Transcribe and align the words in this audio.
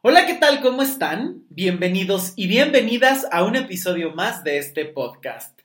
Hola, 0.00 0.26
¿qué 0.26 0.34
tal? 0.34 0.60
¿Cómo 0.60 0.82
están? 0.82 1.42
Bienvenidos 1.48 2.32
y 2.36 2.46
bienvenidas 2.46 3.26
a 3.32 3.42
un 3.42 3.56
episodio 3.56 4.12
más 4.12 4.44
de 4.44 4.58
este 4.58 4.84
podcast. 4.84 5.58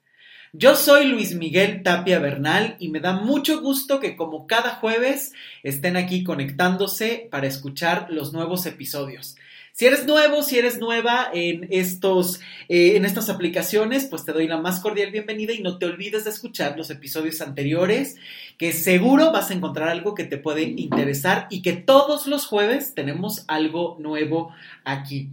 Yo 0.54 0.76
soy 0.76 1.06
Luis 1.06 1.36
Miguel 1.36 1.84
Tapia 1.84 2.18
Bernal 2.18 2.76
y 2.80 2.90
me 2.90 3.00
da 3.00 3.14
mucho 3.14 3.62
gusto 3.62 4.00
que 4.00 4.16
como 4.16 4.48
cada 4.48 4.72
jueves 4.72 5.34
estén 5.62 5.98
aquí 5.98 6.24
conectándose 6.24 7.28
para 7.30 7.46
escuchar 7.46 8.08
los 8.10 8.34
nuevos 8.34 8.66
episodios. 8.66 9.36
Si 9.76 9.88
eres 9.88 10.06
nuevo, 10.06 10.44
si 10.44 10.60
eres 10.60 10.78
nueva 10.78 11.32
en, 11.34 11.66
estos, 11.72 12.42
eh, 12.70 12.96
en 12.96 13.06
estas 13.06 13.30
aplicaciones, 13.30 14.06
pues 14.06 14.24
te 14.24 14.32
doy 14.32 14.48
la 14.48 14.58
más 14.58 14.80
cordial 14.80 15.10
bienvenida 15.10 15.52
y 15.52 15.64
no 15.64 15.80
te 15.80 15.88
olvides 15.88 16.26
de 16.26 16.30
escuchar 16.30 16.78
los 16.78 16.92
episodios 16.92 17.42
anteriores, 17.42 18.18
que 18.60 18.72
seguro 18.72 19.32
vas 19.32 19.50
a 19.50 19.56
encontrar 19.56 19.90
algo 19.90 20.14
que 20.14 20.26
te 20.26 20.38
puede 20.38 20.62
interesar 20.62 21.48
y 21.50 21.64
que 21.64 21.74
todos 21.74 22.28
los 22.28 22.46
jueves 22.46 22.94
tenemos 22.94 23.46
algo 23.48 23.98
nuevo 24.00 24.54
aquí. 24.84 25.30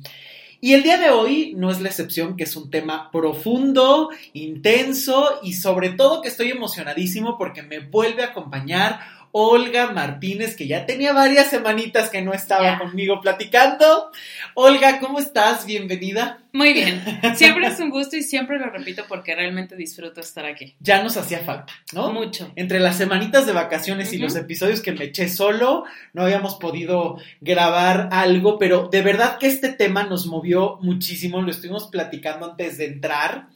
Y 0.63 0.73
el 0.73 0.85
día 0.85 0.97
de 0.97 1.11
hoy 1.11 1.53
no 1.55 1.71
es 1.71 1.83
la 1.83 1.91
excepción, 1.91 2.39
que 2.39 2.45
es 2.45 2.57
un 2.57 2.71
tema 2.71 3.11
profundo, 3.11 4.09
intenso 4.33 5.41
y 5.43 5.53
sobre 5.53 5.91
todo 5.91 6.23
que 6.23 6.29
estoy 6.29 6.51
emocionadísimo 6.51 7.37
porque 7.37 7.63
me 7.63 7.81
vuelve 7.81 8.23
a 8.23 8.29
acompañar 8.29 9.01
Olga 9.33 9.93
Martínez, 9.93 10.57
que 10.57 10.67
ya 10.67 10.87
tenía 10.87 11.13
varias 11.13 11.49
semanitas 11.49 12.11
que 12.11 12.23
no 12.23 12.33
estaba 12.33 12.79
conmigo 12.79 13.21
platicando. 13.21 14.11
Olga, 14.55 14.99
¿cómo 14.99 15.19
estás? 15.19 15.67
Bienvenida. 15.67 16.39
Muy 16.53 16.73
bien. 16.73 17.01
Siempre 17.37 17.69
es 17.69 17.79
un 17.79 17.91
gusto 17.91 18.17
y 18.17 18.23
siempre 18.23 18.59
lo 18.59 18.71
repito 18.71 19.05
porque 19.09 19.37
realmente 19.37 19.77
disfruto 19.77 20.21
estar 20.21 20.45
aquí. 20.45 20.75
Ya 20.81 21.03
nos 21.03 21.17
hacía 21.17 21.39
falta, 21.39 21.73
¿no? 21.93 22.13
Mucho. 22.13 22.51
Entre 22.57 22.81
las 22.81 22.97
semanitas 22.97 23.47
de 23.47 23.53
vacaciones 23.53 24.13
y 24.13 24.19
los 24.19 24.35
episodios 24.35 24.81
que 24.81 24.93
me 24.93 25.05
eché 25.05 25.29
solo, 25.29 25.85
no 26.13 26.23
habíamos 26.23 26.57
podido 26.57 27.19
grabar 27.41 28.09
algo, 28.11 28.59
pero 28.59 28.89
de 28.89 29.03
verdad 29.03 29.39
que 29.39 29.47
este 29.47 29.69
tema 29.69 30.03
nos 30.03 30.27
movió 30.27 30.79
muchísimo, 30.83 31.41
lo 31.41 31.51
estuvimos 31.51 31.87
platicando 31.87 32.51
antes 32.51 32.79
de 32.79 32.87
entrar, 32.87 33.47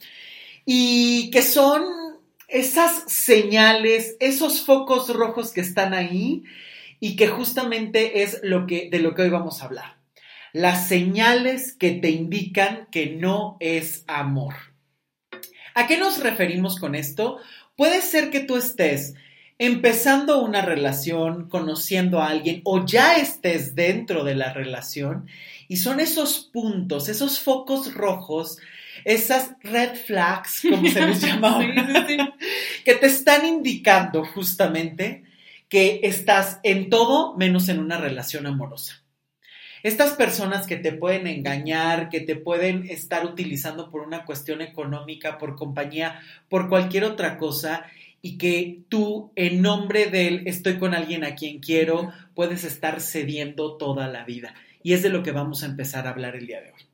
y 0.64 1.30
que 1.30 1.42
son 1.42 2.03
esas 2.48 3.04
señales, 3.06 4.16
esos 4.20 4.64
focos 4.64 5.12
rojos 5.14 5.52
que 5.52 5.60
están 5.60 5.94
ahí 5.94 6.44
y 7.00 7.16
que 7.16 7.28
justamente 7.28 8.22
es 8.22 8.40
lo 8.42 8.66
que, 8.66 8.88
de 8.90 8.98
lo 8.98 9.14
que 9.14 9.22
hoy 9.22 9.30
vamos 9.30 9.60
a 9.60 9.66
hablar. 9.66 9.96
Las 10.52 10.88
señales 10.88 11.74
que 11.74 11.92
te 11.92 12.10
indican 12.10 12.88
que 12.90 13.06
no 13.06 13.56
es 13.60 14.04
amor. 14.06 14.54
¿A 15.74 15.86
qué 15.86 15.98
nos 15.98 16.20
referimos 16.20 16.78
con 16.78 16.94
esto? 16.94 17.38
Puede 17.76 18.00
ser 18.00 18.30
que 18.30 18.40
tú 18.40 18.56
estés 18.56 19.14
empezando 19.58 20.42
una 20.42 20.62
relación, 20.62 21.48
conociendo 21.48 22.20
a 22.20 22.28
alguien 22.28 22.60
o 22.64 22.84
ya 22.84 23.16
estés 23.16 23.74
dentro 23.74 24.24
de 24.24 24.34
la 24.34 24.52
relación 24.52 25.26
y 25.68 25.76
son 25.76 26.00
esos 26.00 26.50
puntos, 26.52 27.08
esos 27.08 27.40
focos 27.40 27.94
rojos 27.94 28.58
esas 29.04 29.52
red 29.62 29.96
flags, 29.96 30.62
como 30.68 30.88
se 30.88 31.06
les 31.06 31.20
llama 31.26 31.60
que 32.84 32.94
te 32.94 33.06
están 33.06 33.46
indicando 33.46 34.24
justamente 34.24 35.24
que 35.68 36.00
estás 36.04 36.60
en 36.62 36.90
todo 36.90 37.36
menos 37.36 37.68
en 37.68 37.80
una 37.80 37.98
relación 37.98 38.46
amorosa. 38.46 39.02
Estas 39.82 40.12
personas 40.14 40.66
que 40.66 40.76
te 40.76 40.92
pueden 40.92 41.26
engañar, 41.26 42.08
que 42.08 42.20
te 42.20 42.36
pueden 42.36 42.88
estar 42.88 43.26
utilizando 43.26 43.90
por 43.90 44.00
una 44.00 44.24
cuestión 44.24 44.62
económica, 44.62 45.36
por 45.36 45.56
compañía, 45.56 46.20
por 46.48 46.68
cualquier 46.68 47.04
otra 47.04 47.36
cosa, 47.36 47.84
y 48.22 48.38
que 48.38 48.80
tú, 48.88 49.32
en 49.36 49.60
nombre 49.60 50.06
de 50.06 50.28
él, 50.28 50.42
estoy 50.46 50.78
con 50.78 50.94
alguien 50.94 51.24
a 51.24 51.34
quien 51.34 51.58
quiero, 51.58 52.10
puedes 52.34 52.64
estar 52.64 53.02
cediendo 53.02 53.76
toda 53.76 54.08
la 54.08 54.24
vida. 54.24 54.54
Y 54.82 54.94
es 54.94 55.02
de 55.02 55.10
lo 55.10 55.22
que 55.22 55.32
vamos 55.32 55.62
a 55.62 55.66
empezar 55.66 56.06
a 56.06 56.10
hablar 56.10 56.34
el 56.34 56.46
día 56.46 56.62
de 56.62 56.72
hoy. 56.72 56.93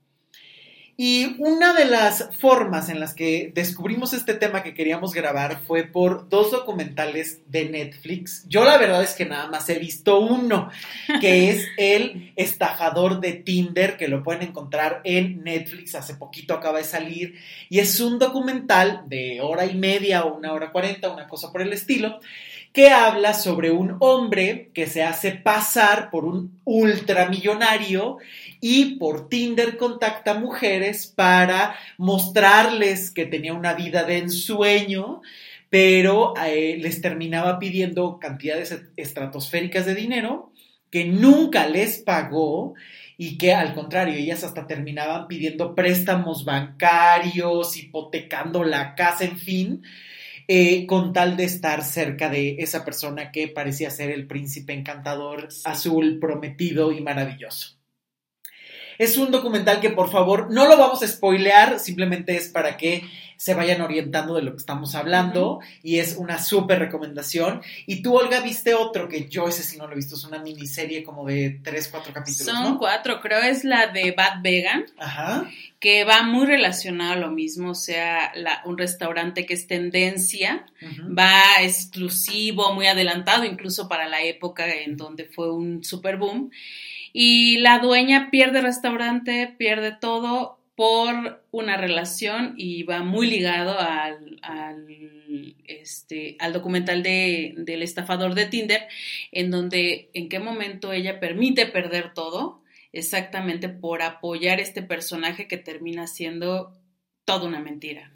Y 1.02 1.36
una 1.38 1.72
de 1.72 1.86
las 1.86 2.28
formas 2.36 2.90
en 2.90 3.00
las 3.00 3.14
que 3.14 3.52
descubrimos 3.54 4.12
este 4.12 4.34
tema 4.34 4.62
que 4.62 4.74
queríamos 4.74 5.14
grabar 5.14 5.62
fue 5.66 5.84
por 5.84 6.28
dos 6.28 6.50
documentales 6.50 7.40
de 7.46 7.70
Netflix. 7.70 8.44
Yo 8.48 8.66
la 8.66 8.76
verdad 8.76 9.02
es 9.02 9.14
que 9.14 9.24
nada 9.24 9.46
más 9.46 9.66
he 9.70 9.78
visto 9.78 10.20
uno, 10.20 10.68
que 11.22 11.48
es 11.52 11.66
El 11.78 12.34
estafador 12.36 13.18
de 13.20 13.32
Tinder, 13.32 13.96
que 13.96 14.08
lo 14.08 14.22
pueden 14.22 14.42
encontrar 14.42 15.00
en 15.04 15.42
Netflix, 15.42 15.94
hace 15.94 16.16
poquito 16.16 16.52
acaba 16.52 16.76
de 16.76 16.84
salir, 16.84 17.38
y 17.70 17.78
es 17.78 17.98
un 18.00 18.18
documental 18.18 19.04
de 19.06 19.40
hora 19.40 19.64
y 19.64 19.76
media 19.76 20.24
o 20.24 20.36
una 20.36 20.52
hora 20.52 20.70
cuarenta, 20.70 21.10
una 21.10 21.26
cosa 21.28 21.50
por 21.50 21.62
el 21.62 21.72
estilo, 21.72 22.20
que 22.72 22.88
habla 22.90 23.34
sobre 23.34 23.70
un 23.70 23.96
hombre 23.98 24.70
que 24.74 24.86
se 24.86 25.02
hace 25.02 25.32
pasar 25.32 26.10
por 26.10 26.24
un 26.24 26.60
ultramillonario 26.64 28.18
y 28.60 28.96
por 28.96 29.28
Tinder 29.28 29.76
contacta 29.76 30.34
mujeres 30.34 31.06
para 31.06 31.74
mostrarles 31.98 33.10
que 33.10 33.26
tenía 33.26 33.54
una 33.54 33.74
vida 33.74 34.04
de 34.04 34.18
ensueño, 34.18 35.20
pero 35.68 36.34
eh, 36.36 36.78
les 36.80 37.00
terminaba 37.00 37.58
pidiendo 37.58 38.18
cantidades 38.20 38.76
estratosféricas 38.96 39.86
de 39.86 39.94
dinero 39.94 40.52
que 40.90 41.04
nunca 41.04 41.66
les 41.66 41.98
pagó 41.98 42.74
y 43.16 43.36
que 43.36 43.52
al 43.52 43.74
contrario, 43.74 44.14
ellas 44.14 44.44
hasta 44.44 44.66
terminaban 44.66 45.28
pidiendo 45.28 45.74
préstamos 45.74 46.44
bancarios, 46.44 47.76
hipotecando 47.76 48.64
la 48.64 48.94
casa, 48.94 49.24
en 49.24 49.38
fin, 49.38 49.82
eh, 50.52 50.84
con 50.84 51.12
tal 51.12 51.36
de 51.36 51.44
estar 51.44 51.84
cerca 51.84 52.28
de 52.28 52.56
esa 52.58 52.84
persona 52.84 53.30
que 53.30 53.46
parecía 53.46 53.88
ser 53.88 54.10
el 54.10 54.26
príncipe 54.26 54.72
encantador, 54.72 55.46
azul, 55.64 56.18
prometido 56.20 56.90
y 56.90 57.00
maravilloso. 57.00 57.79
Es 59.00 59.16
un 59.16 59.30
documental 59.30 59.80
que 59.80 59.88
por 59.88 60.10
favor 60.10 60.50
no 60.50 60.68
lo 60.68 60.76
vamos 60.76 61.02
a 61.02 61.08
spoilear, 61.08 61.80
simplemente 61.80 62.36
es 62.36 62.48
para 62.48 62.76
que 62.76 63.02
se 63.34 63.54
vayan 63.54 63.80
orientando 63.80 64.34
de 64.34 64.42
lo 64.42 64.50
que 64.50 64.58
estamos 64.58 64.94
hablando 64.94 65.60
y 65.82 66.00
es 66.00 66.16
una 66.18 66.38
súper 66.38 66.80
recomendación. 66.80 67.62
Y 67.86 68.02
tú, 68.02 68.14
Olga, 68.14 68.40
viste 68.40 68.74
otro 68.74 69.08
que 69.08 69.26
yo 69.26 69.48
ese 69.48 69.62
sí 69.62 69.78
no 69.78 69.86
lo 69.86 69.94
he 69.94 69.96
visto, 69.96 70.16
es 70.16 70.24
una 70.24 70.40
miniserie 70.40 71.02
como 71.02 71.24
de 71.24 71.60
tres, 71.64 71.88
cuatro 71.88 72.12
capítulos. 72.12 72.54
Son 72.54 72.76
cuatro, 72.76 73.22
creo 73.22 73.38
es 73.38 73.64
la 73.64 73.86
de 73.86 74.12
Bad 74.12 74.42
Vegan. 74.42 74.84
Ajá. 74.98 75.50
Que 75.78 76.04
va 76.04 76.22
muy 76.22 76.44
relacionado 76.44 77.14
a 77.14 77.16
lo 77.16 77.30
mismo, 77.30 77.70
o 77.70 77.74
sea, 77.74 78.34
un 78.66 78.76
restaurante 78.76 79.46
que 79.46 79.54
es 79.54 79.66
tendencia, 79.66 80.66
va 81.18 81.62
exclusivo, 81.62 82.74
muy 82.74 82.86
adelantado, 82.86 83.46
incluso 83.46 83.88
para 83.88 84.06
la 84.10 84.20
época 84.20 84.70
en 84.70 84.98
donde 84.98 85.24
fue 85.24 85.50
un 85.50 85.82
super 85.82 86.18
boom 86.18 86.50
y 87.12 87.58
la 87.58 87.78
dueña 87.78 88.30
pierde 88.30 88.60
restaurante, 88.60 89.54
pierde 89.58 89.92
todo 89.92 90.58
por 90.74 91.44
una 91.50 91.76
relación 91.76 92.54
y 92.56 92.84
va 92.84 93.02
muy 93.02 93.26
ligado 93.26 93.78
al, 93.78 94.38
al, 94.40 94.86
este, 95.66 96.36
al 96.38 96.54
documental 96.54 97.02
de, 97.02 97.54
del 97.58 97.82
estafador 97.82 98.34
de 98.34 98.46
Tinder, 98.46 98.88
en 99.30 99.50
donde 99.50 100.08
en 100.14 100.28
qué 100.28 100.38
momento 100.38 100.92
ella 100.92 101.20
permite 101.20 101.66
perder 101.66 102.14
todo 102.14 102.62
exactamente 102.92 103.68
por 103.68 104.02
apoyar 104.02 104.58
este 104.58 104.82
personaje 104.82 105.46
que 105.46 105.58
termina 105.58 106.06
siendo 106.06 106.72
toda 107.24 107.46
una 107.46 107.60
mentira. 107.60 108.10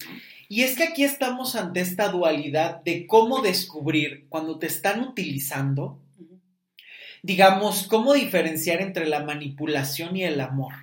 Y 0.48 0.62
es 0.62 0.76
que 0.76 0.84
aquí 0.84 1.04
estamos 1.04 1.56
ante 1.56 1.80
esta 1.80 2.08
dualidad 2.08 2.82
de 2.82 3.06
cómo 3.06 3.42
descubrir 3.42 4.26
cuando 4.28 4.58
te 4.58 4.66
están 4.66 5.02
utilizando 5.02 6.00
digamos, 7.24 7.86
cómo 7.86 8.12
diferenciar 8.12 8.82
entre 8.82 9.06
la 9.06 9.24
manipulación 9.24 10.14
y 10.14 10.24
el 10.24 10.42
amor. 10.42 10.74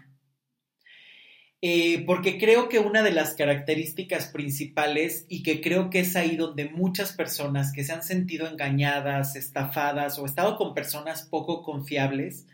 Eh, 1.61 2.03
porque 2.07 2.39
creo 2.39 2.67
que 2.67 2.79
una 2.79 3.03
de 3.03 3.11
las 3.11 3.35
características 3.35 4.25
principales 4.29 5.27
y 5.29 5.43
que 5.43 5.61
creo 5.61 5.91
que 5.91 5.99
es 5.99 6.15
ahí 6.15 6.35
donde 6.37 6.67
muchas 6.67 7.13
personas 7.13 7.71
que 7.71 7.83
se 7.83 7.93
han 7.93 8.01
sentido 8.01 8.47
engañadas, 8.47 9.35
estafadas 9.35 10.17
o 10.17 10.25
estado 10.25 10.57
con 10.57 10.73
personas 10.73 11.27
poco 11.29 11.61
confiables, 11.61 12.47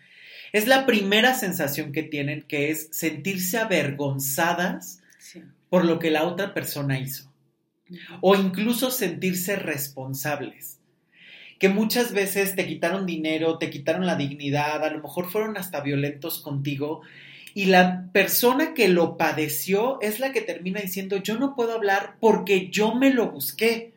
es 0.51 0.67
la 0.67 0.85
primera 0.85 1.33
sensación 1.33 1.93
que 1.93 2.03
tienen, 2.03 2.41
que 2.41 2.71
es 2.71 2.89
sentirse 2.91 3.57
avergonzadas 3.57 5.01
por 5.69 5.85
lo 5.85 5.97
que 5.97 6.11
la 6.11 6.25
otra 6.25 6.53
persona 6.53 6.99
hizo. 6.99 7.31
O 8.19 8.35
incluso 8.35 8.91
sentirse 8.91 9.55
responsables 9.55 10.76
que 11.59 11.69
muchas 11.69 12.13
veces 12.13 12.55
te 12.55 12.67
quitaron 12.67 13.05
dinero, 13.05 13.57
te 13.57 13.69
quitaron 13.69 14.05
la 14.05 14.15
dignidad, 14.15 14.83
a 14.83 14.89
lo 14.89 15.01
mejor 15.01 15.29
fueron 15.29 15.57
hasta 15.57 15.81
violentos 15.81 16.39
contigo, 16.39 17.01
y 17.53 17.65
la 17.65 18.09
persona 18.11 18.75
que 18.75 18.87
lo 18.87 19.17
padeció 19.17 19.99
es 20.01 20.19
la 20.19 20.31
que 20.31 20.41
termina 20.41 20.79
diciendo, 20.79 21.17
yo 21.17 21.39
no 21.39 21.55
puedo 21.55 21.73
hablar 21.73 22.17
porque 22.19 22.69
yo 22.69 22.93
me 22.93 23.11
lo 23.11 23.31
busqué. 23.31 23.93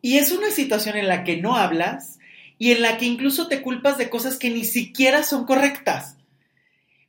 Y 0.00 0.18
es 0.18 0.30
una 0.30 0.52
situación 0.52 0.96
en 0.96 1.08
la 1.08 1.24
que 1.24 1.38
no 1.38 1.56
hablas 1.56 2.20
y 2.56 2.70
en 2.70 2.82
la 2.82 2.98
que 2.98 3.06
incluso 3.06 3.48
te 3.48 3.62
culpas 3.62 3.98
de 3.98 4.10
cosas 4.10 4.36
que 4.36 4.50
ni 4.50 4.64
siquiera 4.64 5.24
son 5.24 5.44
correctas, 5.44 6.16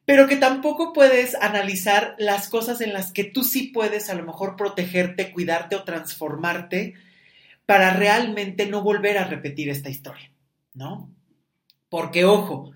pero 0.05 0.27
que 0.27 0.37
tampoco 0.37 0.91
puedes 0.91 1.35
analizar 1.35 2.15
las 2.17 2.49
cosas 2.49 2.81
en 2.81 2.91
las 2.91 3.11
que 3.11 3.23
tú 3.23 3.43
sí 3.43 3.67
puedes 3.67 4.09
a 4.09 4.15
lo 4.15 4.25
mejor 4.25 4.55
protegerte, 4.55 5.31
cuidarte 5.31 5.75
o 5.75 5.83
transformarte 5.83 6.95
para 7.69 7.93
realmente 7.93 8.65
no 8.65 8.81
volver 8.81 9.19
a 9.19 9.25
repetir 9.25 9.69
esta 9.69 9.91
historia, 9.91 10.31
¿no? 10.73 11.07
Porque, 11.87 12.25
ojo, 12.25 12.71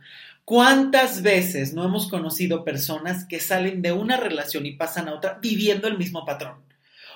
¿Cuántas 0.45 1.21
veces 1.21 1.73
no 1.73 1.85
hemos 1.85 2.09
conocido 2.09 2.65
personas 2.65 3.25
que 3.25 3.39
salen 3.39 3.81
de 3.81 3.93
una 3.93 4.17
relación 4.17 4.65
y 4.65 4.73
pasan 4.73 5.07
a 5.07 5.13
otra 5.13 5.39
viviendo 5.41 5.87
el 5.87 5.97
mismo 5.97 6.25
patrón? 6.25 6.57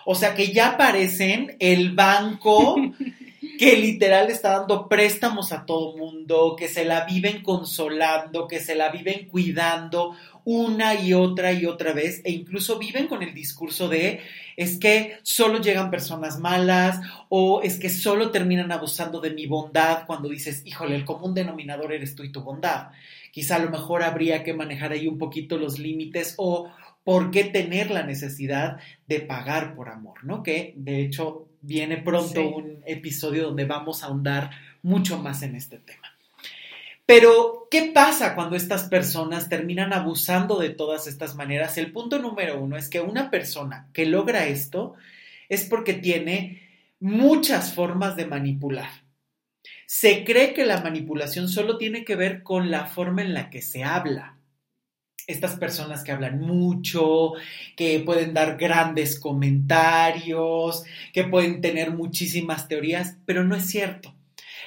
O 0.06 0.16
sea, 0.16 0.34
que 0.34 0.54
ya 0.54 0.78
parecen 0.78 1.58
el 1.60 1.92
banco 1.92 2.78
que 3.60 3.76
literal 3.76 4.30
está 4.30 4.60
dando 4.60 4.88
préstamos 4.88 5.52
a 5.52 5.66
todo 5.66 5.98
mundo, 5.98 6.56
que 6.58 6.70
se 6.70 6.86
la 6.86 7.04
viven 7.04 7.44
consolando, 7.44 8.48
que 8.48 8.62
se 8.62 8.76
la 8.76 8.90
viven 8.90 9.28
cuidando 9.28 10.16
una 10.46 10.96
y 10.96 11.14
otra 11.14 11.52
y 11.52 11.66
otra 11.66 11.92
vez, 11.92 12.22
e 12.24 12.32
incluso 12.32 12.80
viven 12.80 13.08
con 13.08 13.22
el 13.22 13.34
discurso 13.34 13.90
de 13.90 14.22
es 14.58 14.80
que 14.80 15.20
solo 15.22 15.62
llegan 15.62 15.92
personas 15.92 16.40
malas 16.40 17.00
o 17.30 17.62
es 17.62 17.78
que 17.80 17.90
solo 17.90 18.32
terminan 18.32 18.72
abusando 18.72 19.22
de 19.22 19.30
mi 19.30 19.46
bondad 19.46 20.06
cuando 20.08 20.28
dices, 20.28 20.64
híjole, 20.66 20.96
el 20.96 21.06
común 21.06 21.36
denominador 21.36 21.94
eres 21.94 22.16
tú 22.16 22.24
y 22.24 22.32
tu 22.32 22.42
bondad. 22.42 22.90
Quizá 23.32 23.58
a 23.58 23.60
lo 23.60 23.70
mejor 23.70 24.02
habría 24.02 24.44
que 24.44 24.56
manejar 24.56 24.92
ahí 24.92 25.08
un 25.08 25.20
poquito 25.20 25.60
los 25.60 25.78
límites 25.78 26.34
o 26.38 26.72
por 27.04 27.30
qué 27.30 27.44
tener 27.44 27.92
la 27.92 28.02
necesidad 28.02 28.80
de 29.08 29.20
pagar 29.22 29.76
por 29.76 29.90
amor, 29.90 30.26
¿no? 30.26 30.42
Que 30.42 30.74
de 30.76 31.02
hecho 31.02 31.48
viene 31.62 31.98
pronto 31.98 32.50
un 32.50 32.82
episodio 32.88 33.44
donde 33.44 33.66
vamos 33.66 34.02
a 34.02 34.08
ahondar 34.08 34.50
mucho 34.82 35.20
más 35.20 35.44
en 35.44 35.56
este 35.56 35.78
tema. 35.78 36.17
Pero, 37.08 37.70
¿qué 37.72 37.92
pasa 37.94 38.36
cuando 38.36 38.58
estas 38.58 38.84
personas 38.90 39.48
terminan 39.48 39.94
abusando 39.94 40.60
de 40.60 40.72
todas 40.72 41.08
estas 41.08 41.36
maneras? 41.36 41.78
El 41.78 41.94
punto 41.94 42.20
número 42.20 42.60
uno 42.60 42.76
es 42.76 42.90
que 42.90 43.00
una 43.00 43.32
persona 43.32 43.90
que 43.94 44.06
logra 44.06 44.48
esto 44.48 44.96
es 45.48 45.64
porque 45.64 45.94
tiene 45.94 46.62
muchas 47.00 47.74
formas 47.74 48.18
de 48.18 48.26
manipular. 48.26 48.90
Se 49.86 50.26
cree 50.26 50.54
que 50.54 50.66
la 50.66 50.82
manipulación 50.82 51.48
solo 51.48 51.78
tiene 51.78 52.04
que 52.04 52.18
ver 52.18 52.44
con 52.44 52.72
la 52.72 52.88
forma 52.88 53.22
en 53.22 53.34
la 53.34 53.50
que 53.50 53.62
se 53.62 53.86
habla. 53.86 54.38
Estas 55.28 55.56
personas 55.56 56.04
que 56.04 56.12
hablan 56.12 56.42
mucho, 56.42 57.36
que 57.78 58.02
pueden 58.02 58.34
dar 58.34 58.58
grandes 58.58 59.18
comentarios, 59.18 60.84
que 61.14 61.24
pueden 61.24 61.62
tener 61.62 61.92
muchísimas 61.92 62.68
teorías, 62.68 63.16
pero 63.26 63.46
no 63.46 63.56
es 63.56 63.66
cierto. 63.68 64.17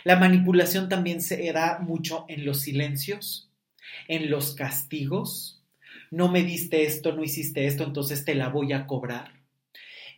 La 0.04 0.16
manipulación 0.16 0.88
también 0.88 1.20
se 1.20 1.52
da 1.52 1.78
mucho 1.80 2.24
en 2.28 2.44
los 2.44 2.60
silencios, 2.60 3.50
en 4.08 4.30
los 4.30 4.54
castigos. 4.54 5.62
No 6.10 6.28
me 6.28 6.42
diste 6.42 6.84
esto, 6.84 7.12
no 7.12 7.22
hiciste 7.22 7.66
esto, 7.66 7.84
entonces 7.84 8.24
te 8.24 8.34
la 8.34 8.48
voy 8.48 8.72
a 8.72 8.86
cobrar. 8.86 9.40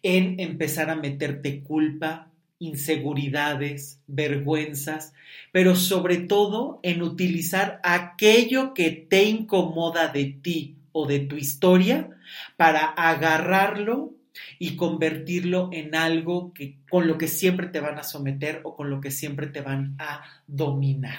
En 0.02 0.40
empezar 0.40 0.90
a 0.90 0.96
meterte 0.96 1.62
culpa, 1.62 2.30
inseguridades, 2.58 4.00
vergüenzas, 4.06 5.14
pero 5.50 5.74
sobre 5.74 6.18
todo 6.18 6.78
en 6.82 7.02
utilizar 7.02 7.80
aquello 7.82 8.72
que 8.72 8.90
te 8.90 9.24
incomoda 9.24 10.08
de 10.08 10.26
ti 10.26 10.76
o 10.92 11.06
de 11.06 11.20
tu 11.20 11.36
historia 11.36 12.10
para 12.56 12.84
agarrarlo 12.84 14.14
y 14.58 14.76
convertirlo 14.76 15.70
en 15.72 15.94
algo 15.94 16.52
que, 16.52 16.78
con 16.90 17.06
lo 17.06 17.18
que 17.18 17.28
siempre 17.28 17.68
te 17.68 17.80
van 17.80 17.98
a 17.98 18.04
someter 18.04 18.60
o 18.64 18.74
con 18.74 18.90
lo 18.90 19.00
que 19.00 19.10
siempre 19.10 19.46
te 19.46 19.60
van 19.60 19.96
a 19.98 20.22
dominar. 20.46 21.18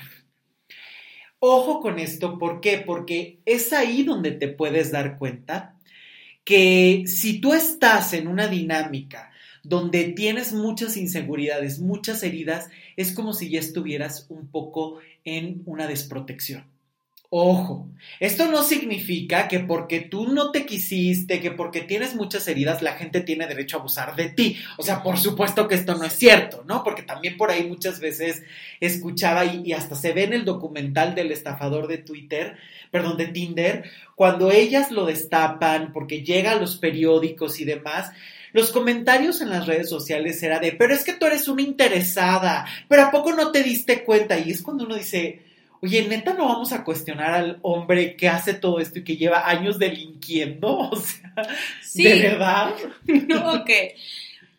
Ojo 1.39 1.81
con 1.81 1.99
esto, 1.99 2.39
¿por 2.39 2.61
qué? 2.61 2.77
Porque 2.77 3.39
es 3.45 3.73
ahí 3.73 4.03
donde 4.03 4.31
te 4.31 4.47
puedes 4.47 4.91
dar 4.91 5.17
cuenta 5.17 5.77
que 6.45 7.03
si 7.05 7.39
tú 7.39 7.53
estás 7.53 8.13
en 8.13 8.27
una 8.27 8.47
dinámica 8.47 9.31
donde 9.63 10.05
tienes 10.09 10.53
muchas 10.53 10.97
inseguridades, 10.97 11.79
muchas 11.79 12.21
heridas, 12.23 12.69
es 12.97 13.13
como 13.13 13.33
si 13.33 13.49
ya 13.49 13.59
estuvieras 13.59 14.25
un 14.29 14.47
poco 14.47 14.99
en 15.23 15.61
una 15.65 15.87
desprotección. 15.87 16.72
Ojo, 17.35 17.89
esto 18.19 18.45
no 18.45 18.61
significa 18.61 19.47
que 19.47 19.59
porque 19.59 20.01
tú 20.01 20.27
no 20.27 20.51
te 20.51 20.67
quisiste, 20.67 21.41
que 21.41 21.49
porque 21.49 21.81
tienes 21.81 22.13
muchas 22.13 22.47
heridas, 22.47 22.83
la 22.83 22.93
gente 22.93 23.21
tiene 23.21 23.47
derecho 23.47 23.75
a 23.75 23.79
abusar 23.79 24.15
de 24.15 24.29
ti. 24.29 24.59
O 24.77 24.83
sea, 24.83 25.01
por 25.01 25.17
supuesto 25.17 25.67
que 25.67 25.73
esto 25.73 25.95
no 25.95 26.03
es 26.03 26.13
cierto, 26.13 26.63
¿no? 26.67 26.83
Porque 26.83 27.01
también 27.01 27.35
por 27.35 27.49
ahí 27.49 27.63
muchas 27.63 27.99
veces 27.99 28.43
escuchaba 28.79 29.45
y, 29.45 29.73
hasta 29.73 29.95
se 29.95 30.13
ve 30.13 30.25
en 30.25 30.33
el 30.33 30.45
documental 30.45 31.15
del 31.15 31.31
estafador 31.31 31.87
de 31.87 31.97
Twitter, 31.97 32.55
perdón, 32.91 33.17
de 33.17 33.25
Tinder, 33.25 33.89
cuando 34.13 34.51
ellas 34.51 34.91
lo 34.91 35.07
destapan, 35.07 35.91
porque 35.91 36.21
llega 36.21 36.51
a 36.51 36.59
los 36.59 36.77
periódicos 36.77 37.59
y 37.59 37.65
demás, 37.65 38.11
los 38.51 38.69
comentarios 38.69 39.41
en 39.41 39.49
las 39.49 39.65
redes 39.65 39.89
sociales 39.89 40.43
era 40.43 40.59
de, 40.59 40.73
pero 40.73 40.93
es 40.93 41.03
que 41.03 41.13
tú 41.13 41.25
eres 41.25 41.47
una 41.47 41.63
interesada, 41.63 42.67
pero 42.87 43.01
¿a 43.01 43.09
poco 43.09 43.33
no 43.33 43.51
te 43.51 43.63
diste 43.63 44.03
cuenta? 44.03 44.37
Y 44.37 44.51
es 44.51 44.61
cuando 44.61 44.85
uno 44.85 44.93
dice, 44.93 45.41
oye, 45.83 46.07
neta, 46.07 46.33
no 46.33 46.47
vamos 46.47 46.71
a 46.71 46.85
cuestionar 46.85 47.33
al 47.33 47.59
hombre 47.61 48.15
que 48.15 48.29
hace 48.29 48.53
todo 48.53 48.79
esto 48.79 48.99
y 48.99 49.03
que 49.03 49.17
lleva 49.17 49.49
años 49.49 49.77
delinquiendo, 49.77 50.77
o 50.77 50.95
sea, 50.95 51.33
¿de 51.93 52.19
verdad? 52.21 52.73
No, 53.27 53.53
ok. 53.55 53.69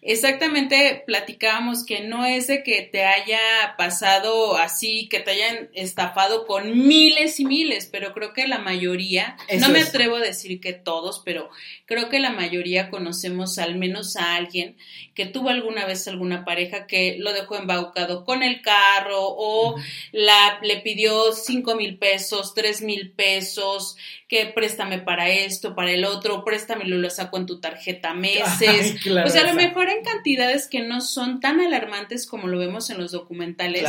Exactamente, 0.06 1.03
platicábamos 1.06 1.83
que 1.87 2.03
no 2.03 2.27
es 2.27 2.47
de 2.47 2.62
que 2.62 2.83
te 2.83 3.06
haya 3.06 3.75
pasado 3.79 4.55
así, 4.59 5.09
que 5.09 5.21
te 5.21 5.31
hayan 5.31 5.71
estafado 5.73 6.47
con 6.47 6.87
miles 6.87 7.41
y 7.41 7.47
miles, 7.47 7.89
pero 7.91 8.12
creo 8.12 8.35
que 8.35 8.47
la 8.47 8.59
mayoría, 8.59 9.39
no 9.59 9.71
me 9.71 9.81
atrevo 9.81 10.17
a 10.17 10.21
decir 10.21 10.61
que 10.61 10.75
todos, 10.75 11.23
pero 11.25 11.49
creo 11.87 12.11
que 12.11 12.21
la 12.21 12.33
mayoría 12.33 12.91
conocemos 12.91 13.56
al 13.56 13.77
menos 13.77 14.17
a 14.17 14.35
alguien 14.35 14.77
que 15.15 15.25
tuvo 15.25 15.49
alguna 15.49 15.87
vez 15.87 16.06
alguna 16.06 16.45
pareja 16.45 16.87
que 16.87 17.17
lo 17.19 17.33
dejó 17.33 17.56
embaucado 17.56 18.25
con 18.27 18.43
el 18.43 18.61
carro 18.61 19.21
o 19.21 19.77
la, 20.12 20.59
le 20.62 20.81
pidió 20.81 21.33
cinco 21.33 21.77
mil 21.77 21.97
pesos, 21.97 22.53
tres 22.53 22.83
mil 22.83 23.12
pesos, 23.12 23.97
que 24.29 24.47
préstame 24.47 24.99
para 24.99 25.31
esto, 25.31 25.75
para 25.75 25.93
el 25.93 26.05
otro, 26.05 26.45
préstamelo, 26.45 26.99
lo 26.99 27.09
saco 27.09 27.39
en 27.39 27.47
tu 27.47 27.61
tarjeta 27.61 28.12
meses. 28.15 28.97
o 29.06 29.29
sea, 29.29 29.43
a 29.43 29.47
lo 29.47 29.55
mejor 29.55 29.89
en 29.96 30.05
cantidades 30.05 30.69
que 30.69 30.81
no 30.81 31.00
son 31.00 31.41
tan 31.41 31.61
alarmantes 31.61 32.26
como 32.26 32.49
lo 32.49 32.58
vemos 32.58 32.91
en 32.91 32.99
los 32.99 33.12
documentales, 33.12 33.85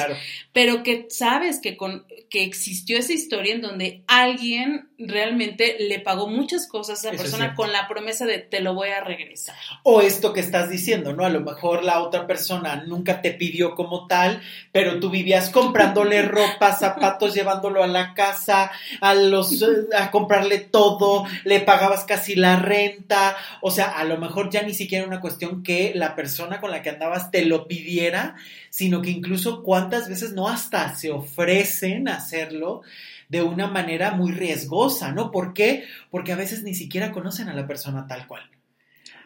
pero 0.54 0.84
que 0.84 1.08
sabes 1.10 1.60
que, 1.60 1.78
con, 1.78 2.06
que 2.30 2.44
existió 2.44 2.98
esa 2.98 3.14
historia 3.14 3.56
en 3.56 3.62
donde 3.62 4.04
alguien 4.08 4.90
realmente 4.98 5.76
le 5.80 6.00
pagó 6.00 6.28
muchas 6.28 6.68
cosas 6.68 7.04
a 7.04 7.10
esa 7.10 7.18
persona 7.18 7.56
con 7.56 7.72
la 7.72 7.88
promesa 7.88 8.26
de 8.26 8.40
te 8.40 8.62
lo 8.62 8.74
voy 8.74 8.90
a 8.90 9.04
regresar. 9.04 9.56
O 9.84 10.02
esto 10.02 10.32
que 10.32 10.40
estás 10.40 10.70
diciendo, 10.70 11.14
¿no? 11.14 11.26
A 11.26 11.30
lo 11.30 11.42
mejor 11.42 11.84
la 11.84 12.02
otra 12.02 12.26
persona 12.28 12.84
nunca 12.88 13.22
te 13.22 13.32
pidió 13.32 13.76
como 13.76 14.08
tal, 14.08 14.42
pero 14.72 15.00
tú 15.00 15.10
vivías 15.10 15.50
comprándole 15.50 16.22
ropa, 16.24 16.74
zapatos, 16.74 17.34
llevándolo 17.34 17.84
a 17.84 17.88
la 17.88 18.14
casa, 18.14 18.72
a 19.02 19.14
los 19.14 19.64
a 19.98 20.12
comprarle 20.12 20.60
todo, 20.60 21.26
le 21.44 21.60
pagabas 21.60 22.06
casi 22.06 22.36
la 22.36 22.58
renta, 22.58 23.36
o 23.62 23.72
sea, 23.72 23.90
a 23.98 24.04
lo 24.06 24.18
mejor 24.18 24.50
ya 24.50 24.62
ni 24.62 24.74
siquiera 24.74 25.06
una 25.08 25.22
cuestión 25.22 25.64
que 25.64 25.92
la 25.96 26.16
persona 26.16 26.62
con 26.62 26.72
la 26.72 26.82
que 26.82 26.90
andabas 26.90 27.32
te 27.32 27.44
lo 27.46 27.68
pidiera, 27.68 28.36
sino 28.70 29.02
que 29.02 29.10
incluso 29.10 29.64
cuántas 29.64 30.10
veces 30.10 30.34
no 30.34 30.48
hasta 30.48 30.96
se 30.96 31.12
ofrecen 31.12 32.08
a 32.08 32.16
hacerlo 32.16 32.82
de 33.30 33.42
una 33.42 33.68
manera 33.68 34.12
muy 34.12 34.32
riesgosa, 34.32 35.12
¿no? 35.12 35.32
¿Por 35.32 35.54
qué? 35.54 35.86
Porque 36.12 36.32
a 36.32 36.36
veces 36.36 36.64
ni 36.64 36.76
siquiera 36.76 37.12
conocen 37.12 37.50
a 37.50 37.54
la 37.54 37.68
persona 37.68 38.08
tal 38.08 38.28
cual. 38.28 38.50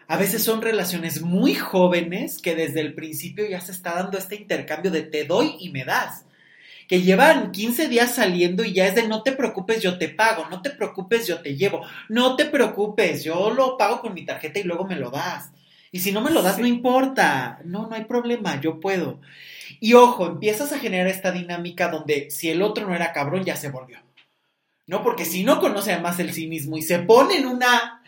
A 0.08 0.18
veces 0.18 0.44
son 0.44 0.64
relaciones 0.64 1.22
muy 1.22 1.54
jóvenes 1.54 2.42
que 2.42 2.56
desde 2.56 2.82
el 2.82 2.96
principio 2.96 3.48
ya 3.48 3.62
se 3.62 3.72
está 3.72 3.94
dando 3.94 4.18
este 4.18 4.36
intercambio 4.36 4.90
de 4.90 5.04
te 5.04 5.24
doy 5.26 5.56
y 5.60 5.70
me 5.70 5.86
das. 5.86 6.26
Que 6.88 7.04
llevan 7.04 7.52
15 7.52 7.88
días 7.88 8.16
saliendo 8.16 8.64
y 8.64 8.74
ya 8.74 8.88
es 8.88 8.96
de 8.96 9.08
no 9.08 9.22
te 9.22 9.34
preocupes, 9.34 9.84
yo 9.84 10.00
te 10.00 10.10
pago, 10.10 10.48
no 10.50 10.64
te 10.64 10.72
preocupes, 10.72 11.28
yo 11.28 11.42
te 11.42 11.56
llevo, 11.56 11.86
no 12.08 12.36
te 12.36 12.46
preocupes, 12.46 13.24
yo 13.24 13.52
lo 13.52 13.78
pago 13.78 14.02
con 14.02 14.16
mi 14.16 14.26
tarjeta 14.26 14.60
y 14.60 14.64
luego 14.64 14.88
me 14.88 14.96
lo 14.96 15.12
das. 15.12 15.52
Y 15.92 16.00
si 16.00 16.12
no 16.12 16.22
me 16.22 16.32
lo 16.32 16.42
das, 16.42 16.58
no 16.58 16.66
importa, 16.66 17.60
no, 17.64 17.88
no 17.88 17.96
hay 17.96 18.06
problema, 18.06 18.60
yo 18.60 18.80
puedo. 18.80 19.20
Y 19.80 19.94
ojo, 19.94 20.28
empiezas 20.28 20.72
a 20.74 20.80
generar 20.80 21.08
esta 21.08 21.32
dinámica 21.32 21.90
donde 21.90 22.30
si 22.32 22.50
el 22.50 22.62
otro 22.62 22.88
no 22.88 22.96
era 22.96 23.14
cabrón, 23.14 23.44
ya 23.44 23.56
se 23.56 23.70
volvió. 23.70 24.00
¿No? 24.88 25.04
Porque 25.04 25.26
si 25.26 25.44
no 25.44 25.60
conoce 25.60 25.94
además 25.94 26.20
el 26.20 26.34
cinismo 26.34 26.78
y 26.78 26.82
se 26.82 27.00
pone 27.00 27.38
en 27.38 27.46
una 27.46 28.02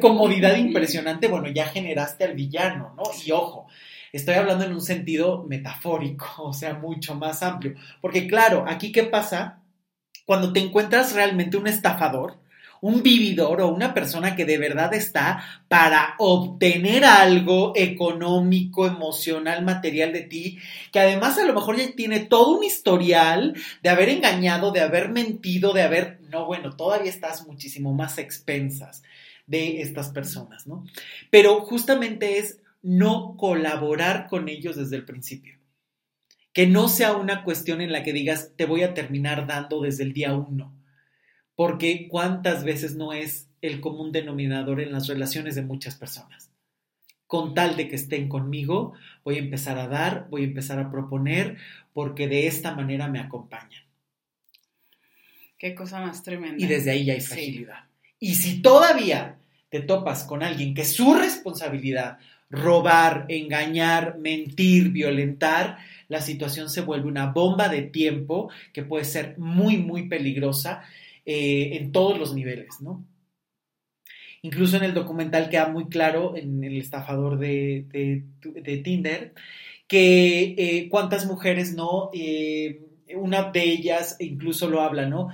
comodidad 0.00 0.56
impresionante, 0.56 1.28
bueno, 1.28 1.48
ya 1.48 1.66
generaste 1.66 2.24
al 2.24 2.34
villano, 2.34 2.94
¿no? 2.96 3.02
Y 3.24 3.32
ojo, 3.32 3.66
estoy 4.12 4.34
hablando 4.34 4.64
en 4.64 4.72
un 4.72 4.80
sentido 4.80 5.44
metafórico, 5.44 6.26
o 6.38 6.52
sea, 6.52 6.74
mucho 6.74 7.14
más 7.14 7.42
amplio. 7.42 7.74
Porque 8.00 8.26
claro, 8.26 8.64
aquí 8.66 8.92
qué 8.92 9.04
pasa 9.04 9.60
cuando 10.24 10.52
te 10.52 10.60
encuentras 10.60 11.14
realmente 11.14 11.56
un 11.56 11.66
estafador, 11.66 12.38
un 12.84 13.02
vividor 13.02 13.62
o 13.62 13.68
una 13.68 13.94
persona 13.94 14.36
que 14.36 14.44
de 14.44 14.58
verdad 14.58 14.92
está 14.92 15.42
para 15.68 16.16
obtener 16.18 17.06
algo 17.06 17.72
económico, 17.74 18.86
emocional, 18.86 19.64
material 19.64 20.12
de 20.12 20.20
ti, 20.20 20.58
que 20.92 21.00
además 21.00 21.38
a 21.38 21.46
lo 21.46 21.54
mejor 21.54 21.78
ya 21.78 21.90
tiene 21.96 22.20
todo 22.20 22.58
un 22.58 22.62
historial 22.62 23.56
de 23.82 23.88
haber 23.88 24.10
engañado, 24.10 24.70
de 24.70 24.82
haber 24.82 25.08
mentido, 25.08 25.72
de 25.72 25.80
haber, 25.80 26.20
no, 26.28 26.44
bueno, 26.44 26.76
todavía 26.76 27.08
estás 27.08 27.46
muchísimo 27.46 27.94
más 27.94 28.18
expensas 28.18 29.02
de 29.46 29.80
estas 29.80 30.10
personas, 30.10 30.66
¿no? 30.66 30.84
Pero 31.30 31.62
justamente 31.62 32.36
es 32.36 32.60
no 32.82 33.34
colaborar 33.38 34.26
con 34.28 34.50
ellos 34.50 34.76
desde 34.76 34.96
el 34.96 35.06
principio. 35.06 35.58
Que 36.52 36.66
no 36.66 36.88
sea 36.88 37.14
una 37.14 37.44
cuestión 37.44 37.80
en 37.80 37.92
la 37.92 38.02
que 38.02 38.12
digas, 38.12 38.52
te 38.56 38.66
voy 38.66 38.82
a 38.82 38.92
terminar 38.92 39.46
dando 39.46 39.80
desde 39.80 40.02
el 40.02 40.12
día 40.12 40.34
uno. 40.34 40.83
Porque 41.56 42.08
cuántas 42.08 42.64
veces 42.64 42.96
no 42.96 43.12
es 43.12 43.48
el 43.62 43.80
común 43.80 44.12
denominador 44.12 44.80
en 44.80 44.92
las 44.92 45.06
relaciones 45.06 45.54
de 45.54 45.62
muchas 45.62 45.94
personas. 45.94 46.50
Con 47.26 47.54
tal 47.54 47.76
de 47.76 47.88
que 47.88 47.96
estén 47.96 48.28
conmigo, 48.28 48.92
voy 49.24 49.36
a 49.36 49.40
empezar 49.40 49.78
a 49.78 49.88
dar, 49.88 50.26
voy 50.30 50.42
a 50.42 50.46
empezar 50.46 50.78
a 50.78 50.90
proponer, 50.90 51.56
porque 51.92 52.28
de 52.28 52.46
esta 52.46 52.74
manera 52.74 53.08
me 53.08 53.20
acompañan. 53.20 53.84
Qué 55.58 55.74
cosa 55.74 56.00
más 56.00 56.22
tremenda. 56.22 56.62
Y 56.62 56.66
desde 56.66 56.90
ahí 56.90 57.06
ya 57.06 57.14
hay 57.14 57.20
fragilidad. 57.20 57.84
Y 58.20 58.34
si 58.34 58.60
todavía 58.60 59.38
te 59.70 59.80
topas 59.80 60.24
con 60.24 60.42
alguien 60.42 60.74
que 60.74 60.82
es 60.82 60.92
su 60.92 61.14
responsabilidad 61.14 62.18
robar, 62.50 63.26
engañar, 63.28 64.18
mentir, 64.18 64.90
violentar, 64.90 65.78
la 66.08 66.20
situación 66.20 66.70
se 66.70 66.82
vuelve 66.82 67.08
una 67.08 67.32
bomba 67.32 67.68
de 67.68 67.82
tiempo 67.82 68.50
que 68.72 68.82
puede 68.82 69.04
ser 69.04 69.38
muy, 69.38 69.78
muy 69.78 70.08
peligrosa 70.08 70.84
eh, 71.24 71.76
en 71.76 71.92
todos 71.92 72.18
los 72.18 72.34
niveles, 72.34 72.80
¿no? 72.80 73.06
Incluso 74.42 74.76
en 74.76 74.84
el 74.84 74.94
documental 74.94 75.48
queda 75.48 75.68
muy 75.68 75.88
claro, 75.88 76.36
en 76.36 76.62
el 76.64 76.78
estafador 76.78 77.38
de, 77.38 78.24
Tinder, 78.84 79.32
que 79.86 80.54
eh, 80.58 80.88
cuántas 80.90 81.26
mujeres, 81.26 81.74
¿no? 81.74 82.10
Eh, 82.12 82.82
una 83.16 83.50
de 83.50 83.62
ellas 83.62 84.16
incluso 84.18 84.68
lo 84.68 84.80
habla, 84.80 85.06
¿no? 85.06 85.28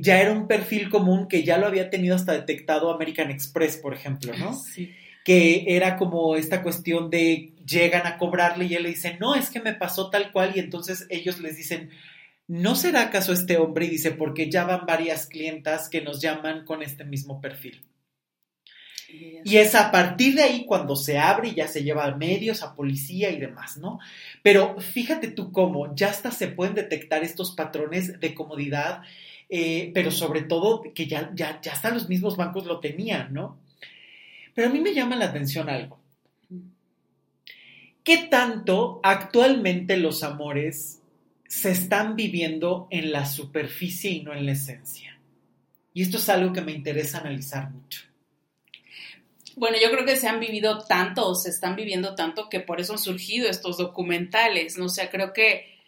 ya 0.00 0.20
era 0.20 0.32
un 0.32 0.48
perfil 0.48 0.90
común 0.90 1.28
que 1.28 1.44
ya 1.44 1.56
lo 1.56 1.68
había 1.68 1.90
tenido 1.90 2.16
hasta 2.16 2.32
detectado 2.32 2.92
American 2.92 3.30
Express, 3.30 3.76
por 3.76 3.94
ejemplo, 3.94 4.32
¿no? 4.36 4.52
Sí 4.74 4.90
que 5.24 5.64
era 5.76 5.96
como 5.96 6.36
esta 6.36 6.62
cuestión 6.62 7.10
de 7.10 7.52
llegan 7.66 8.06
a 8.06 8.18
cobrarle 8.18 8.64
y 8.64 8.74
él 8.74 8.84
le 8.84 8.88
dice, 8.90 9.16
no, 9.20 9.34
es 9.34 9.50
que 9.50 9.60
me 9.60 9.74
pasó 9.74 10.10
tal 10.10 10.32
cual 10.32 10.52
y 10.54 10.60
entonces 10.60 11.06
ellos 11.10 11.40
les 11.40 11.56
dicen, 11.56 11.90
¿no 12.50 12.74
será 12.74 13.02
acaso 13.02 13.32
este 13.32 13.58
hombre? 13.58 13.86
Y 13.86 13.90
dice, 13.90 14.10
porque 14.10 14.50
ya 14.50 14.64
van 14.64 14.84
varias 14.84 15.28
clientas 15.28 15.88
que 15.88 16.00
nos 16.00 16.20
llaman 16.20 16.64
con 16.64 16.82
este 16.82 17.04
mismo 17.04 17.40
perfil. 17.40 17.86
Y 19.44 19.56
es 19.58 19.76
a 19.76 19.92
partir 19.92 20.34
de 20.34 20.42
ahí 20.42 20.66
cuando 20.66 20.96
se 20.96 21.16
abre 21.16 21.50
y 21.50 21.54
ya 21.54 21.68
se 21.68 21.84
lleva 21.84 22.04
a 22.04 22.16
medios, 22.16 22.64
a 22.64 22.74
policía 22.74 23.30
y 23.30 23.38
demás, 23.38 23.76
¿no? 23.76 24.00
Pero 24.42 24.80
fíjate 24.80 25.28
tú 25.28 25.52
cómo 25.52 25.94
ya 25.94 26.10
hasta 26.10 26.32
se 26.32 26.48
pueden 26.48 26.74
detectar 26.74 27.22
estos 27.22 27.54
patrones 27.54 28.18
de 28.18 28.34
comodidad, 28.34 29.02
eh, 29.48 29.92
pero 29.94 30.10
sobre 30.10 30.42
todo 30.42 30.82
que 30.92 31.06
ya, 31.06 31.30
ya, 31.34 31.60
ya 31.60 31.72
hasta 31.72 31.90
los 31.90 32.08
mismos 32.08 32.36
bancos 32.36 32.66
lo 32.66 32.80
tenían, 32.80 33.32
¿no? 33.32 33.60
Pero 34.54 34.68
a 34.68 34.72
mí 34.72 34.80
me 34.80 34.92
llama 34.92 35.14
la 35.14 35.26
atención 35.26 35.68
algo. 35.68 36.00
¿Qué 38.02 38.26
tanto 38.28 38.98
actualmente 39.04 39.96
los 39.96 40.24
amores 40.24 40.99
se 41.50 41.72
están 41.72 42.14
viviendo 42.14 42.86
en 42.92 43.10
la 43.10 43.26
superficie 43.26 44.12
y 44.12 44.22
no 44.22 44.32
en 44.32 44.46
la 44.46 44.52
esencia? 44.52 45.18
Y 45.92 46.02
esto 46.02 46.18
es 46.18 46.28
algo 46.28 46.52
que 46.52 46.60
me 46.60 46.70
interesa 46.70 47.18
analizar 47.18 47.70
mucho. 47.70 48.02
Bueno, 49.56 49.76
yo 49.82 49.90
creo 49.90 50.06
que 50.06 50.14
se 50.14 50.28
han 50.28 50.38
vivido 50.38 50.78
tanto 50.84 51.26
o 51.26 51.34
se 51.34 51.50
están 51.50 51.74
viviendo 51.74 52.14
tanto 52.14 52.48
que 52.48 52.60
por 52.60 52.80
eso 52.80 52.92
han 52.92 53.00
surgido 53.00 53.50
estos 53.50 53.78
documentales, 53.78 54.78
¿no? 54.78 54.84
O 54.84 54.88
sea, 54.88 55.10
creo 55.10 55.32
que 55.32 55.80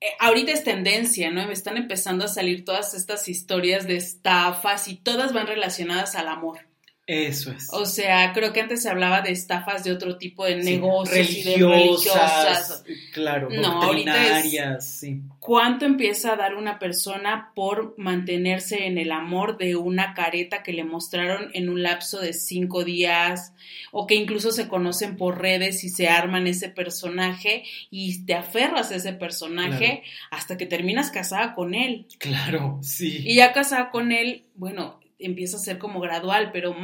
eh, 0.00 0.08
ahorita 0.18 0.50
es 0.50 0.64
tendencia, 0.64 1.30
¿no? 1.30 1.46
Me 1.46 1.52
están 1.52 1.76
empezando 1.76 2.24
a 2.24 2.28
salir 2.28 2.64
todas 2.64 2.92
estas 2.94 3.28
historias 3.28 3.86
de 3.86 3.96
estafas 3.96 4.88
y 4.88 4.96
todas 4.96 5.32
van 5.32 5.46
relacionadas 5.46 6.16
al 6.16 6.26
amor. 6.26 6.66
Eso 7.06 7.52
es. 7.52 7.68
O 7.70 7.84
sea, 7.84 8.32
creo 8.32 8.54
que 8.54 8.62
antes 8.62 8.82
se 8.82 8.88
hablaba 8.88 9.20
de 9.20 9.30
estafas 9.30 9.84
de 9.84 9.92
otro 9.92 10.16
tipo 10.16 10.46
de 10.46 10.56
negocios 10.56 11.30
y 11.30 11.42
de 11.42 11.56
religiosas. 11.56 12.82
Claro, 13.12 13.50
no, 13.50 13.82
ahorita 13.82 14.80
sí. 14.80 15.20
¿Cuánto 15.38 15.84
empieza 15.84 16.32
a 16.32 16.36
dar 16.36 16.54
una 16.54 16.78
persona 16.78 17.52
por 17.54 17.94
mantenerse 17.98 18.86
en 18.86 18.96
el 18.96 19.12
amor 19.12 19.58
de 19.58 19.76
una 19.76 20.14
careta 20.14 20.62
que 20.62 20.72
le 20.72 20.84
mostraron 20.84 21.50
en 21.52 21.68
un 21.68 21.82
lapso 21.82 22.20
de 22.20 22.32
cinco 22.32 22.84
días? 22.84 23.52
O 23.92 24.06
que 24.06 24.14
incluso 24.14 24.50
se 24.50 24.66
conocen 24.66 25.18
por 25.18 25.42
redes 25.42 25.84
y 25.84 25.90
se 25.90 26.08
arman 26.08 26.46
ese 26.46 26.70
personaje 26.70 27.64
y 27.90 28.24
te 28.24 28.32
aferras 28.32 28.90
a 28.90 28.96
ese 28.96 29.12
personaje 29.12 30.02
hasta 30.30 30.56
que 30.56 30.64
terminas 30.64 31.10
casada 31.10 31.54
con 31.54 31.74
él. 31.74 32.06
Claro, 32.18 32.78
sí. 32.82 33.22
Y 33.26 33.36
ya 33.36 33.52
casada 33.52 33.90
con 33.90 34.10
él, 34.10 34.46
bueno, 34.54 35.03
empieza 35.26 35.56
a 35.56 35.60
ser 35.60 35.78
como 35.78 36.00
gradual, 36.00 36.50
pero 36.52 36.76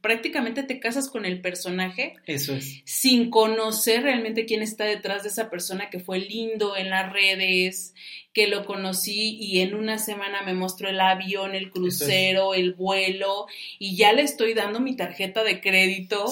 prácticamente 0.00 0.62
te 0.62 0.80
casas 0.80 1.08
con 1.08 1.24
el 1.24 1.40
personaje. 1.40 2.14
Eso 2.26 2.54
es. 2.54 2.82
Sin 2.84 3.30
conocer 3.30 4.02
realmente 4.02 4.46
quién 4.46 4.62
está 4.62 4.84
detrás 4.84 5.22
de 5.22 5.28
esa 5.28 5.50
persona 5.50 5.90
que 5.90 6.00
fue 6.00 6.18
lindo 6.18 6.76
en 6.76 6.90
las 6.90 7.12
redes, 7.12 7.94
que 8.32 8.48
lo 8.48 8.64
conocí 8.64 9.36
y 9.40 9.60
en 9.60 9.74
una 9.74 9.98
semana 9.98 10.42
me 10.42 10.54
mostró 10.54 10.88
el 10.88 11.00
avión, 11.00 11.54
el 11.54 11.70
crucero, 11.70 12.54
el 12.54 12.74
vuelo 12.74 13.46
y 13.78 13.96
ya 13.96 14.12
le 14.12 14.22
estoy 14.22 14.54
dando 14.54 14.80
mi 14.80 14.96
tarjeta 14.96 15.44
de 15.44 15.60
crédito 15.60 16.26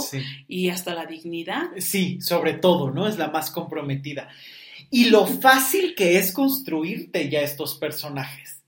y 0.49 0.69
hasta 0.69 0.95
la 0.95 1.07
dignidad. 1.07 1.71
Sí, 1.78 2.21
sobre 2.21 2.54
todo, 2.54 2.90
¿no? 2.90 3.07
Es 3.07 3.19
la 3.19 3.28
más 3.28 3.50
comprometida. 3.50 4.28
Y 4.90 5.07
lo 5.07 5.26
fácil 5.26 5.95
que 5.95 6.19
es 6.19 6.33
construirte 6.33 7.31
ya 7.31 7.40
estos 7.40 7.76
personajes. 7.76 8.62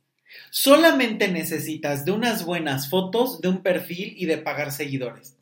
Solamente 0.57 1.27
necesitas 1.27 2.05
de 2.05 2.13
unas 2.13 2.45
buenas 2.45 2.89
fotos, 2.89 3.41
de 3.41 3.49
un 3.49 3.61
perfil 3.61 4.15
y 4.17 4.27
de 4.27 4.39
pagar 4.39 4.71
seguidores. 4.71 5.37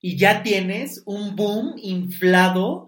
Y 0.00 0.16
ya 0.16 0.42
tienes 0.42 1.02
un 1.04 1.36
boom 1.36 1.74
inflado 1.76 2.86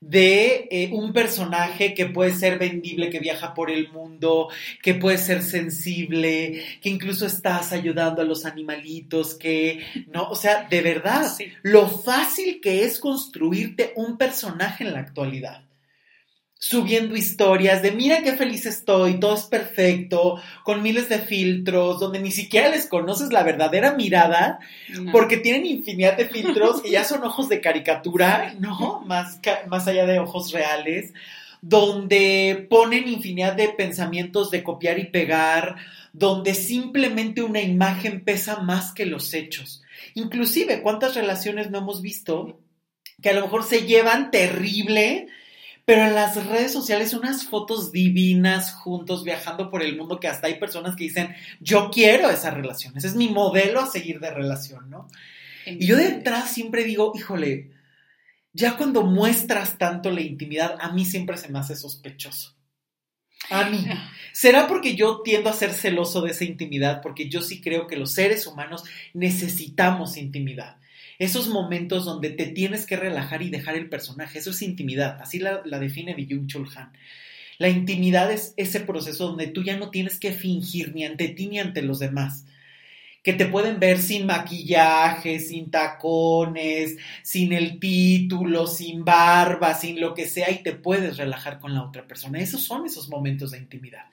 de 0.00 0.68
eh, 0.70 0.90
un 0.92 1.12
personaje 1.12 1.94
que 1.94 2.06
puede 2.06 2.32
ser 2.32 2.60
vendible, 2.60 3.10
que 3.10 3.18
viaja 3.18 3.54
por 3.54 3.72
el 3.72 3.90
mundo, 3.90 4.50
que 4.80 4.94
puede 4.94 5.18
ser 5.18 5.42
sensible, 5.42 6.62
que 6.80 6.90
incluso 6.90 7.26
estás 7.26 7.72
ayudando 7.72 8.22
a 8.22 8.24
los 8.24 8.44
animalitos, 8.44 9.34
que 9.34 9.84
no, 10.06 10.28
o 10.28 10.36
sea, 10.36 10.68
de 10.70 10.80
verdad, 10.80 11.28
lo 11.62 11.88
fácil 11.88 12.60
que 12.60 12.84
es 12.84 13.00
construirte 13.00 13.94
un 13.96 14.16
personaje 14.16 14.84
en 14.84 14.92
la 14.92 15.00
actualidad 15.00 15.67
subiendo 16.58 17.16
historias 17.16 17.82
de 17.82 17.92
mira 17.92 18.22
qué 18.22 18.32
feliz 18.32 18.66
estoy, 18.66 19.20
todo 19.20 19.34
es 19.34 19.44
perfecto, 19.44 20.42
con 20.64 20.82
miles 20.82 21.08
de 21.08 21.20
filtros, 21.20 22.00
donde 22.00 22.18
ni 22.18 22.32
siquiera 22.32 22.68
les 22.68 22.86
conoces 22.86 23.32
la 23.32 23.44
verdadera 23.44 23.94
mirada, 23.94 24.58
porque 25.12 25.36
tienen 25.36 25.66
infinidad 25.66 26.16
de 26.16 26.28
filtros 26.28 26.82
y 26.84 26.90
ya 26.90 27.04
son 27.04 27.22
ojos 27.22 27.48
de 27.48 27.60
caricatura, 27.60 28.56
¿no? 28.58 29.02
Más, 29.06 29.40
más 29.68 29.86
allá 29.86 30.04
de 30.04 30.18
ojos 30.18 30.50
reales, 30.50 31.12
donde 31.60 32.66
ponen 32.68 33.08
infinidad 33.08 33.54
de 33.54 33.68
pensamientos 33.68 34.50
de 34.50 34.64
copiar 34.64 34.98
y 34.98 35.06
pegar, 35.06 35.76
donde 36.12 36.54
simplemente 36.54 37.42
una 37.42 37.60
imagen 37.60 38.24
pesa 38.24 38.60
más 38.60 38.92
que 38.92 39.06
los 39.06 39.32
hechos. 39.32 39.82
Inclusive, 40.14 40.82
¿cuántas 40.82 41.14
relaciones 41.14 41.70
no 41.70 41.78
hemos 41.78 42.02
visto 42.02 42.58
que 43.22 43.30
a 43.30 43.32
lo 43.32 43.42
mejor 43.42 43.62
se 43.64 43.86
llevan 43.86 44.32
terrible? 44.32 45.28
Pero 45.88 46.04
en 46.04 46.14
las 46.14 46.44
redes 46.44 46.70
sociales 46.70 47.14
unas 47.14 47.46
fotos 47.46 47.92
divinas 47.92 48.74
juntos 48.74 49.24
viajando 49.24 49.70
por 49.70 49.82
el 49.82 49.96
mundo 49.96 50.20
que 50.20 50.28
hasta 50.28 50.46
hay 50.46 50.58
personas 50.58 50.94
que 50.94 51.04
dicen, 51.04 51.34
yo 51.60 51.88
quiero 51.90 52.28
esa 52.28 52.50
relación, 52.50 52.94
ese 52.94 53.06
es 53.06 53.14
mi 53.14 53.30
modelo 53.30 53.80
a 53.80 53.90
seguir 53.90 54.20
de 54.20 54.28
relación, 54.30 54.90
¿no? 54.90 55.08
Y 55.64 55.86
yo 55.86 55.96
detrás 55.96 56.50
siempre 56.50 56.84
digo, 56.84 57.12
híjole, 57.14 57.70
ya 58.52 58.76
cuando 58.76 59.02
muestras 59.02 59.78
tanto 59.78 60.10
la 60.10 60.20
intimidad, 60.20 60.76
a 60.78 60.92
mí 60.92 61.06
siempre 61.06 61.38
se 61.38 61.48
me 61.48 61.58
hace 61.58 61.74
sospechoso. 61.74 62.54
A 63.48 63.70
mí. 63.70 63.82
¿Será 64.34 64.66
porque 64.66 64.94
yo 64.94 65.22
tiendo 65.22 65.48
a 65.48 65.54
ser 65.54 65.72
celoso 65.72 66.20
de 66.20 66.32
esa 66.32 66.44
intimidad? 66.44 67.00
Porque 67.00 67.30
yo 67.30 67.40
sí 67.40 67.62
creo 67.62 67.86
que 67.86 67.96
los 67.96 68.12
seres 68.12 68.46
humanos 68.46 68.84
necesitamos 69.14 70.18
intimidad 70.18 70.77
esos 71.18 71.48
momentos 71.48 72.04
donde 72.04 72.30
te 72.30 72.46
tienes 72.46 72.86
que 72.86 72.96
relajar 72.96 73.42
y 73.42 73.50
dejar 73.50 73.74
el 73.74 73.88
personaje, 73.88 74.38
eso 74.38 74.50
es 74.50 74.62
intimidad, 74.62 75.20
así 75.20 75.40
la, 75.40 75.62
define 75.62 76.14
Byung 76.14 76.46
Chul 76.46 76.68
Han. 76.76 76.92
La 77.58 77.68
intimidad 77.68 78.30
es 78.30 78.54
ese 78.56 78.80
proceso 78.80 79.26
donde 79.26 79.48
tú 79.48 79.64
ya 79.64 79.76
no 79.76 79.90
tienes 79.90 80.20
que 80.20 80.30
fingir 80.30 80.94
ni 80.94 81.04
ante 81.04 81.28
ti 81.28 81.48
ni 81.48 81.58
ante 81.58 81.82
los 81.82 81.98
demás. 81.98 82.44
Que 83.24 83.32
te 83.32 83.46
pueden 83.46 83.80
ver 83.80 83.98
sin 83.98 84.26
maquillaje, 84.26 85.40
sin 85.40 85.72
tacones, 85.72 86.96
sin 87.22 87.52
el 87.52 87.80
título, 87.80 88.68
sin 88.68 89.04
barba, 89.04 89.74
sin 89.74 90.00
lo 90.00 90.14
que 90.14 90.28
sea, 90.28 90.52
y 90.52 90.62
te 90.62 90.72
puedes 90.72 91.16
relajar 91.16 91.58
con 91.58 91.74
la 91.74 91.82
otra 91.82 92.06
persona. 92.06 92.38
Esos 92.38 92.62
son 92.62 92.86
esos 92.86 93.08
momentos 93.08 93.50
de 93.50 93.58
intimidad. 93.58 94.04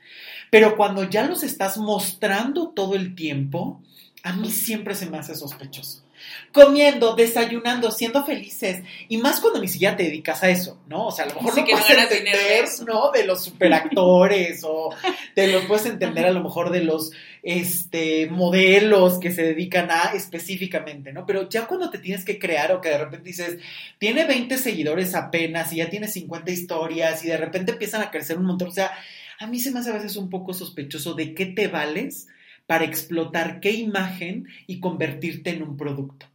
Pero 0.50 0.76
cuando 0.76 1.08
ya 1.08 1.28
los 1.28 1.44
estás 1.44 1.78
mostrando 1.78 2.70
todo 2.70 2.96
el 2.96 3.14
tiempo, 3.14 3.80
a 4.24 4.34
mí 4.34 4.50
siempre 4.50 4.96
se 4.96 5.06
me 5.06 5.20
hace 5.20 5.36
sospechoso. 5.36 6.05
Comiendo, 6.52 7.16
desayunando, 7.16 7.92
siendo 7.92 8.26
felices. 8.26 8.84
Y 9.10 9.18
más 9.18 9.42
cuando 9.42 9.60
ni 9.60 9.68
siquiera 9.68 9.98
te 9.98 10.04
dedicas 10.04 10.44
a 10.44 10.50
eso, 10.50 10.80
¿no? 10.88 11.08
O 11.08 11.12
sea, 11.12 11.26
a 11.26 11.28
lo 11.30 11.36
mejor 11.36 11.58
no 11.58 11.66
puedes 11.66 11.90
entender, 11.90 12.66
¿no? 12.88 13.12
De 13.12 13.26
los 13.26 13.44
superactores 13.44 14.64
o 14.64 14.94
te 15.36 15.48
lo 15.48 15.68
puedes 15.68 15.86
entender 15.86 16.26
a 16.26 16.32
lo 16.32 16.42
mejor 16.42 16.72
de 16.72 16.84
los 16.84 17.12
este, 17.44 18.28
modelos 18.28 19.20
que 19.20 19.32
se 19.32 19.44
dedican 19.44 19.92
a 19.92 20.14
específicamente, 20.14 21.14
¿no? 21.14 21.26
Pero 21.26 21.50
ya 21.50 21.68
cuando 21.68 21.90
te 21.90 22.00
tienes 22.00 22.26
que 22.26 22.40
crear 22.40 22.72
o 22.72 22.82
que 22.82 22.90
de 22.90 22.98
repente 22.98 23.30
dices, 23.30 23.60
tiene 24.00 24.26
20 24.26 24.58
seguidores 24.58 25.14
apenas 25.14 25.72
y 25.74 25.78
ya 25.78 25.90
tiene 25.90 26.08
50 26.08 26.52
historias 26.52 27.24
y 27.24 27.28
de 27.28 27.38
repente 27.38 27.74
empiezan 27.74 28.02
a 28.02 28.12
crecer 28.12 28.38
un 28.38 28.46
montón, 28.46 28.70
o 28.70 28.72
sea, 28.72 28.92
a 29.40 29.48
mí 29.48 29.60
se 29.60 29.72
me 29.72 29.80
hace 29.80 29.90
a 29.90 29.94
veces 29.94 30.16
un 30.16 30.30
poco 30.30 30.54
sospechoso 30.54 31.14
de 31.14 31.34
qué 31.34 31.46
te 31.46 31.68
vales 31.68 32.28
para 32.66 32.86
explotar 32.86 33.60
qué 33.60 33.72
imagen 33.72 34.48
y 34.68 34.80
convertirte 34.80 35.52
en 35.52 35.64
un 35.64 35.78
producto. 35.78 36.28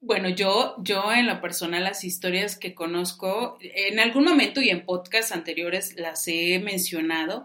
Bueno, 0.00 0.28
yo, 0.28 0.76
yo 0.78 1.12
en 1.12 1.26
lo 1.26 1.40
personal 1.40 1.82
las 1.82 2.04
historias 2.04 2.56
que 2.56 2.72
conozco, 2.72 3.58
en 3.60 3.98
algún 3.98 4.24
momento 4.24 4.60
y 4.62 4.70
en 4.70 4.84
podcasts 4.84 5.32
anteriores 5.32 5.96
las 5.96 6.28
he 6.28 6.60
mencionado 6.60 7.44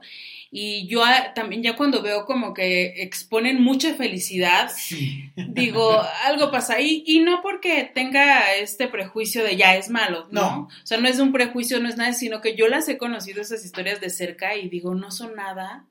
y 0.51 0.85
yo 0.85 1.01
también 1.33 1.63
ya 1.63 1.75
cuando 1.75 2.03
veo 2.03 2.25
como 2.25 2.53
que 2.53 3.01
exponen 3.01 3.59
mucha 3.59 3.95
felicidad, 3.95 4.71
digo, 5.35 5.99
algo 6.25 6.51
pasa 6.51 6.75
ahí 6.75 7.03
y 7.07 7.21
no 7.21 7.41
porque 7.41 7.89
tenga 7.91 8.53
este 8.53 8.87
prejuicio 8.87 9.43
de 9.43 9.55
ya 9.55 9.75
es 9.75 9.89
malo, 9.89 10.27
¿no? 10.29 10.41
¿no? 10.41 10.61
O 10.67 10.85
sea, 10.85 10.99
no 10.99 11.07
es 11.07 11.17
un 11.17 11.31
prejuicio, 11.31 11.79
no 11.79 11.89
es 11.89 11.97
nada, 11.97 12.13
sino 12.13 12.39
que 12.39 12.55
yo 12.55 12.67
las 12.67 12.87
he 12.87 12.99
conocido 12.99 13.41
esas 13.41 13.65
historias 13.65 13.99
de 13.99 14.11
cerca 14.11 14.55
y 14.55 14.69
digo, 14.69 14.93
no 14.93 15.09
son 15.09 15.35
nada 15.35 15.87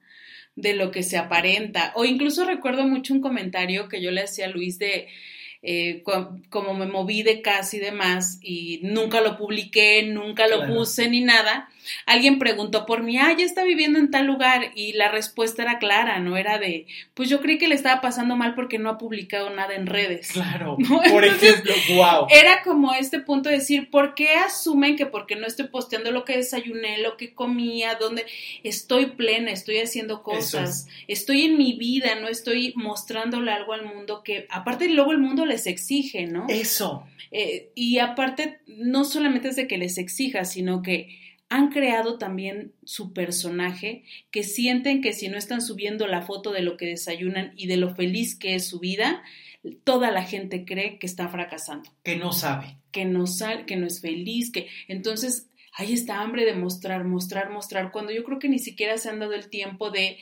de 0.55 0.75
lo 0.75 0.91
que 0.91 1.03
se 1.03 1.17
aparenta. 1.17 1.93
O 1.95 2.05
incluso 2.05 2.45
recuerdo 2.45 2.87
mucho 2.87 3.15
un 3.15 3.21
comentario 3.21 3.89
que 3.89 4.03
yo 4.03 4.11
le 4.11 4.23
hacía 4.23 4.47
a 4.47 4.51
Luis 4.51 4.79
de 4.79 5.09
eh, 5.65 6.03
como 6.51 6.75
me 6.75 6.87
moví 6.87 7.23
de 7.23 7.41
casa 7.41 7.77
y 7.77 7.79
demás 7.79 8.39
y 8.43 8.81
nunca 8.83 9.21
lo 9.21 9.37
publiqué, 9.37 10.03
nunca 10.03 10.49
lo 10.49 10.67
puse 10.67 11.09
ni 11.09 11.21
nada, 11.21 11.69
alguien 12.07 12.39
preguntó 12.39 12.87
por 12.87 13.03
mí, 13.03 13.19
ah, 13.19 13.35
ya 13.37 13.45
está 13.45 13.65
viviendo 13.65 13.99
en 13.99 14.11
tal 14.11 14.27
lugar 14.27 14.73
y 14.75 14.93
la 14.93 15.09
respuesta 15.09 15.63
era 15.63 15.79
clara, 15.79 16.19
no 16.19 16.37
era 16.37 16.59
de, 16.59 16.87
pues 17.15 17.29
yo 17.29 17.41
creí 17.41 17.59
que 17.59 17.69
le 17.69 17.75
estaba 17.75 18.01
pasando 18.01 18.37
mal 18.37 18.55
porque 18.55 18.79
no 18.79 18.91
ha 18.91 18.99
publicado 18.99 19.51
nada 19.51 19.75
en 19.75 19.87
redes. 19.87 20.33
Claro, 20.33 20.77
por 21.11 21.25
ejemplo, 21.25 21.75
wow. 21.95 22.27
Era 22.31 22.63
como 22.63 22.93
este 22.95 23.21
punto 23.21 23.49
de 23.49 23.57
decir, 23.57 23.91
¿por 23.91 24.15
qué 24.15 24.35
asumen 24.35 24.97
que 24.97 25.07
porque 25.07 25.37
no 25.37 25.47
estoy 25.47 25.69
posteando 25.69 26.11
lo 26.11 26.25
que 26.25 26.37
desayuné, 26.37 26.99
lo 26.99 27.17
que 27.17 27.35
comía, 27.35 27.97
donde 27.97 28.27
estoy 28.63 29.07
plena, 29.07 29.51
estoy 29.51 29.79
haciendo 29.79 30.23
cosas, 30.23 30.89
estoy 31.09 31.43
en 31.43 31.59
mi 31.59 31.75
vida, 31.75 32.15
no 32.21 32.29
estoy 32.29 32.73
mostrándole 32.77 33.53
algo 33.53 33.73
al 33.73 33.85
mundo 33.85 34.23
que 34.23 34.47
aparte 34.51 34.89
luego 34.89 35.13
el 35.13 35.19
mundo 35.19 35.47
les 35.47 35.67
exige, 35.67 36.27
¿no? 36.27 36.47
Eso. 36.49 37.05
Eh, 37.31 37.71
y 37.75 37.99
aparte, 37.99 38.61
no 38.67 39.05
solamente 39.05 39.49
es 39.49 39.57
de 39.57 39.67
que 39.67 39.79
les 39.79 39.99
exija, 39.99 40.45
sino 40.45 40.83
que 40.83 41.22
han 41.53 41.69
creado 41.69 42.17
también 42.17 42.73
su 42.83 43.13
personaje, 43.13 44.05
que 44.31 44.43
sienten 44.43 45.03
que 45.03 45.13
si 45.13 45.29
no 45.29 45.37
están 45.37 45.61
subiendo 45.61 46.07
la 46.07 46.23
foto 46.23 46.51
de 46.51 46.63
lo 46.63 46.79
que 46.79 46.87
desayunan 46.87 47.53
y 47.57 47.67
de 47.67 47.77
lo 47.77 47.95
feliz 47.95 48.35
que 48.35 48.55
es 48.55 48.67
su 48.67 48.81
vida, 48.81 49.23
toda 49.85 50.11
la 50.11 50.23
gente 50.23 50.65
cree 50.65 50.99
que 50.99 51.07
está 51.07 51.29
fracasando. 51.29 51.91
Que 52.05 52.17
no 52.17 52.33
sabe. 52.33 52.79
Que 52.91 53.05
no 53.05 53.27
sabe, 53.27 53.67
que 53.67 53.77
no 53.77 53.87
es 53.87 54.01
feliz, 54.01 54.51
que 54.51 54.69
entonces 54.89 55.51
hay 55.75 55.93
esta 55.93 56.23
hambre 56.23 56.47
de 56.47 56.55
mostrar, 56.55 57.05
mostrar, 57.05 57.51
mostrar, 57.51 57.93
cuando 57.93 58.13
yo 58.13 58.25
creo 58.25 58.39
que 58.39 58.49
ni 58.49 58.59
siquiera 58.59 58.97
se 58.97 59.11
han 59.11 59.19
dado 59.19 59.35
el 59.35 59.51
tiempo 59.51 59.91
de 59.91 60.17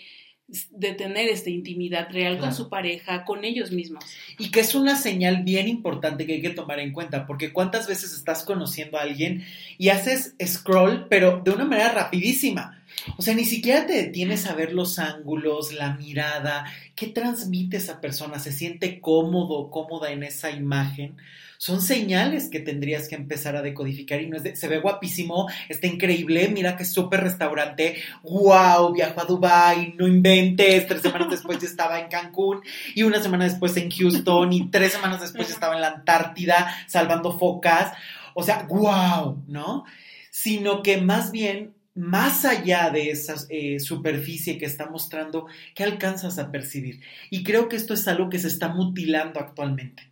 de 0.71 0.93
tener 0.93 1.29
esta 1.29 1.51
intimidad 1.51 2.09
real 2.11 2.39
con 2.39 2.55
su 2.55 2.69
pareja, 2.69 3.25
con 3.25 3.45
ellos 3.45 3.71
mismos. 3.71 4.05
Y 4.39 4.51
que 4.51 4.61
es 4.61 4.75
una 4.75 4.97
señal 4.97 5.43
bien 5.45 5.69
importante 5.69 6.27
que 6.27 6.35
hay 6.35 6.43
que 6.43 6.51
tomar 6.51 6.81
en 6.81 6.93
cuenta, 6.93 7.27
porque 7.27 7.53
cuántas 7.53 7.87
veces 7.87 8.15
estás 8.15 8.43
conociendo 8.43 8.99
a 8.99 9.03
alguien 9.03 9.45
y 9.79 9.91
haces 9.91 10.35
scroll, 10.45 11.07
pero 11.09 11.41
de 11.45 11.51
una 11.51 11.65
manera 11.65 11.93
rapidísima. 11.93 12.80
O 13.17 13.23
sea, 13.23 13.35
ni 13.35 13.45
siquiera 13.45 13.87
te 13.87 13.95
detienes 13.95 14.47
a 14.47 14.55
ver 14.55 14.73
los 14.73 14.99
ángulos, 14.99 15.73
la 15.73 15.95
mirada, 15.95 16.65
qué 16.95 17.07
transmite 17.07 17.77
esa 17.77 18.01
persona, 18.01 18.39
se 18.39 18.53
siente 18.53 19.01
cómodo, 19.01 19.71
cómoda 19.71 20.11
en 20.11 20.23
esa 20.23 20.51
imagen. 20.51 21.17
Son 21.59 21.83
señales 21.83 22.49
que 22.49 22.61
tendrías 22.61 23.07
que 23.07 23.17
empezar 23.17 23.55
a 23.55 23.61
decodificar 23.61 24.23
y 24.23 24.31
no 24.31 24.39
es 24.39 24.43
de, 24.43 24.57
se 24.57 24.67
ve 24.67 24.79
guapísimo, 24.79 25.47
está 25.69 25.87
increíble, 25.87 26.49
mira 26.49 26.75
qué 26.75 26.87
súper 26.87 27.21
restaurante, 27.21 28.03
wow, 28.23 28.95
viajo 28.95 29.21
a 29.21 29.27
Dubai, 29.27 29.95
no 29.99 30.09
inventes, 30.09 30.87
tres 30.87 31.03
semanas 31.03 31.29
después 31.31 31.59
ya 31.59 31.67
estaba 31.67 32.01
en 32.01 32.09
Cancún 32.09 32.63
y 32.95 33.03
una 33.03 33.23
semana 33.23 33.45
después 33.45 33.77
en 33.77 33.91
Houston 33.91 34.51
y 34.55 34.71
tres 34.71 34.93
semanas 34.93 35.21
después 35.21 35.49
ya 35.49 35.55
estaba 35.55 35.75
en 35.75 35.83
la 35.83 35.89
Antártida 35.89 36.75
salvando 36.87 37.39
focas, 37.39 37.93
o 38.33 38.43
sea, 38.43 38.67
wow, 38.67 39.43
¿no? 39.47 39.85
Sino 40.31 40.83
que 40.83 40.97
más 40.97 41.31
bien 41.31 41.75
más 41.95 42.45
allá 42.45 42.91
de 42.91 43.11
esa 43.11 43.35
eh, 43.49 43.81
superficie 43.81 44.59
que 44.59 44.67
está 44.67 44.89
mostrando, 44.89 45.47
¿qué 45.75 45.85
alcanzas 45.85 46.39
a 46.39 46.51
percibir? 46.51 47.01
Y 47.31 47.43
creo 47.43 47.69
que 47.69 47.77
esto 47.77 47.95
es 47.95 48.07
algo 48.09 48.31
que 48.31 48.39
se 48.39 48.49
está 48.49 48.69
mutilando 48.69 49.41
actualmente 49.41 50.11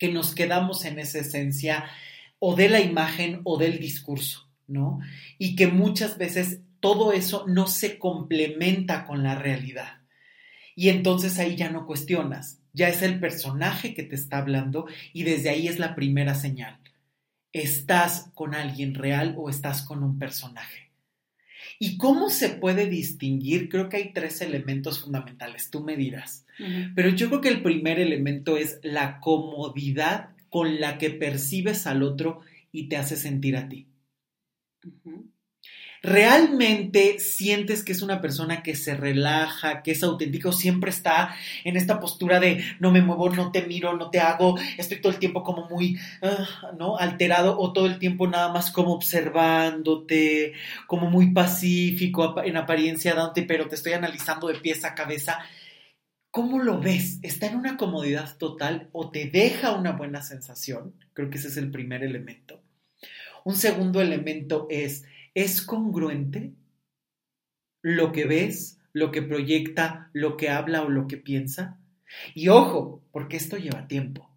que 0.00 0.10
nos 0.10 0.34
quedamos 0.34 0.86
en 0.86 0.98
esa 0.98 1.18
esencia 1.18 1.84
o 2.40 2.56
de 2.56 2.70
la 2.70 2.80
imagen 2.80 3.42
o 3.44 3.58
del 3.58 3.78
discurso, 3.78 4.48
¿no? 4.66 4.98
Y 5.38 5.54
que 5.54 5.66
muchas 5.66 6.16
veces 6.16 6.60
todo 6.80 7.12
eso 7.12 7.44
no 7.46 7.66
se 7.66 7.98
complementa 7.98 9.04
con 9.06 9.22
la 9.22 9.34
realidad. 9.34 10.00
Y 10.74 10.88
entonces 10.88 11.38
ahí 11.38 11.54
ya 11.54 11.70
no 11.70 11.86
cuestionas, 11.86 12.62
ya 12.72 12.88
es 12.88 13.02
el 13.02 13.20
personaje 13.20 13.92
que 13.92 14.02
te 14.02 14.14
está 14.14 14.38
hablando 14.38 14.86
y 15.12 15.24
desde 15.24 15.50
ahí 15.50 15.68
es 15.68 15.78
la 15.78 15.94
primera 15.94 16.34
señal. 16.34 16.78
¿Estás 17.52 18.30
con 18.34 18.54
alguien 18.54 18.94
real 18.94 19.34
o 19.38 19.50
estás 19.50 19.82
con 19.82 20.02
un 20.02 20.18
personaje? 20.18 20.90
¿Y 21.78 21.96
cómo 21.96 22.30
se 22.30 22.50
puede 22.50 22.86
distinguir? 22.86 23.68
Creo 23.68 23.88
que 23.88 23.96
hay 23.96 24.12
tres 24.12 24.40
elementos 24.40 25.00
fundamentales, 25.00 25.70
tú 25.70 25.82
me 25.82 25.96
dirás. 25.96 26.46
Pero 26.94 27.08
yo 27.08 27.28
creo 27.28 27.40
que 27.40 27.48
el 27.48 27.62
primer 27.62 27.98
elemento 27.98 28.56
es 28.56 28.80
la 28.82 29.18
comodidad 29.20 30.30
con 30.50 30.80
la 30.80 30.98
que 30.98 31.10
percibes 31.10 31.86
al 31.86 32.02
otro 32.02 32.40
y 32.70 32.88
te 32.88 32.96
hace 32.96 33.16
sentir 33.16 33.56
a 33.56 33.68
ti 33.68 33.86
realmente 36.02 37.18
sientes 37.18 37.84
que 37.84 37.92
es 37.92 38.02
una 38.02 38.20
persona 38.20 38.62
que 38.62 38.74
se 38.74 38.94
relaja, 38.94 39.82
que 39.82 39.92
es 39.92 40.02
auténtico, 40.02 40.52
siempre 40.52 40.90
está 40.90 41.34
en 41.64 41.76
esta 41.76 42.00
postura 42.00 42.40
de 42.40 42.64
no 42.78 42.90
me 42.90 43.02
muevo, 43.02 43.28
no 43.30 43.52
te 43.52 43.62
miro, 43.62 43.96
no 43.96 44.10
te 44.10 44.20
hago, 44.20 44.58
estoy 44.78 45.00
todo 45.00 45.12
el 45.12 45.18
tiempo 45.18 45.42
como 45.42 45.68
muy, 45.68 45.98
ah, 46.22 46.72
¿no? 46.78 46.96
Alterado 46.96 47.58
o 47.58 47.72
todo 47.72 47.86
el 47.86 47.98
tiempo 47.98 48.26
nada 48.26 48.52
más 48.52 48.70
como 48.70 48.92
observándote, 48.92 50.54
como 50.86 51.10
muy 51.10 51.32
pacífico 51.32 52.42
en 52.42 52.56
apariencia 52.56 53.14
dándote, 53.14 53.42
pero 53.42 53.68
te 53.68 53.74
estoy 53.74 53.92
analizando 53.92 54.48
de 54.48 54.54
pies 54.54 54.84
a 54.84 54.94
cabeza. 54.94 55.40
¿Cómo 56.30 56.60
lo 56.60 56.80
ves? 56.80 57.18
¿Está 57.22 57.46
en 57.46 57.56
una 57.56 57.76
comodidad 57.76 58.36
total 58.38 58.88
o 58.92 59.10
te 59.10 59.26
deja 59.26 59.72
una 59.72 59.92
buena 59.92 60.22
sensación? 60.22 60.94
Creo 61.12 61.28
que 61.28 61.38
ese 61.38 61.48
es 61.48 61.56
el 61.56 61.72
primer 61.72 62.04
elemento. 62.04 62.62
Un 63.44 63.56
segundo 63.56 64.00
elemento 64.00 64.66
es, 64.70 65.04
¿Es 65.34 65.62
congruente 65.62 66.54
lo 67.82 68.12
que 68.12 68.24
ves, 68.24 68.78
lo 68.92 69.10
que 69.10 69.22
proyecta, 69.22 70.10
lo 70.12 70.36
que 70.36 70.50
habla 70.50 70.82
o 70.82 70.88
lo 70.88 71.06
que 71.06 71.16
piensa? 71.16 71.78
Y 72.34 72.48
ojo, 72.48 73.02
porque 73.12 73.36
esto 73.36 73.56
lleva 73.56 73.86
tiempo. 73.86 74.30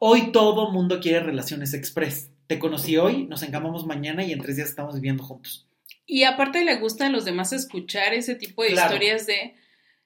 Hoy 0.00 0.32
todo 0.32 0.72
mundo 0.72 1.00
quiere 1.00 1.20
relaciones 1.20 1.74
express. 1.74 2.30
Te 2.48 2.58
conocí 2.58 2.96
hoy, 2.96 3.24
nos 3.26 3.42
encamamos 3.42 3.86
mañana 3.86 4.24
y 4.24 4.32
en 4.32 4.40
tres 4.40 4.56
días 4.56 4.68
estamos 4.68 4.96
viviendo 4.96 5.22
juntos. 5.22 5.68
Y 6.06 6.24
aparte 6.24 6.64
le 6.64 6.76
gusta 6.78 7.06
a 7.06 7.10
los 7.10 7.24
demás 7.24 7.52
escuchar 7.52 8.12
ese 8.12 8.34
tipo 8.34 8.62
de 8.62 8.72
historias 8.72 9.26
de 9.26 9.54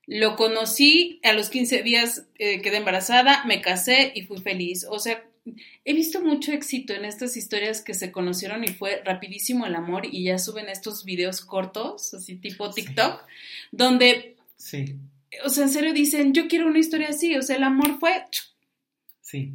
lo 0.06 0.36
conocí, 0.36 1.20
a 1.24 1.32
los 1.32 1.48
15 1.48 1.82
días 1.82 2.26
eh, 2.38 2.62
quedé 2.62 2.76
embarazada, 2.76 3.44
me 3.44 3.60
casé 3.60 4.12
y 4.14 4.22
fui 4.22 4.38
feliz. 4.38 4.86
O 4.88 5.00
sea, 5.00 5.24
he 5.84 5.94
visto 5.94 6.22
mucho 6.22 6.52
éxito 6.52 6.92
en 6.92 7.04
estas 7.04 7.36
historias 7.36 7.82
que 7.82 7.94
se 7.94 8.10
conocieron 8.10 8.64
y 8.64 8.68
fue 8.68 9.02
rapidísimo 9.04 9.66
el 9.66 9.74
amor 9.74 10.06
y 10.10 10.24
ya 10.24 10.38
suben 10.38 10.68
estos 10.68 11.04
videos 11.04 11.40
cortos, 11.40 12.14
así 12.14 12.36
tipo 12.36 12.70
TikTok, 12.70 13.24
donde, 13.70 14.36
sí. 14.56 14.96
o 15.44 15.48
sea, 15.48 15.64
en 15.64 15.70
serio 15.70 15.92
dicen, 15.92 16.32
yo 16.32 16.48
quiero 16.48 16.66
una 16.66 16.78
historia 16.78 17.08
así, 17.10 17.34
o 17.36 17.42
sea, 17.42 17.56
el 17.56 17.64
amor 17.64 17.98
fue... 17.98 18.24
Sí. 19.20 19.52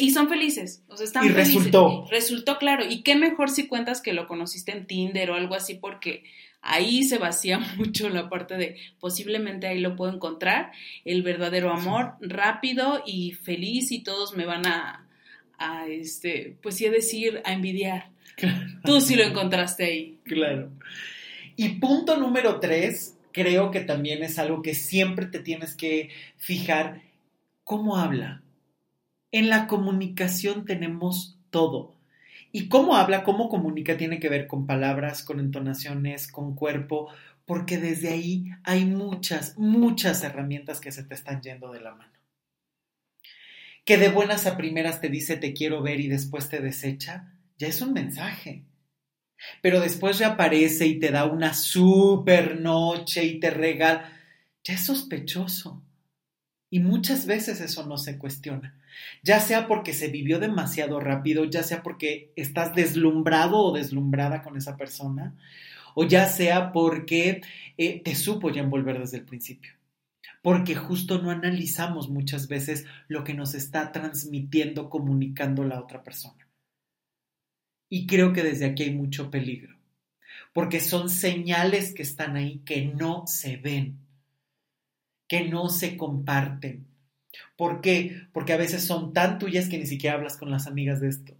y 0.00 0.10
son 0.10 0.28
felices, 0.28 0.82
o 0.88 0.96
sea, 0.96 1.06
están 1.06 1.24
y 1.24 1.28
resultó. 1.28 2.06
Resultó, 2.10 2.58
claro. 2.58 2.84
Y 2.88 3.02
qué 3.02 3.14
mejor 3.14 3.48
si 3.48 3.68
cuentas 3.68 4.00
que 4.00 4.12
lo 4.12 4.26
conociste 4.26 4.72
en 4.72 4.86
Tinder 4.86 5.30
o 5.30 5.34
algo 5.34 5.54
así, 5.54 5.74
porque 5.74 6.24
ahí 6.60 7.04
se 7.04 7.18
vacía 7.18 7.58
mucho 7.76 8.08
la 8.08 8.28
parte 8.28 8.56
de 8.56 8.76
posiblemente 9.00 9.66
ahí 9.66 9.80
lo 9.80 9.96
puedo 9.96 10.12
encontrar, 10.12 10.72
el 11.04 11.22
verdadero 11.22 11.72
amor, 11.72 12.14
rápido 12.20 13.02
y 13.06 13.32
feliz 13.32 13.92
y 13.92 14.02
todos 14.02 14.36
me 14.36 14.46
van 14.46 14.66
a, 14.66 15.07
a 15.58 15.86
este, 15.86 16.56
pues 16.62 16.76
sí 16.76 16.86
a 16.86 16.90
decir, 16.90 17.42
a 17.44 17.52
envidiar. 17.52 18.10
Tú 18.84 19.00
sí 19.00 19.16
lo 19.16 19.24
encontraste 19.24 19.84
ahí. 19.84 20.18
Claro. 20.24 20.70
Y 21.56 21.80
punto 21.80 22.16
número 22.16 22.60
tres, 22.60 23.16
creo 23.32 23.70
que 23.70 23.80
también 23.80 24.22
es 24.22 24.38
algo 24.38 24.62
que 24.62 24.74
siempre 24.74 25.26
te 25.26 25.40
tienes 25.40 25.76
que 25.76 26.10
fijar, 26.36 27.02
¿cómo 27.64 27.96
habla? 27.96 28.42
En 29.32 29.48
la 29.48 29.66
comunicación 29.66 30.64
tenemos 30.64 31.38
todo. 31.50 31.94
Y 32.50 32.68
cómo 32.68 32.96
habla, 32.96 33.24
cómo 33.24 33.48
comunica 33.48 33.96
tiene 33.96 34.20
que 34.20 34.28
ver 34.28 34.46
con 34.46 34.66
palabras, 34.66 35.22
con 35.22 35.38
entonaciones, 35.38 36.30
con 36.30 36.54
cuerpo, 36.54 37.08
porque 37.44 37.78
desde 37.78 38.08
ahí 38.08 38.46
hay 38.62 38.84
muchas, 38.84 39.58
muchas 39.58 40.22
herramientas 40.22 40.80
que 40.80 40.92
se 40.92 41.02
te 41.02 41.14
están 41.14 41.42
yendo 41.42 41.72
de 41.72 41.80
la 41.80 41.94
mano. 41.94 42.17
Que 43.88 43.96
de 43.96 44.10
buenas 44.10 44.46
a 44.46 44.58
primeras 44.58 45.00
te 45.00 45.08
dice 45.08 45.38
te 45.38 45.54
quiero 45.54 45.80
ver 45.80 45.98
y 45.98 46.08
después 46.08 46.50
te 46.50 46.60
desecha, 46.60 47.32
ya 47.56 47.68
es 47.68 47.80
un 47.80 47.94
mensaje. 47.94 48.66
Pero 49.62 49.80
después 49.80 50.18
reaparece 50.18 50.86
y 50.86 50.98
te 50.98 51.10
da 51.10 51.24
una 51.24 51.54
super 51.54 52.60
noche 52.60 53.24
y 53.24 53.40
te 53.40 53.48
regala, 53.48 54.12
ya 54.62 54.74
es 54.74 54.84
sospechoso. 54.84 55.82
Y 56.68 56.80
muchas 56.80 57.24
veces 57.24 57.62
eso 57.62 57.86
no 57.86 57.96
se 57.96 58.18
cuestiona. 58.18 58.78
Ya 59.22 59.40
sea 59.40 59.66
porque 59.66 59.94
se 59.94 60.08
vivió 60.08 60.38
demasiado 60.38 61.00
rápido, 61.00 61.46
ya 61.46 61.62
sea 61.62 61.82
porque 61.82 62.34
estás 62.36 62.74
deslumbrado 62.74 63.56
o 63.56 63.72
deslumbrada 63.72 64.42
con 64.42 64.58
esa 64.58 64.76
persona, 64.76 65.34
o 65.94 66.04
ya 66.04 66.26
sea 66.26 66.72
porque 66.72 67.40
eh, 67.78 68.02
te 68.04 68.14
supo 68.14 68.50
ya 68.50 68.60
envolver 68.60 68.98
desde 68.98 69.16
el 69.16 69.24
principio. 69.24 69.77
Porque 70.48 70.74
justo 70.74 71.20
no 71.20 71.30
analizamos 71.30 72.08
muchas 72.08 72.48
veces 72.48 72.86
lo 73.06 73.22
que 73.22 73.34
nos 73.34 73.52
está 73.52 73.92
transmitiendo, 73.92 74.88
comunicando 74.88 75.62
la 75.62 75.78
otra 75.78 76.02
persona. 76.02 76.48
Y 77.90 78.06
creo 78.06 78.32
que 78.32 78.42
desde 78.42 78.64
aquí 78.64 78.84
hay 78.84 78.94
mucho 78.94 79.30
peligro, 79.30 79.76
porque 80.54 80.80
son 80.80 81.10
señales 81.10 81.92
que 81.92 82.00
están 82.00 82.36
ahí 82.36 82.60
que 82.60 82.86
no 82.86 83.26
se 83.26 83.58
ven, 83.58 83.98
que 85.28 85.46
no 85.46 85.68
se 85.68 85.98
comparten. 85.98 86.86
¿Por 87.54 87.82
qué? 87.82 88.22
Porque 88.32 88.54
a 88.54 88.56
veces 88.56 88.82
son 88.82 89.12
tan 89.12 89.38
tuyas 89.38 89.68
que 89.68 89.76
ni 89.76 89.84
siquiera 89.84 90.16
hablas 90.16 90.38
con 90.38 90.50
las 90.50 90.66
amigas 90.66 91.02
de 91.02 91.08
esto. 91.08 91.36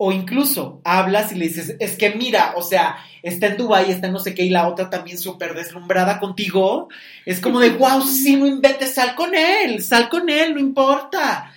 O 0.00 0.12
incluso 0.12 0.80
hablas 0.84 1.32
y 1.32 1.34
le 1.34 1.48
dices, 1.48 1.74
es 1.80 1.96
que 1.96 2.14
mira, 2.14 2.54
o 2.56 2.62
sea, 2.62 2.98
está 3.20 3.48
en 3.48 3.56
Dubái, 3.56 3.90
está 3.90 4.06
en 4.06 4.12
no 4.12 4.20
sé 4.20 4.32
qué, 4.32 4.44
y 4.44 4.50
la 4.50 4.68
otra 4.68 4.88
también 4.90 5.18
súper 5.18 5.54
deslumbrada 5.54 6.20
contigo. 6.20 6.88
Es 7.26 7.40
como 7.40 7.58
de, 7.58 7.70
wow, 7.70 8.00
sí, 8.02 8.36
no 8.36 8.46
inventes, 8.46 8.94
sal 8.94 9.16
con 9.16 9.34
él, 9.34 9.82
sal 9.82 10.08
con 10.08 10.30
él, 10.30 10.54
no 10.54 10.60
importa. 10.60 11.52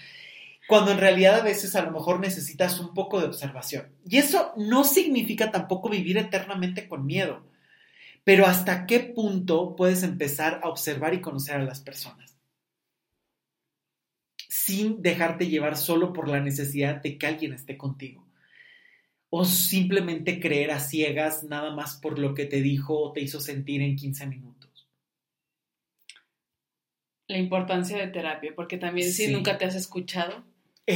Cuando 0.67 0.89
en 0.91 0.97
realidad 0.97 1.35
a 1.35 1.43
veces 1.43 1.75
a 1.75 1.83
lo 1.83 1.91
mejor 1.91 2.19
necesitas 2.19 2.79
un 2.79 2.95
poco 2.95 3.19
de 3.19 3.27
observación. 3.27 3.89
Y 4.09 4.17
eso 4.17 4.53
no 4.57 4.85
significa 4.85 5.51
tampoco 5.51 5.89
vivir 5.89 6.17
eternamente 6.17 6.87
con 6.89 7.05
miedo. 7.05 7.43
Pero 8.23 8.47
hasta 8.47 8.87
qué 8.87 9.01
punto 9.01 9.75
puedes 9.75 10.01
empezar 10.01 10.61
a 10.63 10.69
observar 10.69 11.13
y 11.13 11.21
conocer 11.21 11.57
a 11.57 11.63
las 11.63 11.79
personas 11.79 12.31
sin 14.49 15.01
dejarte 15.01 15.47
llevar 15.47 15.77
solo 15.77 16.11
por 16.11 16.27
la 16.27 16.39
necesidad 16.39 17.01
de 17.01 17.17
que 17.17 17.25
alguien 17.25 17.53
esté 17.53 17.77
contigo 17.77 18.30
o 19.33 19.45
simplemente 19.45 20.41
creer 20.41 20.71
a 20.71 20.79
ciegas 20.79 21.43
nada 21.43 21.73
más 21.73 21.95
por 21.95 22.19
lo 22.19 22.35
que 22.35 22.45
te 22.45 22.61
dijo 22.61 22.99
o 22.99 23.13
te 23.13 23.21
hizo 23.21 23.39
sentir 23.39 23.81
en 23.81 23.95
15 23.95 24.27
minutos. 24.27 24.89
La 27.27 27.37
importancia 27.37 27.97
de 27.97 28.07
terapia, 28.07 28.51
porque 28.53 28.77
también 28.77 29.09
si 29.09 29.31
nunca 29.31 29.57
te 29.57 29.63
has 29.63 29.75
escuchado, 29.75 30.43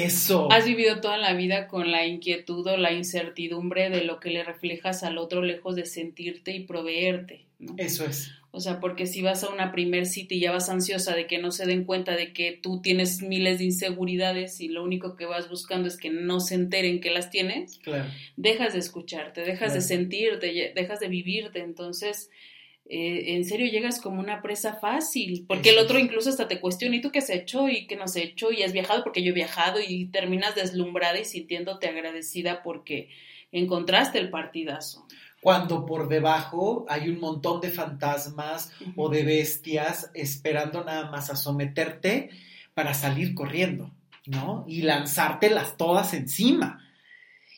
eso. 0.04 0.52
Has 0.52 0.66
vivido 0.66 1.02
toda 1.02 1.18
la 1.18 1.34
vida 1.34 1.68
con 1.68 1.92
la 1.92 2.06
inquietud 2.06 2.66
o 2.68 2.78
la 2.78 2.92
incertidumbre 2.92 3.90
de 3.90 4.04
lo 4.04 4.20
que 4.20 4.30
le 4.30 4.44
reflejas 4.44 5.04
al 5.04 5.18
otro 5.18 5.42
lejos 5.42 5.76
de 5.76 5.86
sentirte 5.86 6.52
y 6.52 6.62
proveerte. 6.62 7.46
Eso 7.78 8.06
es. 8.06 8.32
O 8.52 8.62
sea, 8.62 8.80
porque 8.80 9.06
si 9.06 9.22
vas 9.22 9.44
a 9.44 9.50
una 9.50 9.74
primer 9.74 10.06
cita 10.06 10.34
y 10.34 10.40
ya 10.40 10.54
vas 10.54 10.70
ansiosa 10.70 11.14
de 11.14 11.28
que 11.28 11.40
no 11.40 11.52
se 11.52 11.66
den 11.66 11.84
cuenta 11.84 12.16
de 12.16 12.32
que 12.32 12.54
tú 12.54 12.82
tienes 12.82 13.22
miles 13.22 13.58
de 13.58 13.66
inseguridades 13.66 14.62
y 14.62 14.70
lo 14.70 14.82
único 14.82 15.18
que 15.18 15.26
vas 15.26 15.50
buscando 15.50 15.90
es 15.90 15.98
que 15.98 16.10
no 16.10 16.40
se 16.40 16.56
enteren 16.56 17.02
que 17.02 17.10
las 17.10 17.30
tienes, 17.30 17.80
claro. 17.80 18.10
dejas 18.38 18.72
de 18.72 18.80
escucharte, 18.80 19.42
dejas 19.42 19.74
de 19.74 19.82
sentirte, 19.82 20.72
dejas 20.74 21.02
de 21.02 21.10
vivirte. 21.10 21.60
Entonces, 21.60 22.30
eh, 22.88 23.36
en 23.36 23.46
serio 23.46 23.68
llegas 23.68 24.00
como 24.00 24.20
una 24.20 24.42
presa 24.42 24.76
fácil, 24.76 25.46
porque 25.48 25.72
el 25.72 25.80
otro 25.80 26.00
incluso 26.00 26.30
hasta 26.30 26.48
te 26.48 26.60
cuestiona, 26.60 26.96
¿y 26.96 27.02
tú 27.02 27.12
qué 27.12 27.20
has 27.20 27.30
hecho? 27.30 27.68
¿Y 27.68 27.88
qué 27.88 27.96
no 27.96 28.04
has 28.04 28.16
hecho? 28.16 28.52
¿Y 28.52 28.64
has 28.64 28.74
viajado? 28.74 29.04
Porque 29.04 29.24
yo 29.24 29.32
he 29.32 29.36
viajado 29.36 29.80
y 29.86 30.06
terminas 30.08 30.56
deslumbrada 30.56 31.20
y 31.20 31.26
sintiéndote 31.26 31.88
agradecida 31.88 32.62
porque 32.64 33.10
encontraste 33.52 34.20
el 34.20 34.30
partidazo 34.30 35.08
cuando 35.46 35.86
por 35.86 36.08
debajo 36.08 36.88
hay 36.90 37.08
un 37.08 37.20
montón 37.20 37.62
de 37.62 37.70
fantasmas 37.70 38.72
o 38.96 39.10
de 39.10 39.22
bestias 39.22 40.10
esperando 40.16 40.84
nada 40.84 41.12
más 41.12 41.30
a 41.30 41.36
someterte 41.36 42.32
para 42.74 42.96
salir 42.96 43.36
corriendo, 43.36 43.92
¿no? 44.26 44.66
Y 44.68 44.82
lanzártelas 44.82 45.78
todas 45.78 46.16
encima. 46.16 46.84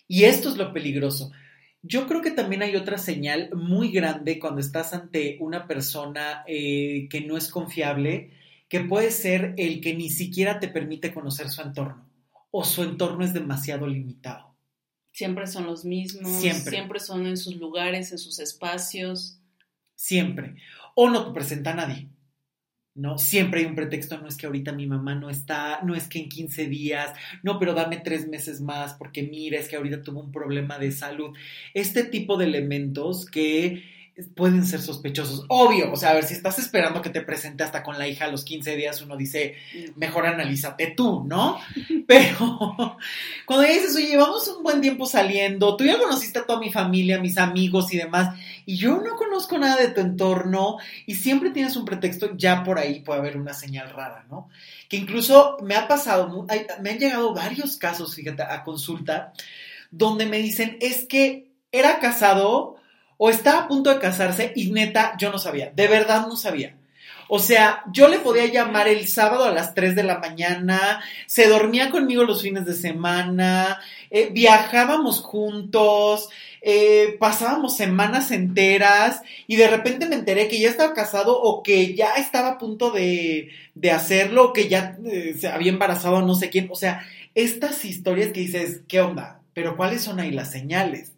Y 0.05 0.25
esto 0.25 0.49
es 0.49 0.57
lo 0.57 0.73
peligroso. 0.73 1.31
Yo 1.87 2.07
creo 2.07 2.21
que 2.21 2.31
también 2.31 2.61
hay 2.61 2.75
otra 2.75 2.97
señal 2.97 3.49
muy 3.53 3.91
grande 3.91 4.39
cuando 4.39 4.61
estás 4.61 4.93
ante 4.93 5.37
una 5.39 5.67
persona 5.67 6.43
eh, 6.47 7.07
que 7.09 7.21
no 7.21 7.37
es 7.37 7.49
confiable, 7.49 8.31
que 8.67 8.81
puede 8.81 9.11
ser 9.11 9.53
el 9.57 9.79
que 9.81 9.95
ni 9.95 10.09
siquiera 10.09 10.59
te 10.59 10.67
permite 10.67 11.13
conocer 11.13 11.49
su 11.49 11.61
entorno 11.61 12.05
o 12.51 12.63
su 12.63 12.83
entorno 12.83 13.23
es 13.23 13.33
demasiado 13.33 13.87
limitado 13.87 14.47
siempre 15.17 15.47
son 15.47 15.65
los 15.65 15.83
mismos, 15.83 16.39
siempre. 16.39 16.99
son 16.99 17.25
en 17.25 17.37
sus 17.37 17.55
lugares, 17.55 18.11
en 18.11 18.19
sus 18.19 18.37
espacios. 18.37 19.39
Siempre. 19.95 20.57
O 20.93 21.09
no 21.09 21.25
te 21.25 21.33
presenta 21.33 21.71
a 21.71 21.73
nadie. 21.73 22.07
¿No? 22.97 23.17
Siempre 23.17 23.61
hay 23.61 23.65
un 23.67 23.75
pretexto, 23.75 24.17
no 24.19 24.27
es 24.27 24.35
que 24.35 24.47
ahorita 24.47 24.73
mi 24.73 24.87
mamá 24.87 25.15
no 25.15 25.29
está, 25.29 25.79
no 25.83 25.95
es 25.95 26.07
que 26.07 26.19
en 26.19 26.29
15 26.29 26.65
días, 26.67 27.13
no, 27.43 27.59
pero 27.59 27.73
dame 27.73 27.97
tres 27.97 28.27
meses 28.27 28.59
más 28.59 28.93
porque 28.95 29.23
mira, 29.23 29.59
es 29.59 29.69
que 29.69 29.75
ahorita 29.77 30.01
tuvo 30.01 30.21
un 30.21 30.31
problema 30.31 30.79
de 30.79 30.91
salud. 30.91 31.35
Este 31.73 32.03
tipo 32.03 32.37
de 32.37 32.45
elementos 32.45 33.25
que 33.25 33.83
pueden 34.35 34.65
ser 34.65 34.81
sospechosos. 34.81 35.45
Obvio, 35.47 35.91
o 35.91 35.95
sea, 35.95 36.09
a 36.09 36.13
ver, 36.15 36.23
si 36.23 36.33
estás 36.33 36.57
esperando 36.57 37.01
que 37.01 37.11
te 37.11 37.21
presente 37.21 37.63
hasta 37.63 37.83
con 37.83 37.99
la 37.99 38.07
hija 38.07 38.25
a 38.25 38.29
los 38.29 38.43
15 38.43 38.75
días, 38.75 39.01
uno 39.01 39.15
dice, 39.15 39.55
mejor 39.95 40.25
analízate 40.25 40.87
tú, 40.87 41.23
¿no? 41.23 41.59
Pero 42.07 42.97
cuando 43.45 43.67
dices, 43.67 43.95
oye, 43.95 44.07
llevamos 44.07 44.47
un 44.47 44.63
buen 44.63 44.81
tiempo 44.81 45.05
saliendo, 45.05 45.77
tú 45.77 45.83
ya 45.83 45.99
conociste 45.99 46.39
a 46.39 46.45
toda 46.45 46.59
mi 46.59 46.71
familia, 46.71 47.19
mis 47.19 47.37
amigos 47.37 47.93
y 47.93 47.97
demás, 47.97 48.35
y 48.65 48.77
yo 48.77 48.97
no 49.01 49.15
conozco 49.15 49.57
nada 49.59 49.75
de 49.75 49.89
tu 49.89 50.01
entorno, 50.01 50.77
y 51.05 51.15
siempre 51.15 51.51
tienes 51.51 51.75
un 51.75 51.85
pretexto, 51.85 52.35
ya 52.35 52.63
por 52.63 52.79
ahí 52.79 53.01
puede 53.01 53.19
haber 53.19 53.37
una 53.37 53.53
señal 53.53 53.91
rara, 53.91 54.25
¿no? 54.29 54.49
Que 54.89 54.97
incluso 54.97 55.57
me 55.61 55.75
ha 55.75 55.87
pasado, 55.87 56.47
me 56.81 56.89
han 56.89 56.97
llegado 56.97 57.35
varios 57.35 57.77
casos, 57.77 58.15
fíjate, 58.15 58.41
a 58.41 58.63
consulta, 58.63 59.33
donde 59.91 60.25
me 60.25 60.39
dicen, 60.39 60.77
es 60.81 61.05
que 61.05 61.51
era 61.71 61.99
casado, 61.99 62.76
o 63.17 63.29
estaba 63.29 63.63
a 63.63 63.67
punto 63.67 63.89
de 63.89 63.99
casarse 63.99 64.53
y 64.55 64.71
neta, 64.71 65.15
yo 65.17 65.31
no 65.31 65.39
sabía, 65.39 65.71
de 65.75 65.87
verdad 65.87 66.27
no 66.27 66.35
sabía. 66.35 66.75
O 67.29 67.39
sea, 67.39 67.83
yo 67.91 68.07
le 68.07 68.19
podía 68.19 68.45
llamar 68.45 68.87
el 68.87 69.05
sábado 69.07 69.43
a 69.43 69.51
las 69.51 69.73
3 69.73 69.95
de 69.95 70.03
la 70.03 70.19
mañana, 70.19 71.01
se 71.25 71.49
dormía 71.49 71.89
conmigo 71.89 72.23
los 72.23 72.41
fines 72.41 72.65
de 72.65 72.73
semana, 72.73 73.81
eh, 74.09 74.29
viajábamos 74.31 75.21
juntos, 75.21 76.29
eh, 76.61 77.17
pasábamos 77.19 77.75
semanas 77.75 78.31
enteras 78.31 79.21
y 79.45 79.57
de 79.57 79.67
repente 79.67 80.05
me 80.05 80.15
enteré 80.15 80.47
que 80.47 80.59
ya 80.59 80.69
estaba 80.69 80.93
casado 80.93 81.37
o 81.39 81.63
que 81.63 81.95
ya 81.95 82.13
estaba 82.15 82.51
a 82.51 82.57
punto 82.57 82.91
de, 82.91 83.49
de 83.75 83.91
hacerlo, 83.91 84.45
o 84.45 84.53
que 84.53 84.69
ya 84.69 84.97
eh, 85.05 85.35
se 85.37 85.49
había 85.49 85.71
embarazado 85.71 86.17
a 86.17 86.21
no 86.21 86.35
sé 86.35 86.49
quién. 86.49 86.69
O 86.71 86.75
sea, 86.75 87.05
estas 87.35 87.83
historias 87.83 88.31
que 88.31 88.39
dices, 88.39 88.81
¿qué 88.87 89.01
onda? 89.01 89.41
Pero 89.53 89.75
¿cuáles 89.75 90.01
son 90.01 90.19
ahí 90.19 90.31
las 90.31 90.51
señales? 90.51 91.11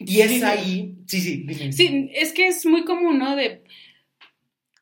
Y 0.00 0.22
es 0.22 0.42
ahí, 0.42 0.96
sí, 1.06 1.20
sí, 1.20 1.72
Sí, 1.72 2.10
es 2.14 2.32
que 2.32 2.48
es 2.48 2.64
muy 2.64 2.84
común, 2.84 3.18
¿no? 3.18 3.36
De 3.36 3.62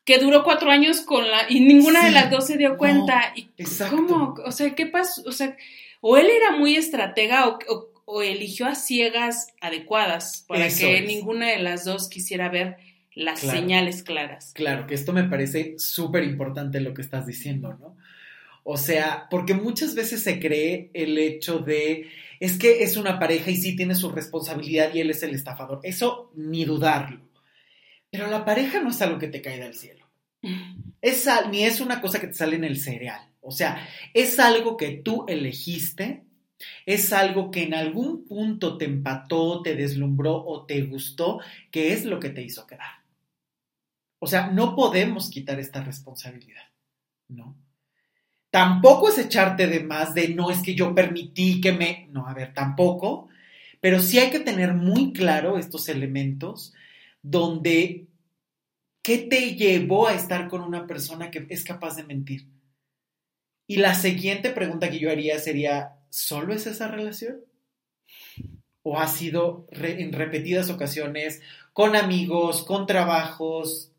que 0.05 0.17
duró 0.17 0.43
cuatro 0.43 0.71
años 0.71 1.01
con 1.01 1.29
la 1.29 1.45
y 1.49 1.59
ninguna 1.59 2.05
de 2.05 2.11
las 2.11 2.31
dos 2.31 2.47
se 2.47 2.57
dio 2.57 2.77
cuenta. 2.77 3.33
y 3.35 3.49
¿Cómo? 3.91 4.33
O 4.43 4.51
sea, 4.51 4.73
¿qué 4.73 4.87
pasó? 4.87 5.21
O 5.27 5.31
sea, 5.31 5.55
o 6.01 6.17
él 6.17 6.27
era 6.27 6.57
muy 6.57 6.75
estratega 6.75 7.47
o, 7.47 8.23
eligió 8.23 8.65
a 8.65 8.73
ciegas 8.73 9.53
adecuadas 9.61 10.43
para 10.47 10.67
que 10.69 11.01
ninguna 11.01 11.49
de 11.49 11.59
las 11.59 11.85
dos 11.85 12.09
quisiera 12.09 12.49
ver 12.49 12.77
las 13.13 13.39
señales 13.39 14.01
claras. 14.01 14.51
Claro, 14.55 14.87
que 14.87 14.95
esto 14.95 15.13
me 15.13 15.25
parece 15.25 15.75
súper 15.77 16.23
importante 16.23 16.79
lo 16.79 16.95
que 16.95 17.03
estás 17.03 17.27
diciendo, 17.27 17.77
¿no? 17.79 17.95
O 18.63 18.77
sea, 18.77 19.27
porque 19.29 19.53
muchas 19.53 19.93
veces 19.93 20.23
se 20.23 20.39
cree 20.39 20.89
el 20.93 21.19
hecho 21.19 21.59
de 21.59 22.09
es 22.39 22.57
que 22.57 22.83
es 22.83 22.97
una 22.97 23.19
pareja 23.19 23.51
y 23.51 23.57
sí 23.57 23.75
tiene 23.75 23.95
su 23.95 24.09
responsabilidad 24.09 24.93
y 24.93 25.01
él 25.01 25.09
es 25.09 25.23
el 25.23 25.35
estafador. 25.35 25.79
Eso 25.83 26.31
ni 26.35 26.65
dudarlo. 26.65 27.29
Pero 28.09 28.27
la 28.27 28.45
pareja 28.45 28.81
no 28.81 28.89
es 28.89 29.01
algo 29.01 29.19
que 29.19 29.27
te 29.27 29.41
cae 29.41 29.59
del 29.59 29.75
cielo. 29.75 30.05
Es, 31.01 31.27
ni 31.51 31.63
es 31.63 31.81
una 31.81 32.01
cosa 32.01 32.19
que 32.19 32.27
te 32.27 32.33
sale 32.33 32.55
en 32.55 32.63
el 32.63 32.79
cereal. 32.79 33.29
O 33.41 33.51
sea, 33.51 33.87
es 34.13 34.39
algo 34.39 34.77
que 34.77 34.91
tú 34.91 35.25
elegiste, 35.27 36.23
es 36.85 37.13
algo 37.13 37.51
que 37.51 37.63
en 37.63 37.73
algún 37.73 38.25
punto 38.25 38.77
te 38.77 38.85
empató, 38.85 39.61
te 39.61 39.75
deslumbró 39.75 40.35
o 40.35 40.65
te 40.65 40.81
gustó, 40.83 41.39
que 41.71 41.93
es 41.93 42.05
lo 42.05 42.19
que 42.19 42.29
te 42.29 42.41
hizo 42.41 42.67
quedar. 42.67 43.03
O 44.19 44.27
sea, 44.27 44.47
no 44.47 44.75
podemos 44.75 45.29
quitar 45.29 45.59
esta 45.59 45.81
responsabilidad, 45.81 46.67
¿no? 47.29 47.55
Tampoco 48.51 49.09
es 49.09 49.17
echarte 49.17 49.67
de 49.67 49.81
más 49.81 50.13
de 50.13 50.29
no 50.29 50.49
es 50.49 50.61
que 50.61 50.75
yo 50.75 50.95
permití 50.95 51.61
que 51.61 51.71
me... 51.71 52.07
No, 52.11 52.27
a 52.27 52.33
ver, 52.33 52.53
tampoco. 52.53 53.27
Pero 53.79 53.99
sí 53.99 54.19
hay 54.19 54.31
que 54.31 54.39
tener 54.39 54.73
muy 54.73 55.13
claro 55.13 55.57
estos 55.57 55.87
elementos 55.87 56.73
donde 57.21 58.07
¿qué 59.01 59.17
te 59.17 59.55
llevó 59.55 60.07
a 60.07 60.13
estar 60.13 60.47
con 60.47 60.61
una 60.61 60.87
persona 60.87 61.31
que 61.31 61.45
es 61.49 61.63
capaz 61.63 61.95
de 61.95 62.03
mentir? 62.03 62.47
Y 63.67 63.77
la 63.77 63.93
siguiente 63.93 64.49
pregunta 64.49 64.89
que 64.89 64.99
yo 64.99 65.11
haría 65.11 65.39
sería, 65.39 65.97
¿solo 66.09 66.53
es 66.53 66.65
esa 66.67 66.87
relación? 66.87 67.41
¿O 68.81 68.97
ha 68.97 69.07
sido 69.07 69.67
en 69.71 70.13
repetidas 70.13 70.69
ocasiones 70.69 71.41
con 71.73 71.95
amigos, 71.95 72.63
con 72.63 72.87
trabajos? 72.87 73.91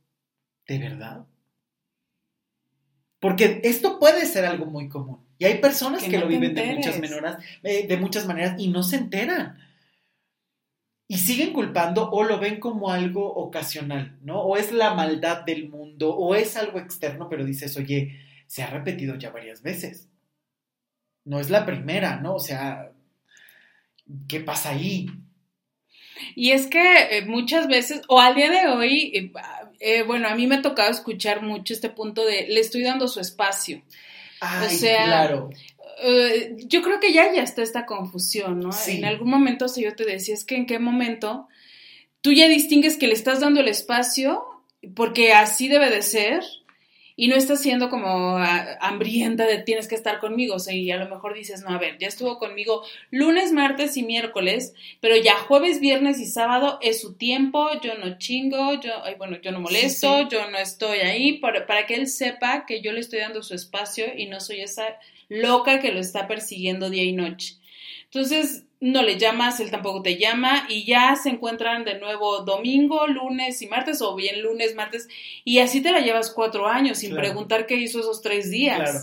¿De 0.67 0.79
verdad? 0.79 1.27
Porque 3.21 3.61
esto 3.65 3.99
puede 3.99 4.25
ser 4.25 4.47
algo 4.47 4.65
muy 4.67 4.89
común. 4.89 5.21
Y 5.39 5.45
hay 5.45 5.59
personas 5.59 6.03
que, 6.03 6.19
lo 6.19 6.27
viven 6.27 6.55
de 6.55 6.75
muchas, 6.75 6.99
maneras, 6.99 7.45
eh, 7.63 7.87
de 7.87 7.97
muchas 7.99 8.27
maneras 8.27 8.55
y 8.59 8.69
no 8.69 8.83
se 8.83 8.97
enteran. 8.97 9.59
Y 11.07 11.19
siguen 11.19 11.53
culpando 11.53 12.11
o 12.11 12.25
lo 12.25 12.39
ven 12.39 12.61
como 12.61 12.91
algo 12.91 13.27
ocasional, 13.35 14.19
¿no? 14.23 14.41
O 14.41 14.57
es 14.57 14.73
la 14.73 14.95
maldad 14.95 15.45
del 15.45 15.69
mundo, 15.69 16.15
o 16.17 16.35
es 16.35 16.57
algo 16.57 16.79
externo, 16.79 17.29
pero 17.29 17.45
dices, 17.45 17.77
oye, 17.77 18.21
se 18.47 18.63
ha 18.63 18.71
repetido 18.71 19.17
ya 19.17 19.31
varias 19.31 19.63
veces. 19.63 20.09
No 21.25 21.41
es 21.41 21.51
la 21.51 21.67
primera, 21.67 22.21
¿no? 22.21 22.37
O 22.37 22.41
sea, 22.41 22.93
¿qué 24.29 24.41
pasa 24.41 24.71
ahí? 24.71 25.09
Y 26.35 26.53
es 26.53 26.67
que 26.67 27.19
eh, 27.19 27.27
muchas 27.27 27.67
veces, 27.67 28.03
o 28.09 28.21
al 28.21 28.35
día 28.35 28.51
de 28.51 28.69
hoy, 28.69 29.33
eh, 29.81 30.03
bueno, 30.03 30.29
a 30.29 30.35
mí 30.35 30.47
me 30.47 30.57
ha 30.57 30.62
tocado 30.62 30.90
escuchar 30.90 31.43
mucho 31.43 31.73
este 31.73 31.88
punto 31.88 32.25
de 32.25 32.47
le 32.49 32.61
estoy 32.61 32.83
dando 32.83 33.09
su 33.09 33.19
espacio. 33.19 33.83
Ay, 34.40 34.66
o 34.66 34.71
sea, 34.79 35.05
claro. 35.05 35.51
Eh, 36.03 36.57
yo 36.66 36.83
creo 36.83 37.01
que 37.01 37.12
ya, 37.12 37.33
ya 37.33 37.43
está 37.43 37.62
esta 37.62 37.87
confusión, 37.87 38.61
¿no? 38.61 38.71
En 38.87 39.05
algún 39.05 39.31
momento, 39.31 39.69
si 39.69 39.83
yo 39.83 39.95
te 39.95 40.05
decía, 40.05 40.35
es 40.35 40.45
que 40.45 40.57
en 40.57 40.66
qué 40.66 40.79
momento 40.79 41.49
tú 42.21 42.33
ya 42.33 42.47
distingues 42.49 42.97
que 42.97 43.07
le 43.07 43.14
estás 43.14 43.40
dando 43.40 43.61
el 43.61 43.69
espacio 43.69 44.45
porque 44.95 45.33
así 45.33 45.69
debe 45.69 45.90
de 45.90 46.03
ser 46.03 46.43
y 47.21 47.29
no 47.29 47.37
estás 47.37 47.61
siendo 47.61 47.91
como 47.91 48.39
ah, 48.39 48.79
hambrienta 48.81 49.45
de 49.45 49.59
tienes 49.59 49.89
que 49.89 49.95
estar 49.95 50.21
conmigo, 50.21 50.55
o 50.55 50.59
sea, 50.59 50.73
y 50.73 50.91
a 50.91 50.97
lo 50.97 51.07
mejor 51.07 51.35
dices, 51.35 51.61
no, 51.61 51.69
a 51.69 51.77
ver, 51.79 51.99
ya 51.99 52.09
estuvo 52.09 52.39
conmigo 52.39 52.83
lunes, 53.11 53.53
martes 53.53 53.99
y 53.99 54.03
miércoles, 54.03 54.73
pero 55.03 55.17
ya 55.17 55.37
jueves, 55.37 55.81
viernes 55.81 56.19
y 56.19 56.25
sábado 56.25 56.79
es 56.81 57.03
su 57.03 57.19
tiempo, 57.19 57.69
yo 57.83 57.99
no 57.99 58.17
chingo, 58.17 58.81
yo, 58.81 58.93
bueno, 59.19 59.37
yo 59.43 59.53
no 59.53 59.61
molesto, 59.61 60.31
yo 60.31 60.51
no 60.51 60.57
estoy 60.57 61.01
ahí, 61.01 61.35
para, 61.35 61.67
para 61.67 61.85
que 61.85 61.97
él 61.97 62.07
sepa 62.07 62.65
que 62.65 62.81
yo 62.81 62.91
le 62.93 63.01
estoy 63.01 63.19
dando 63.19 63.43
su 63.43 63.55
espacio 63.55 64.07
y 64.17 64.25
no 64.25 64.41
soy 64.41 64.63
esa 64.63 64.97
loca 65.29 65.79
que 65.79 65.93
lo 65.93 66.01
está 66.01 66.27
persiguiendo 66.27 66.89
día 66.89 67.05
y 67.05 67.13
noche. 67.13 67.60
Entonces, 68.12 68.64
no 68.81 69.03
le 69.03 69.18
llamas, 69.18 69.61
él 69.61 69.70
tampoco 69.70 70.03
te 70.03 70.16
llama 70.16 70.66
y 70.68 70.85
ya 70.85 71.14
se 71.14 71.29
encuentran 71.29 71.85
de 71.85 71.99
nuevo 72.01 72.40
domingo, 72.40 73.07
lunes 73.07 73.61
y 73.61 73.68
martes 73.68 74.01
o 74.01 74.16
bien 74.16 74.42
lunes, 74.42 74.75
martes 74.75 75.07
y 75.44 75.59
así 75.59 75.83
te 75.83 75.92
la 75.92 76.01
llevas 76.01 76.31
cuatro 76.31 76.66
años 76.66 76.99
sin 76.99 77.14
preguntar 77.14 77.66
qué 77.66 77.77
hizo 77.77 78.01
esos 78.01 78.23
tres 78.23 78.51
días. 78.51 78.79
Claro. 78.79 78.99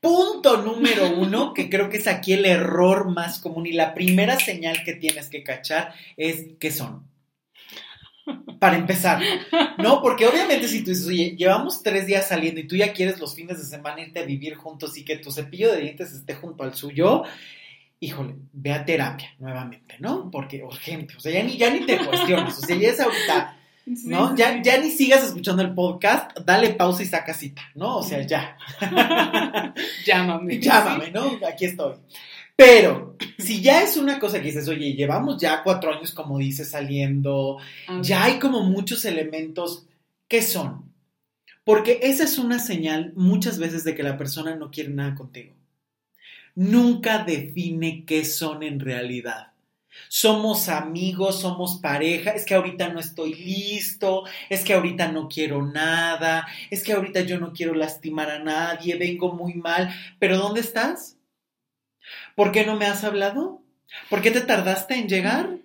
Punto 0.00 0.62
número 0.62 1.10
uno, 1.16 1.52
que 1.52 1.68
creo 1.68 1.90
que 1.90 1.98
es 1.98 2.06
aquí 2.06 2.32
el 2.32 2.46
error 2.46 3.10
más 3.10 3.38
común 3.40 3.66
y 3.66 3.72
la 3.72 3.94
primera 3.94 4.38
señal 4.38 4.82
que 4.84 4.94
tienes 4.94 5.28
que 5.28 5.42
cachar 5.42 5.94
es 6.16 6.46
qué 6.58 6.70
son. 6.70 7.06
Para 8.58 8.76
empezar, 8.76 9.22
¿no? 9.76 10.00
Porque 10.00 10.26
obviamente 10.26 10.66
si 10.66 10.82
tú 10.82 10.90
dices, 10.90 11.06
oye, 11.06 11.36
llevamos 11.36 11.82
tres 11.82 12.06
días 12.06 12.26
saliendo 12.26 12.58
y 12.58 12.66
tú 12.66 12.74
ya 12.74 12.94
quieres 12.94 13.20
los 13.20 13.34
fines 13.34 13.58
de 13.58 13.64
semana 13.64 14.00
irte 14.00 14.20
a 14.20 14.24
vivir 14.24 14.54
juntos 14.54 14.96
y 14.96 15.04
que 15.04 15.16
tu 15.16 15.30
cepillo 15.30 15.70
de 15.70 15.82
dientes 15.82 16.12
esté 16.12 16.34
junto 16.34 16.64
al 16.64 16.74
suyo, 16.74 17.24
híjole, 18.00 18.36
ve 18.52 18.72
a 18.72 18.84
terapia 18.84 19.30
nuevamente, 19.38 19.96
¿no? 19.98 20.30
Porque 20.30 20.62
urgente, 20.62 21.16
o 21.16 21.20
sea, 21.20 21.32
ya 21.32 21.42
ni, 21.42 21.56
ya 21.56 21.70
ni 21.70 21.86
te 21.86 21.98
cuestiones, 21.98 22.58
o 22.58 22.60
sea, 22.60 22.76
ya 22.76 22.88
es 22.88 23.00
ahorita, 23.00 23.56
¿no? 23.86 24.36
ya, 24.36 24.62
ya 24.62 24.78
ni 24.78 24.90
sigas 24.90 25.24
escuchando 25.24 25.62
el 25.62 25.74
podcast, 25.74 26.38
dale 26.44 26.70
pausa 26.74 27.02
y 27.02 27.06
saca 27.06 27.34
cita, 27.34 27.62
¿no? 27.74 27.98
O 27.98 28.02
sea, 28.02 28.20
ya. 28.22 28.56
Llámame. 30.04 30.58
Llámame, 30.60 31.10
¿no? 31.10 31.38
Aquí 31.46 31.66
estoy. 31.66 31.94
Pero 32.56 33.16
si 33.38 33.62
ya 33.62 33.82
es 33.82 33.96
una 33.96 34.20
cosa 34.20 34.38
que 34.38 34.46
dices, 34.46 34.68
oye, 34.68 34.92
llevamos 34.92 35.40
ya 35.40 35.62
cuatro 35.64 35.92
años, 35.92 36.12
como 36.12 36.38
dices, 36.38 36.70
saliendo, 36.70 37.58
ya 38.00 38.24
hay 38.24 38.38
como 38.38 38.62
muchos 38.62 39.04
elementos, 39.04 39.86
¿qué 40.28 40.40
son? 40.40 40.92
Porque 41.64 42.00
esa 42.02 42.24
es 42.24 42.38
una 42.38 42.60
señal 42.60 43.12
muchas 43.16 43.58
veces 43.58 43.82
de 43.82 43.96
que 43.96 44.04
la 44.04 44.16
persona 44.16 44.54
no 44.54 44.70
quiere 44.70 44.90
nada 44.90 45.16
contigo 45.16 45.54
nunca 46.54 47.24
define 47.24 48.04
qué 48.04 48.24
son 48.24 48.62
en 48.62 48.80
realidad. 48.80 49.52
Somos 50.08 50.68
amigos, 50.68 51.40
somos 51.40 51.76
pareja, 51.76 52.32
es 52.32 52.44
que 52.44 52.54
ahorita 52.54 52.88
no 52.88 53.00
estoy 53.00 53.34
listo, 53.34 54.24
es 54.48 54.64
que 54.64 54.74
ahorita 54.74 55.12
no 55.12 55.28
quiero 55.28 55.64
nada, 55.64 56.46
es 56.70 56.82
que 56.82 56.92
ahorita 56.92 57.20
yo 57.22 57.38
no 57.38 57.52
quiero 57.52 57.74
lastimar 57.74 58.30
a 58.30 58.38
nadie, 58.38 58.96
vengo 58.96 59.32
muy 59.32 59.54
mal, 59.54 59.94
pero 60.18 60.36
¿dónde 60.36 60.60
estás? 60.60 61.16
¿Por 62.34 62.52
qué 62.52 62.66
no 62.66 62.76
me 62.76 62.86
has 62.86 63.04
hablado? 63.04 63.62
¿Por 64.10 64.20
qué 64.20 64.30
te 64.30 64.40
tardaste 64.40 64.94
en 64.94 65.08
llegar? 65.08 65.58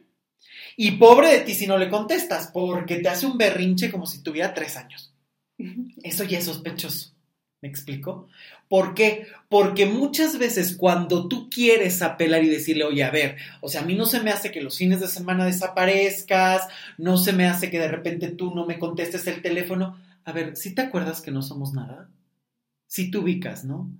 Y 0.77 0.91
pobre 0.91 1.29
de 1.31 1.39
ti 1.41 1.55
si 1.55 1.67
no 1.67 1.77
le 1.77 1.89
contestas, 1.89 2.51
porque 2.53 2.97
te 2.97 3.09
hace 3.09 3.25
un 3.25 3.37
berrinche 3.37 3.91
como 3.91 4.05
si 4.05 4.23
tuviera 4.23 4.53
tres 4.53 4.77
años. 4.77 5.13
Eso 6.03 6.23
ya 6.23 6.37
es 6.37 6.45
sospechoso. 6.45 7.13
¿Me 7.61 7.67
explico? 7.67 8.29
¿Por 8.69 8.93
qué? 8.93 9.25
Porque 9.49 9.87
muchas 9.87 10.37
veces 10.37 10.77
cuando 10.77 11.27
tú 11.27 11.49
quieres 11.49 12.03
apelar 12.03 12.43
y 12.43 12.49
decirle, 12.49 12.83
oye, 12.83 13.03
a 13.03 13.09
ver, 13.09 13.37
o 13.61 13.67
sea, 13.67 13.81
a 13.81 13.83
mí 13.83 13.95
no 13.95 14.05
se 14.05 14.21
me 14.21 14.29
hace 14.29 14.51
que 14.51 14.61
los 14.61 14.77
fines 14.77 14.99
de 14.99 15.07
semana 15.07 15.43
desaparezcas, 15.43 16.67
no 16.99 17.17
se 17.17 17.33
me 17.33 17.47
hace 17.47 17.71
que 17.71 17.79
de 17.79 17.87
repente 17.87 18.29
tú 18.29 18.53
no 18.53 18.67
me 18.67 18.77
contestes 18.77 19.25
el 19.25 19.41
teléfono. 19.41 19.99
A 20.23 20.31
ver, 20.31 20.55
¿sí 20.55 20.75
te 20.75 20.83
acuerdas 20.83 21.19
que 21.21 21.31
no 21.31 21.41
somos 21.41 21.73
nada? 21.73 22.09
Sí 22.85 23.09
te 23.09 23.17
ubicas, 23.17 23.65
¿no? 23.65 23.91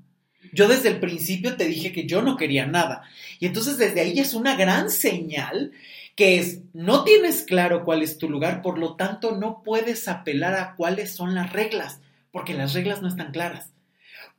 Yo 0.54 0.68
desde 0.68 0.90
el 0.90 1.00
principio 1.00 1.58
te 1.58 1.66
dije 1.66 1.92
que 1.92 2.06
yo 2.06 2.22
no 2.22 2.38
quería 2.38 2.68
nada. 2.68 3.02
Y 3.40 3.48
entonces 3.48 3.80
desde 3.80 4.02
ahí 4.02 4.20
es 4.20 4.36
una 4.36 4.56
gran 4.56 4.92
señal 4.92 5.72
que 6.16 6.38
es, 6.38 6.60
no 6.74 7.04
tienes 7.04 7.44
claro 7.44 7.86
cuál 7.86 8.04
es 8.04 8.20
tu 8.20 8.30
lugar, 8.30 8.62
por 8.62 8.78
lo 8.78 8.96
tanto 8.96 9.36
no 9.36 9.64
puedes 9.64 10.08
apelar 10.08 10.54
a 10.54 10.76
cuáles 10.76 11.12
son 11.12 11.34
las 11.34 11.54
reglas, 11.54 12.02
porque 12.32 12.54
las 12.54 12.74
reglas 12.74 13.02
no 13.02 13.08
están 13.08 13.32
claras. 13.32 13.72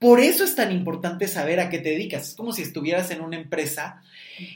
Por 0.00 0.18
eso 0.18 0.44
es 0.44 0.56
tan 0.56 0.72
importante 0.72 1.28
saber 1.28 1.60
a 1.60 1.68
qué 1.68 1.78
te 1.78 1.90
dedicas. 1.90 2.28
Es 2.28 2.34
como 2.34 2.54
si 2.54 2.62
estuvieras 2.62 3.10
en 3.10 3.20
una 3.20 3.36
empresa 3.36 4.02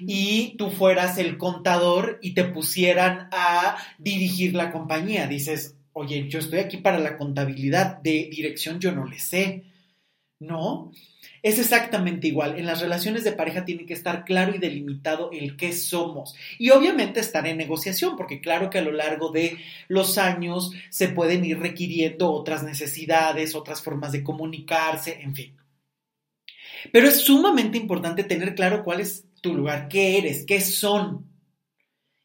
y 0.00 0.56
tú 0.56 0.70
fueras 0.70 1.18
el 1.18 1.36
contador 1.36 2.18
y 2.22 2.32
te 2.32 2.44
pusieran 2.44 3.28
a 3.30 3.76
dirigir 3.98 4.54
la 4.54 4.72
compañía. 4.72 5.26
Dices, 5.26 5.76
oye, 5.92 6.30
yo 6.30 6.38
estoy 6.38 6.60
aquí 6.60 6.78
para 6.78 6.98
la 6.98 7.18
contabilidad, 7.18 7.98
de 7.98 8.30
dirección 8.30 8.80
yo 8.80 8.92
no 8.92 9.04
le 9.06 9.18
sé. 9.18 9.64
¿No? 10.40 10.92
Es 11.44 11.58
exactamente 11.58 12.26
igual. 12.26 12.58
En 12.58 12.64
las 12.64 12.80
relaciones 12.80 13.22
de 13.22 13.32
pareja 13.32 13.66
tiene 13.66 13.84
que 13.84 13.92
estar 13.92 14.24
claro 14.24 14.54
y 14.54 14.58
delimitado 14.58 15.28
el 15.30 15.58
qué 15.58 15.74
somos. 15.74 16.34
Y 16.58 16.70
obviamente 16.70 17.20
estar 17.20 17.46
en 17.46 17.58
negociación, 17.58 18.16
porque 18.16 18.40
claro 18.40 18.70
que 18.70 18.78
a 18.78 18.82
lo 18.82 18.92
largo 18.92 19.30
de 19.30 19.58
los 19.88 20.16
años 20.16 20.70
se 20.88 21.08
pueden 21.08 21.44
ir 21.44 21.58
requiriendo 21.58 22.32
otras 22.32 22.62
necesidades, 22.62 23.54
otras 23.54 23.82
formas 23.82 24.12
de 24.12 24.24
comunicarse, 24.24 25.20
en 25.20 25.34
fin. 25.34 25.54
Pero 26.90 27.08
es 27.08 27.20
sumamente 27.20 27.76
importante 27.76 28.24
tener 28.24 28.54
claro 28.54 28.82
cuál 28.82 29.00
es 29.00 29.26
tu 29.42 29.54
lugar, 29.54 29.88
qué 29.88 30.16
eres, 30.16 30.46
qué 30.46 30.62
son 30.62 31.26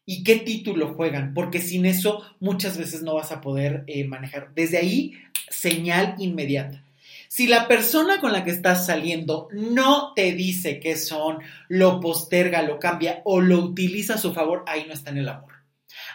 y 0.06 0.24
qué 0.24 0.36
título 0.36 0.94
juegan, 0.94 1.34
porque 1.34 1.58
sin 1.58 1.84
eso 1.84 2.24
muchas 2.40 2.78
veces 2.78 3.02
no 3.02 3.16
vas 3.16 3.32
a 3.32 3.42
poder 3.42 3.84
eh, 3.86 4.06
manejar. 4.06 4.54
Desde 4.54 4.78
ahí, 4.78 5.12
señal 5.50 6.14
inmediata. 6.16 6.86
Si 7.32 7.46
la 7.46 7.68
persona 7.68 8.20
con 8.20 8.32
la 8.32 8.42
que 8.42 8.50
estás 8.50 8.86
saliendo 8.86 9.46
no 9.52 10.14
te 10.14 10.32
dice 10.32 10.80
qué 10.80 10.96
son, 10.96 11.38
lo 11.68 12.00
posterga, 12.00 12.60
lo 12.62 12.80
cambia 12.80 13.22
o 13.24 13.40
lo 13.40 13.60
utiliza 13.60 14.14
a 14.14 14.18
su 14.18 14.34
favor, 14.34 14.64
ahí 14.66 14.84
no 14.88 14.94
está 14.94 15.10
en 15.10 15.18
el 15.18 15.28
amor. 15.28 15.52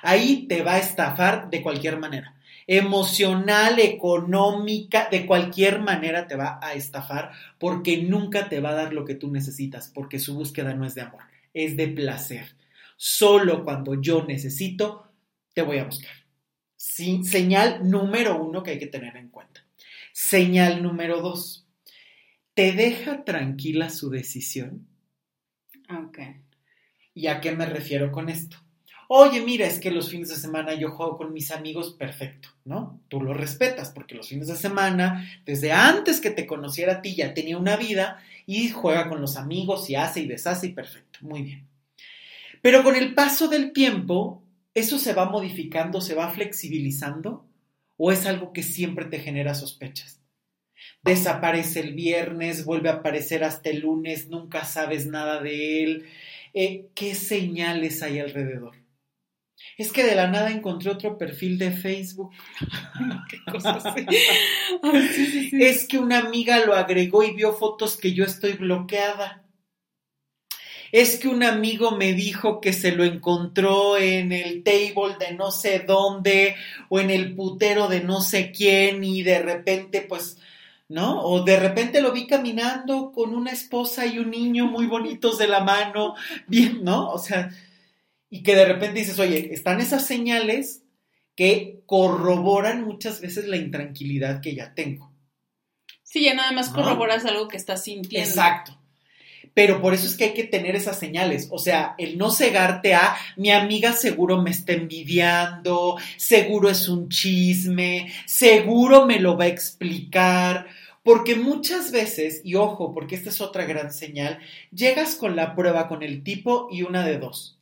Ahí 0.01 0.45
te 0.49 0.62
va 0.62 0.73
a 0.73 0.80
estafar 0.80 1.49
de 1.49 1.62
cualquier 1.62 1.99
manera. 1.99 2.36
Emocional, 2.67 3.80
económica, 3.80 5.08
de 5.10 5.25
cualquier 5.25 5.80
manera 5.80 6.28
te 6.28 6.36
va 6.36 6.60
a 6.62 6.73
estafar 6.73 7.32
porque 7.60 8.04
nunca 8.04 8.49
te 8.49 8.60
va 8.60 8.71
a 8.71 8.75
dar 8.75 8.91
lo 8.91 9.06
que 9.06 9.15
tú 9.15 9.32
necesitas, 9.32 9.89
porque 9.95 10.19
su 10.19 10.36
búsqueda 10.36 10.73
no 10.73 10.86
es 10.86 10.95
de 10.95 11.04
amor, 11.04 11.23
es 11.54 11.78
de 11.78 11.88
placer. 11.88 12.58
Solo 12.97 13.63
cuando 13.63 14.01
yo 14.01 14.25
necesito, 14.25 15.08
te 15.54 15.62
voy 15.62 15.78
a 15.78 15.86
buscar. 15.86 16.12
Sin, 16.75 17.23
señal 17.23 17.89
número 17.89 18.38
uno 18.43 18.62
que 18.62 18.71
hay 18.71 18.80
que 18.80 18.88
tener 18.88 19.15
en 19.15 19.30
cuenta. 19.30 19.64
Señal 20.17 20.82
número 20.82 21.19
dos, 21.19 21.67
¿te 22.54 22.71
deja 22.71 23.25
tranquila 23.25 23.89
su 23.89 24.10
decisión? 24.10 24.88
Ok. 25.89 26.19
¿Y 27.13 27.28
a 27.28 27.41
qué 27.41 27.51
me 27.51 27.65
refiero 27.65 28.13
con 28.13 28.30
esto? 28.30 28.56
Oye, 29.10 29.41
mira, 29.41 29.67
es 29.67 29.82
que 29.82 29.91
los 29.91 30.10
fines 30.10 30.30
de 30.30 30.38
semana 30.38 30.73
yo 30.73 30.91
juego 30.91 31.17
con 31.17 31.34
mis 31.34 31.51
amigos, 31.51 31.97
perfecto, 31.99 32.47
¿no? 32.63 33.01
Tú 33.10 33.19
lo 33.19 33.34
respetas 33.34 33.91
porque 33.91 34.15
los 34.15 34.30
fines 34.30 34.47
de 34.47 34.56
semana, 34.56 35.30
desde 35.45 35.73
antes 35.73 36.21
que 36.21 36.32
te 36.32 36.47
conociera 36.47 36.93
a 36.93 37.01
ti, 37.01 37.13
ya 37.15 37.34
tenía 37.34 37.58
una 37.58 37.75
vida 37.75 38.23
y 38.45 38.69
juega 38.69 39.10
con 39.10 39.19
los 39.19 39.36
amigos 39.36 39.89
y 39.89 39.95
hace 39.95 40.21
y 40.21 40.28
deshace 40.28 40.67
y 40.67 40.71
perfecto, 40.71 41.19
muy 41.23 41.41
bien. 41.41 41.67
Pero 42.62 42.86
con 42.86 42.95
el 42.95 43.13
paso 43.15 43.49
del 43.49 43.73
tiempo, 43.73 44.41
¿eso 44.73 44.97
se 44.97 45.12
va 45.12 45.30
modificando, 45.30 45.99
se 45.99 46.15
va 46.15 46.30
flexibilizando 46.30 47.45
o 47.98 48.12
es 48.12 48.26
algo 48.26 48.54
que 48.54 48.64
siempre 48.64 49.06
te 49.06 49.20
genera 49.20 49.54
sospechas? 49.54 50.22
Desaparece 51.04 51.80
el 51.82 51.94
viernes, 51.94 52.66
vuelve 52.66 52.90
a 52.90 52.94
aparecer 52.94 53.44
hasta 53.44 53.70
el 53.70 53.82
lunes, 53.82 54.28
nunca 54.28 54.66
sabes 54.66 55.06
nada 55.06 55.42
de 55.42 55.84
él. 55.84 56.06
Eh, 56.54 56.88
¿Qué 56.96 57.16
señales 57.16 58.02
hay 58.02 58.20
alrededor? 58.20 58.76
Es 59.78 59.92
que 59.92 60.04
de 60.04 60.16
la 60.16 60.28
nada 60.28 60.52
encontré 60.52 60.90
otro 60.90 61.18
perfil 61.18 61.58
de 61.58 61.72
Facebook. 61.72 62.32
¿Qué 63.30 63.38
cosa 63.52 63.96
Es 65.52 65.88
que 65.88 65.98
una 65.98 66.20
amiga 66.20 66.66
lo 66.66 66.74
agregó 66.74 67.24
y 67.24 67.34
vio 67.34 67.54
fotos 67.54 67.98
que 67.98 68.14
yo 68.14 68.24
estoy 68.24 68.54
bloqueada. 68.54 69.45
Es 70.98 71.18
que 71.18 71.28
un 71.28 71.44
amigo 71.44 71.92
me 71.92 72.14
dijo 72.14 72.62
que 72.62 72.72
se 72.72 72.94
lo 72.94 73.04
encontró 73.04 73.98
en 73.98 74.32
el 74.32 74.64
table 74.64 75.18
de 75.20 75.34
no 75.34 75.52
sé 75.52 75.80
dónde 75.80 76.56
o 76.88 77.02
en 77.02 77.10
el 77.10 77.36
putero 77.36 77.90
de 77.90 78.00
no 78.00 78.22
sé 78.22 78.54
quién 78.54 79.04
y 79.04 79.22
de 79.22 79.40
repente 79.40 80.06
pues 80.08 80.38
¿no? 80.88 81.22
O 81.22 81.44
de 81.44 81.60
repente 81.60 82.00
lo 82.00 82.14
vi 82.14 82.28
caminando 82.28 83.12
con 83.12 83.36
una 83.36 83.52
esposa 83.52 84.06
y 84.06 84.20
un 84.20 84.32
niño 84.32 84.68
muy 84.68 84.88
bonitos 84.88 85.38
de 85.38 85.50
la 85.50 85.60
mano, 85.66 86.16
bien, 86.48 86.86
¿no? 86.86 87.12
O 87.12 87.20
sea, 87.20 87.50
y 88.30 88.42
que 88.42 88.56
de 88.56 88.64
repente 88.64 89.00
dices, 89.00 89.20
oye, 89.20 89.54
están 89.54 89.82
esas 89.82 90.08
señales 90.08 90.84
que 91.36 91.82
corroboran 91.86 92.86
muchas 92.86 93.20
veces 93.20 93.50
la 93.50 93.58
intranquilidad 93.58 94.40
que 94.40 94.56
ya 94.56 94.74
tengo. 94.74 95.12
Sí, 96.04 96.24
ya 96.24 96.36
nada 96.36 96.54
más 96.54 96.70
corroboras 96.70 97.26
algo 97.26 97.50
que 97.50 97.58
estás 97.58 97.84
sintiendo. 97.84 98.30
Exacto. 98.30 98.80
Pero 99.56 99.82
por 99.82 99.94
eso 99.94 100.06
es 100.06 100.15
que 100.15 100.26
hay 100.26 100.34
que 100.34 100.44
tener 100.44 100.76
esas 100.76 101.00
señales. 101.00 101.48
O 101.50 101.58
sea, 101.58 101.96
el 101.98 102.20
no 102.20 102.30
cegarte 102.30 102.94
a 102.94 103.15
mi 103.38 103.52
amiga 103.52 103.94
seguro 103.94 104.41
me 104.41 104.52
está 104.52 104.74
envidiando, 104.74 105.98
seguro 106.18 106.70
es 106.70 106.88
un 106.88 107.10
chisme, 107.10 108.12
seguro 108.28 109.08
me 109.08 109.20
lo 109.20 109.38
va 109.38 109.46
a 109.46 109.48
explicar. 109.48 110.68
Porque 111.02 111.36
muchas 111.36 111.91
veces, 111.91 112.41
y 112.44 112.56
ojo, 112.56 112.94
porque 112.94 113.15
esta 113.15 113.30
es 113.30 113.39
otra 113.39 113.65
gran 113.65 113.94
señal, 113.94 114.39
llegas 114.74 115.15
con 115.15 115.36
la 115.36 115.56
prueba 115.56 115.88
con 115.88 116.04
el 116.04 116.22
tipo 116.24 116.68
y 116.70 116.82
una 116.82 117.06
de 117.06 117.18
dos 117.18 117.55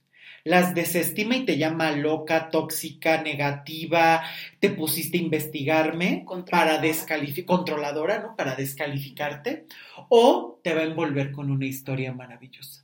las 0.44 0.76
desestima 0.76 1.36
y 1.38 1.46
te 1.46 1.58
llama 1.58 1.92
loca, 1.92 2.50
tóxica, 2.50 3.22
negativa, 3.22 4.24
te 4.60 4.70
pusiste 4.70 5.18
a 5.18 5.22
investigarme 5.22 6.26
para 6.50 6.80
descalificar, 6.80 7.58
controladora, 7.58 8.20
¿no? 8.20 8.36
Para 8.36 8.56
descalificarte, 8.56 9.66
o 10.10 10.60
te 10.64 10.74
va 10.74 10.82
a 10.82 10.86
envolver 10.86 11.32
con 11.32 11.50
una 11.52 11.66
historia 11.66 12.14
maravillosa. 12.14 12.83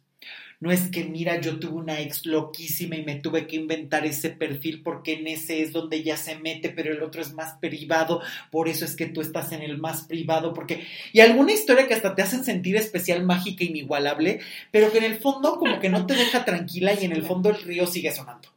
No 0.61 0.73
es 0.73 0.89
que, 0.89 1.05
mira, 1.05 1.39
yo 1.39 1.57
tuve 1.57 1.75
una 1.75 2.01
ex 2.01 2.25
loquísima 2.25 2.97
y 2.97 3.05
me 3.05 3.15
tuve 3.15 3.47
que 3.47 3.55
inventar 3.55 4.05
ese 4.05 4.29
perfil 4.29 4.81
porque 4.83 5.13
en 5.13 5.27
ese 5.27 5.61
es 5.61 5.71
donde 5.71 6.03
ya 6.03 6.17
se 6.17 6.37
mete, 6.37 6.69
pero 6.69 6.91
el 6.91 7.01
otro 7.01 7.21
es 7.21 7.33
más 7.33 7.53
privado, 7.59 8.21
por 8.51 8.67
eso 8.67 8.83
es 8.83 8.97
que 8.97 9.05
tú 9.05 9.21
estás 9.21 9.53
en 9.53 9.61
el 9.61 9.77
más 9.77 10.01
privado, 10.01 10.53
porque... 10.53 10.85
Y 11.13 11.21
alguna 11.21 11.53
historia 11.53 11.87
que 11.87 11.93
hasta 11.93 12.13
te 12.13 12.23
hacen 12.23 12.43
sentir 12.43 12.75
especial, 12.75 13.23
mágica, 13.23 13.63
inigualable, 13.63 14.41
pero 14.69 14.91
que 14.91 14.97
en 14.97 15.05
el 15.05 15.19
fondo 15.19 15.57
como 15.59 15.79
que 15.79 15.87
no 15.87 16.05
te 16.05 16.15
deja 16.15 16.43
tranquila 16.43 16.93
y 16.93 17.05
en 17.05 17.13
el 17.13 17.23
fondo 17.23 17.49
el 17.49 17.61
río 17.61 17.87
sigue 17.87 18.11
sonando. 18.11 18.49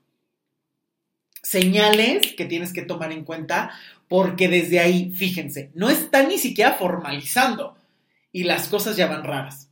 Señales 1.41 2.35
que 2.37 2.47
tienes 2.47 2.73
que 2.73 2.83
tomar 2.83 3.13
en 3.13 3.25
cuenta 3.25 3.71
porque 4.09 4.49
desde 4.49 4.81
ahí, 4.81 5.13
fíjense, 5.15 5.71
no 5.75 5.89
está 5.89 6.25
ni 6.25 6.39
siquiera 6.39 6.75
formalizando 6.75 7.77
y 8.33 8.43
las 8.43 8.67
cosas 8.67 8.97
ya 8.97 9.07
van 9.07 9.23
raras. 9.23 9.72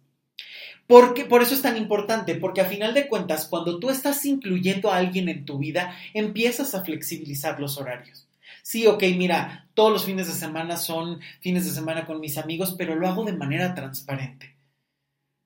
Porque, 0.91 1.25
por 1.25 1.41
eso 1.41 1.55
es 1.55 1.63
tan 1.63 1.77
importante, 1.77 2.35
porque 2.35 2.61
a 2.61 2.65
final 2.65 2.95
de 2.95 3.07
cuentas, 3.07 3.47
cuando 3.47 3.79
tú 3.79 3.91
estás 3.91 4.25
incluyendo 4.25 4.91
a 4.91 4.97
alguien 4.97 5.29
en 5.29 5.45
tu 5.45 5.57
vida, 5.57 5.95
empiezas 6.15 6.75
a 6.75 6.83
flexibilizar 6.83 7.61
los 7.61 7.79
horarios. 7.79 8.27
Sí, 8.65 8.89
ok, 8.89 9.05
mira, 9.17 9.69
todos 9.75 9.93
los 9.93 10.05
fines 10.05 10.27
de 10.27 10.33
semana 10.33 10.77
son 10.77 11.21
fines 11.39 11.65
de 11.65 11.71
semana 11.71 12.07
con 12.07 12.19
mis 12.19 12.37
amigos, 12.39 12.75
pero 12.77 12.97
lo 12.97 13.07
hago 13.07 13.25
de 13.25 13.35
manera 13.35 13.73
transparente. 13.73 14.57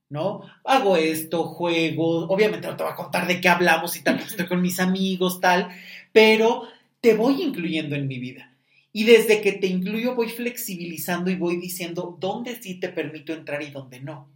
¿No? 0.09 0.40
Hago 0.64 0.96
esto, 0.96 1.44
juego, 1.44 2.26
obviamente 2.28 2.66
no 2.66 2.74
te 2.74 2.85
voy 2.85 2.92
a 2.94 2.96
contar 2.96 3.26
de 3.26 3.42
qué 3.42 3.50
hablamos 3.50 3.98
y 3.98 4.02
tal, 4.02 4.20
estoy 4.20 4.46
con 4.46 4.62
mis 4.62 4.80
amigos, 4.80 5.42
tal, 5.42 5.68
pero 6.11 6.62
te 7.02 7.12
voy 7.12 7.42
incluyendo 7.42 7.96
en 7.96 8.09
mi 8.09 8.18
vida. 8.18 8.50
Y 8.94 9.04
desde 9.04 9.42
que 9.42 9.52
te 9.52 9.66
incluyo 9.66 10.14
voy 10.14 10.30
flexibilizando 10.30 11.30
y 11.30 11.37
voy 11.37 11.59
diciendo 11.59 12.16
dónde 12.18 12.57
sí 12.62 12.76
te 12.80 12.88
permito 12.88 13.35
entrar 13.35 13.61
y 13.61 13.70
dónde 13.70 14.00
no. 14.00 14.33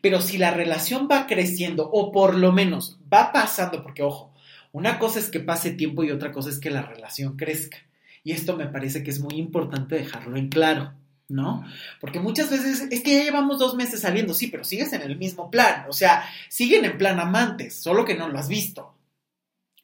Pero 0.00 0.20
si 0.20 0.38
la 0.38 0.50
relación 0.50 1.08
va 1.10 1.26
creciendo 1.26 1.88
o 1.90 2.12
por 2.12 2.36
lo 2.36 2.52
menos 2.52 2.98
va 3.12 3.32
pasando, 3.32 3.82
porque 3.82 4.02
ojo, 4.02 4.32
una 4.72 4.98
cosa 4.98 5.18
es 5.18 5.28
que 5.28 5.40
pase 5.40 5.72
tiempo 5.72 6.04
y 6.04 6.10
otra 6.10 6.32
cosa 6.32 6.50
es 6.50 6.58
que 6.58 6.70
la 6.70 6.82
relación 6.82 7.36
crezca. 7.36 7.78
Y 8.24 8.32
esto 8.32 8.56
me 8.56 8.66
parece 8.66 9.02
que 9.02 9.10
es 9.10 9.20
muy 9.20 9.34
importante 9.34 9.96
dejarlo 9.96 10.36
en 10.36 10.48
claro, 10.48 10.94
¿no? 11.28 11.64
Porque 12.00 12.20
muchas 12.20 12.50
veces 12.50 12.86
es 12.90 13.02
que 13.02 13.16
ya 13.16 13.24
llevamos 13.24 13.58
dos 13.58 13.74
meses 13.74 14.00
saliendo, 14.00 14.32
sí, 14.32 14.46
pero 14.46 14.64
sigues 14.64 14.92
en 14.92 15.02
el 15.02 15.16
mismo 15.16 15.50
plan, 15.50 15.86
o 15.88 15.92
sea, 15.92 16.24
siguen 16.48 16.84
en 16.84 16.98
plan 16.98 17.18
amantes, 17.18 17.74
solo 17.74 18.04
que 18.04 18.14
no 18.14 18.28
lo 18.28 18.38
has 18.38 18.48
visto. 18.48 18.94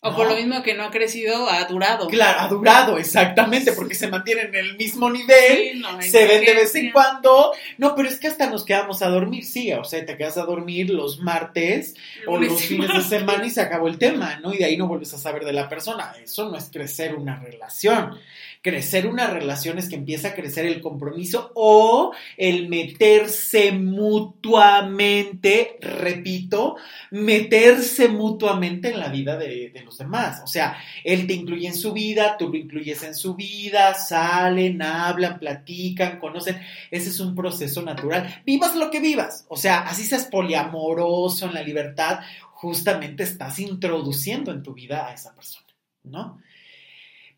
O 0.01 0.15
por 0.15 0.29
lo 0.29 0.37
mismo 0.37 0.63
que 0.63 0.75
no 0.75 0.85
ha 0.85 0.91
crecido, 0.93 1.51
ha 1.51 1.65
durado. 1.65 2.07
Claro, 2.07 2.39
ha 2.41 2.47
durado, 2.47 2.99
exactamente, 2.99 3.73
porque 3.73 3.97
se 3.97 4.07
mantienen 4.07 4.47
en 4.49 4.55
el 4.55 4.77
mismo 4.77 5.11
nivel, 5.11 5.85
se 6.03 6.25
ven 6.25 6.45
de 6.45 6.55
vez 6.55 6.73
en 6.77 6.93
cuando. 6.93 7.53
No, 7.79 7.97
pero 7.97 8.09
es 8.09 8.21
que 8.21 8.29
hasta 8.29 8.49
nos 8.49 8.65
quedamos 8.65 9.03
a 9.03 9.09
dormir, 9.09 9.45
sí, 9.45 9.73
o 9.73 9.83
sea, 9.83 10.07
te 10.07 10.17
quedas 10.17 10.37
a 10.37 10.45
dormir 10.45 10.91
los 10.91 11.19
martes 11.19 11.97
o 12.29 12.39
los 12.39 12.63
fines 12.63 12.95
de 12.95 13.03
semana 13.03 13.45
y 13.45 13.51
se 13.51 13.61
acabó 13.61 13.89
el 13.89 13.99
tema, 13.99 14.39
¿no? 14.41 14.55
Y 14.55 14.59
de 14.59 14.67
ahí 14.67 14.77
no 14.77 14.87
vuelves 14.87 15.15
a 15.15 15.19
saber 15.19 15.45
de 15.45 15.53
la 15.53 15.69
persona. 15.69 16.15
Eso 16.23 16.49
no 16.49 16.57
es 16.57 16.71
crecer 16.73 17.17
una 17.17 17.41
relación 17.41 18.17
crecer 18.63 19.07
una 19.07 19.29
relación 19.29 19.79
es 19.79 19.89
que 19.89 19.97
empieza 19.97 20.29
a 20.29 20.35
crecer 20.35 20.67
el 20.67 20.81
compromiso 20.81 21.53
o 21.55 22.13
el 22.37 22.69
meterse 22.69 23.73
mutuamente, 23.73 25.79
repito, 25.81 26.77
meterse 27.11 28.09
mutuamente 28.09 28.91
en 28.91 29.01
la 29.01 29.09
vida 29.09 29.37
de, 29.37 29.71
de, 29.71 29.85
los 29.85 29.99
demás. 29.99 30.43
O 30.45 30.47
sea, 30.47 30.79
él 31.05 31.27
te 31.27 31.35
incluye 31.35 31.67
en 31.67 31.75
su 31.75 31.93
vida, 31.93 32.37
tú 32.39 32.49
lo 32.49 32.57
incluyes 32.57 33.03
en 33.03 33.15
su 33.15 33.35
vida, 33.35 33.95
salen, 33.95 34.83
hablan, 34.83 35.39
platican, 35.39 36.19
conocen. 36.19 36.61
Ese 36.91 37.11
es 37.11 37.21
un 37.21 37.35
proceso 37.35 37.83
natural. 37.83 38.43
Vivas 38.45 38.77
lo 38.77 38.91
que 38.91 39.01
vivas. 39.01 39.47
O 39.49 39.57
sea, 39.57 39.81
así 39.81 40.05
seas 40.05 40.27
poliamoroso 40.27 41.47
en 41.47 41.55
la 41.55 41.63
libertad, 41.63 42.21
justamente 42.53 43.23
estás 43.23 43.59
introduciendo 43.61 44.51
en 44.51 44.63
tu 44.63 44.75
vida 44.75 45.07
a 45.07 45.15
esa 45.15 45.35
persona, 45.35 45.67
¿no? 46.03 46.41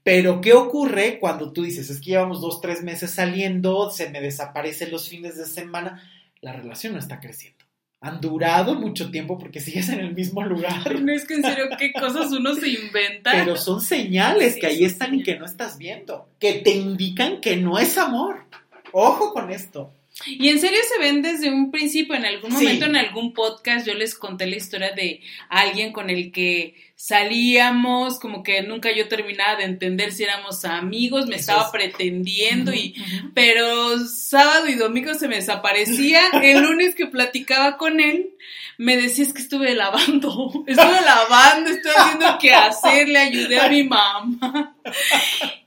Pero, 0.03 0.41
¿qué 0.41 0.55
ocurre 0.55 1.19
cuando 1.19 1.53
tú 1.53 1.63
dices, 1.63 1.91
es 1.91 2.01
que 2.01 2.11
llevamos 2.11 2.41
dos, 2.41 2.61
tres 2.61 2.83
meses 2.83 3.11
saliendo, 3.11 3.91
se 3.91 4.11
me 4.11 4.21
desaparecen 4.21 4.91
los 4.91 5.09
fines 5.09 5.37
de 5.37 5.47
semana? 5.47 6.03
La 6.41 6.53
relación 6.53 6.95
no 6.95 6.99
está 6.99 7.21
creciendo. 7.21 7.59
Han 8.03 8.21
durado 8.23 8.75
mucho 8.75 9.11
tiempo 9.11 9.37
porque 9.37 9.61
sigues 9.61 9.91
en 9.91 10.01
el 10.01 10.15
mismo 10.15 10.43
lugar. 10.43 10.99
No 11.01 11.13
es 11.13 11.27
que 11.27 11.35
en 11.35 11.43
serio, 11.43 11.67
qué 11.79 11.93
cosas 11.93 12.33
uno 12.33 12.55
se 12.55 12.69
inventa. 12.69 13.33
Pero 13.33 13.57
son 13.57 13.83
señales 13.83 14.57
que 14.57 14.67
ahí 14.67 14.85
están 14.85 15.15
y 15.15 15.23
que 15.23 15.39
no 15.39 15.45
estás 15.45 15.77
viendo, 15.77 16.27
que 16.39 16.55
te 16.55 16.71
indican 16.71 17.43
que 17.43 17.59
no 17.59 17.79
es 17.79 17.99
amor. 17.99 18.47
Ojo 18.93 19.35
con 19.35 19.51
esto. 19.51 19.93
Y 20.27 20.49
en 20.49 20.61
serio 20.61 20.79
se 20.87 20.99
ven 20.99 21.23
desde 21.23 21.51
un 21.51 21.71
principio, 21.71 22.15
en 22.15 22.27
algún 22.27 22.53
momento 22.53 22.87
en 22.87 22.97
algún 22.97 23.33
podcast 23.33 23.87
yo 23.87 23.95
les 23.95 24.15
conté 24.15 24.47
la 24.47 24.57
historia 24.57 24.93
de 24.93 25.21
alguien 25.49 25.93
con 25.93 26.11
el 26.11 26.31
que 26.31 26.75
salíamos, 26.95 28.21
como 28.21 28.43
que 28.43 28.63
nunca 28.63 28.95
yo 28.95 29.09
terminaba 29.09 29.57
de 29.57 29.65
entender 29.65 30.13
si 30.13 30.25
éramos 30.25 30.67
amigos, 30.67 31.27
me 31.27 31.37
estaba 31.37 31.73
pretendiendo 31.73 32.75
y 32.75 32.95
pero 33.33 33.99
sábado 34.07 34.69
y 34.69 34.75
domingo 34.75 35.15
se 35.15 35.27
me 35.27 35.37
desaparecía, 35.37 36.21
el 36.43 36.63
lunes 36.63 36.95
que 36.95 37.07
platicaba 37.07 37.79
con 37.79 38.01
él 38.01 38.35
me 38.77 38.97
decía 38.97 39.25
es 39.25 39.33
que 39.33 39.43
estuve 39.43 39.75
lavando, 39.75 40.65
estuve 40.67 41.01
lavando, 41.03 41.71
estoy 41.71 41.93
haciendo 41.97 42.39
qué 42.39 42.53
hacer, 42.53 43.09
le 43.09 43.19
ayudé 43.19 43.61
a 43.61 43.69
mi 43.69 43.85
mamá. 43.85 44.75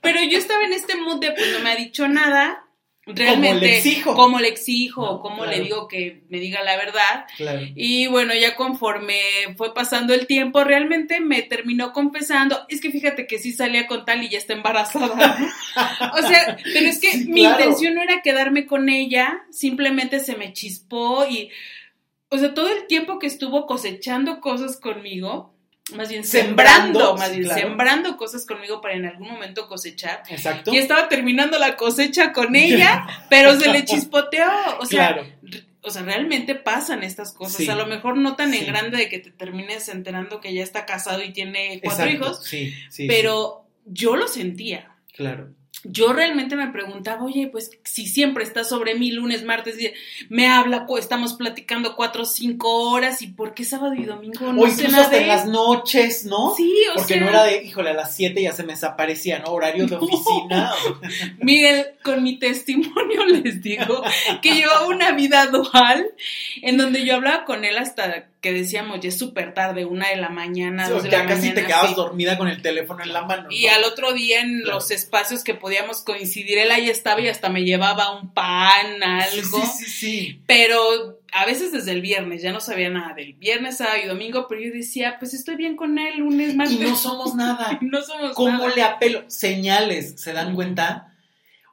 Pero 0.00 0.22
yo 0.22 0.38
estaba 0.38 0.64
en 0.64 0.72
este 0.72 0.96
mood 0.96 1.20
de 1.20 1.30
pues 1.32 1.52
no 1.52 1.60
me 1.60 1.70
ha 1.70 1.76
dicho 1.76 2.08
nada 2.08 2.63
realmente 3.06 3.56
como 3.56 3.58
le 3.60 3.76
exijo, 3.76 4.14
cómo 4.14 4.38
le, 4.38 4.48
exijo, 4.48 5.20
cómo 5.20 5.44
le 5.44 5.60
digo 5.60 5.88
que 5.88 6.22
me 6.28 6.38
diga 6.38 6.62
la 6.62 6.76
verdad. 6.76 7.26
Y 7.74 8.06
bueno, 8.06 8.34
ya 8.34 8.56
conforme 8.56 9.20
fue 9.56 9.74
pasando 9.74 10.14
el 10.14 10.26
tiempo, 10.26 10.64
realmente 10.64 11.20
me 11.20 11.42
terminó 11.42 11.92
confesando, 11.92 12.64
es 12.68 12.80
que 12.80 12.90
fíjate 12.90 13.26
que 13.26 13.38
sí 13.38 13.52
salía 13.52 13.86
con 13.86 14.04
tal 14.04 14.22
y 14.22 14.30
ya 14.30 14.38
está 14.38 14.54
embarazada. 14.54 15.36
o 16.14 16.26
sea, 16.26 16.56
pero 16.64 16.86
es 16.86 16.98
que 16.98 17.24
mi 17.26 17.44
intención 17.44 17.94
no 17.94 18.02
era 18.02 18.22
quedarme 18.22 18.66
con 18.66 18.88
ella, 18.88 19.44
simplemente 19.50 20.20
se 20.20 20.36
me 20.36 20.52
chispó 20.52 21.26
y, 21.28 21.50
o 22.30 22.38
sea, 22.38 22.54
todo 22.54 22.68
el 22.68 22.86
tiempo 22.86 23.18
que 23.18 23.26
estuvo 23.26 23.66
cosechando 23.66 24.40
cosas 24.40 24.78
conmigo, 24.80 25.53
más 25.92 26.08
bien 26.08 26.24
sembrando, 26.24 27.16
más 27.16 27.36
bien 27.36 27.48
sembrando 27.48 28.16
cosas 28.16 28.46
conmigo 28.46 28.80
para 28.80 28.94
en 28.94 29.04
algún 29.04 29.28
momento 29.28 29.68
cosechar. 29.68 30.22
Exacto. 30.30 30.72
Y 30.72 30.78
estaba 30.78 31.08
terminando 31.08 31.58
la 31.58 31.76
cosecha 31.76 32.32
con 32.32 32.56
ella, 32.56 33.06
pero 33.30 33.58
se 33.58 33.70
le 33.70 33.84
chispoteó. 33.84 34.48
O 34.80 34.86
sea, 34.86 35.26
o 35.82 35.90
sea, 35.90 36.02
realmente 36.02 36.54
pasan 36.54 37.02
estas 37.02 37.32
cosas. 37.32 37.68
A 37.68 37.74
lo 37.74 37.86
mejor 37.86 38.16
no 38.16 38.34
tan 38.34 38.54
en 38.54 38.66
grande 38.66 38.96
de 38.96 39.08
que 39.10 39.18
te 39.18 39.30
termines 39.30 39.88
enterando 39.88 40.40
que 40.40 40.54
ya 40.54 40.62
está 40.62 40.86
casado 40.86 41.22
y 41.22 41.32
tiene 41.32 41.80
cuatro 41.82 42.08
hijos. 42.08 42.44
Sí, 42.44 42.74
sí. 42.88 43.06
Pero 43.06 43.66
yo 43.84 44.16
lo 44.16 44.26
sentía. 44.26 44.96
Claro 45.12 45.50
yo 45.84 46.12
realmente 46.12 46.56
me 46.56 46.68
preguntaba, 46.68 47.22
oye, 47.24 47.48
pues 47.48 47.70
si 47.84 48.06
siempre 48.06 48.42
está 48.42 48.64
sobre 48.64 48.94
mí 48.94 49.10
lunes, 49.10 49.44
martes, 49.44 49.76
me 50.28 50.48
habla, 50.48 50.86
estamos 50.98 51.34
platicando 51.34 51.94
cuatro 51.94 52.22
o 52.22 52.26
cinco 52.26 52.90
horas, 52.90 53.22
¿y 53.22 53.28
por 53.28 53.54
qué 53.54 53.64
sábado 53.64 53.94
y 53.94 54.04
domingo 54.04 54.52
no 54.52 54.62
o 54.62 54.66
incluso 54.66 54.96
hasta 54.96 55.18
en 55.18 55.28
las 55.28 55.46
noches, 55.46 56.24
¿no? 56.24 56.54
Sí, 56.56 56.74
o 56.92 56.96
Porque 56.96 57.20
no 57.20 57.28
era 57.28 57.44
de, 57.44 57.62
híjole, 57.62 57.90
a 57.90 57.94
las 57.94 58.16
siete 58.16 58.42
ya 58.42 58.52
se 58.52 58.62
me 58.62 58.72
desaparecía, 58.72 59.38
¿no? 59.40 59.52
Horario 59.52 59.86
de 59.86 59.96
oficina. 60.00 60.72
Miren, 61.38 61.86
con 62.02 62.22
mi 62.22 62.38
testimonio 62.38 63.24
les 63.42 63.62
digo 63.62 64.02
que 64.40 64.54
llevaba 64.54 64.86
una 64.86 65.12
vida 65.12 65.46
dual 65.46 66.10
en 66.62 66.76
donde 66.76 67.04
yo 67.04 67.16
hablaba 67.16 67.44
con 67.44 67.64
él 67.64 67.76
hasta 67.78 68.28
que 68.44 68.52
decíamos, 68.52 69.00
ya 69.00 69.08
es 69.08 69.18
súper 69.18 69.54
tarde, 69.54 69.86
una 69.86 70.10
de 70.10 70.16
la 70.16 70.28
mañana, 70.28 70.86
dos 70.86 71.02
de 71.04 71.08
ya 71.08 71.24
casi 71.24 71.54
te 71.54 71.64
quedabas 71.64 71.96
dormida 71.96 72.36
con 72.36 72.46
el 72.46 72.60
teléfono 72.60 73.02
en 73.02 73.14
la 73.14 73.22
mano. 73.24 73.48
Y 73.50 73.68
al 73.68 73.84
otro 73.84 74.12
día 74.12 74.42
en 74.42 74.64
los 74.64 74.90
espacios 74.90 75.42
que 75.42 75.54
podíamos 75.54 76.02
coincidir, 76.02 76.58
él 76.58 76.70
ahí 76.70 76.90
estaba 76.90 77.22
y 77.22 77.28
hasta 77.28 77.48
me 77.48 77.64
llevaba 77.64 78.20
un 78.20 78.34
pan, 78.34 79.02
algo. 79.02 79.62
Sí, 79.62 79.84
sí, 79.86 79.90
sí. 79.90 80.40
Pero 80.46 80.76
a 81.32 81.46
veces 81.46 81.72
desde 81.72 81.92
el 81.92 82.02
viernes, 82.02 82.42
ya 82.42 82.52
no 82.52 82.60
sabía 82.60 82.90
nada 82.90 83.14
del 83.14 83.32
viernes, 83.32 83.78
sábado 83.78 83.96
y 84.04 84.08
domingo, 84.08 84.44
pero 84.46 84.60
yo 84.60 84.70
decía, 84.74 85.16
pues 85.18 85.32
estoy 85.32 85.56
bien 85.56 85.74
con 85.74 85.98
él, 85.98 86.18
lunes, 86.18 86.54
martes. 86.54 86.76
Y 86.76 86.80
no 86.80 86.94
somos 86.96 87.34
nada. 87.36 87.78
no 87.80 88.02
somos 88.02 88.34
¿Cómo 88.34 88.58
nada. 88.58 88.74
le 88.76 88.82
apelo? 88.82 89.24
Señales, 89.28 90.20
¿se 90.20 90.34
dan 90.34 90.54
cuenta? 90.54 91.13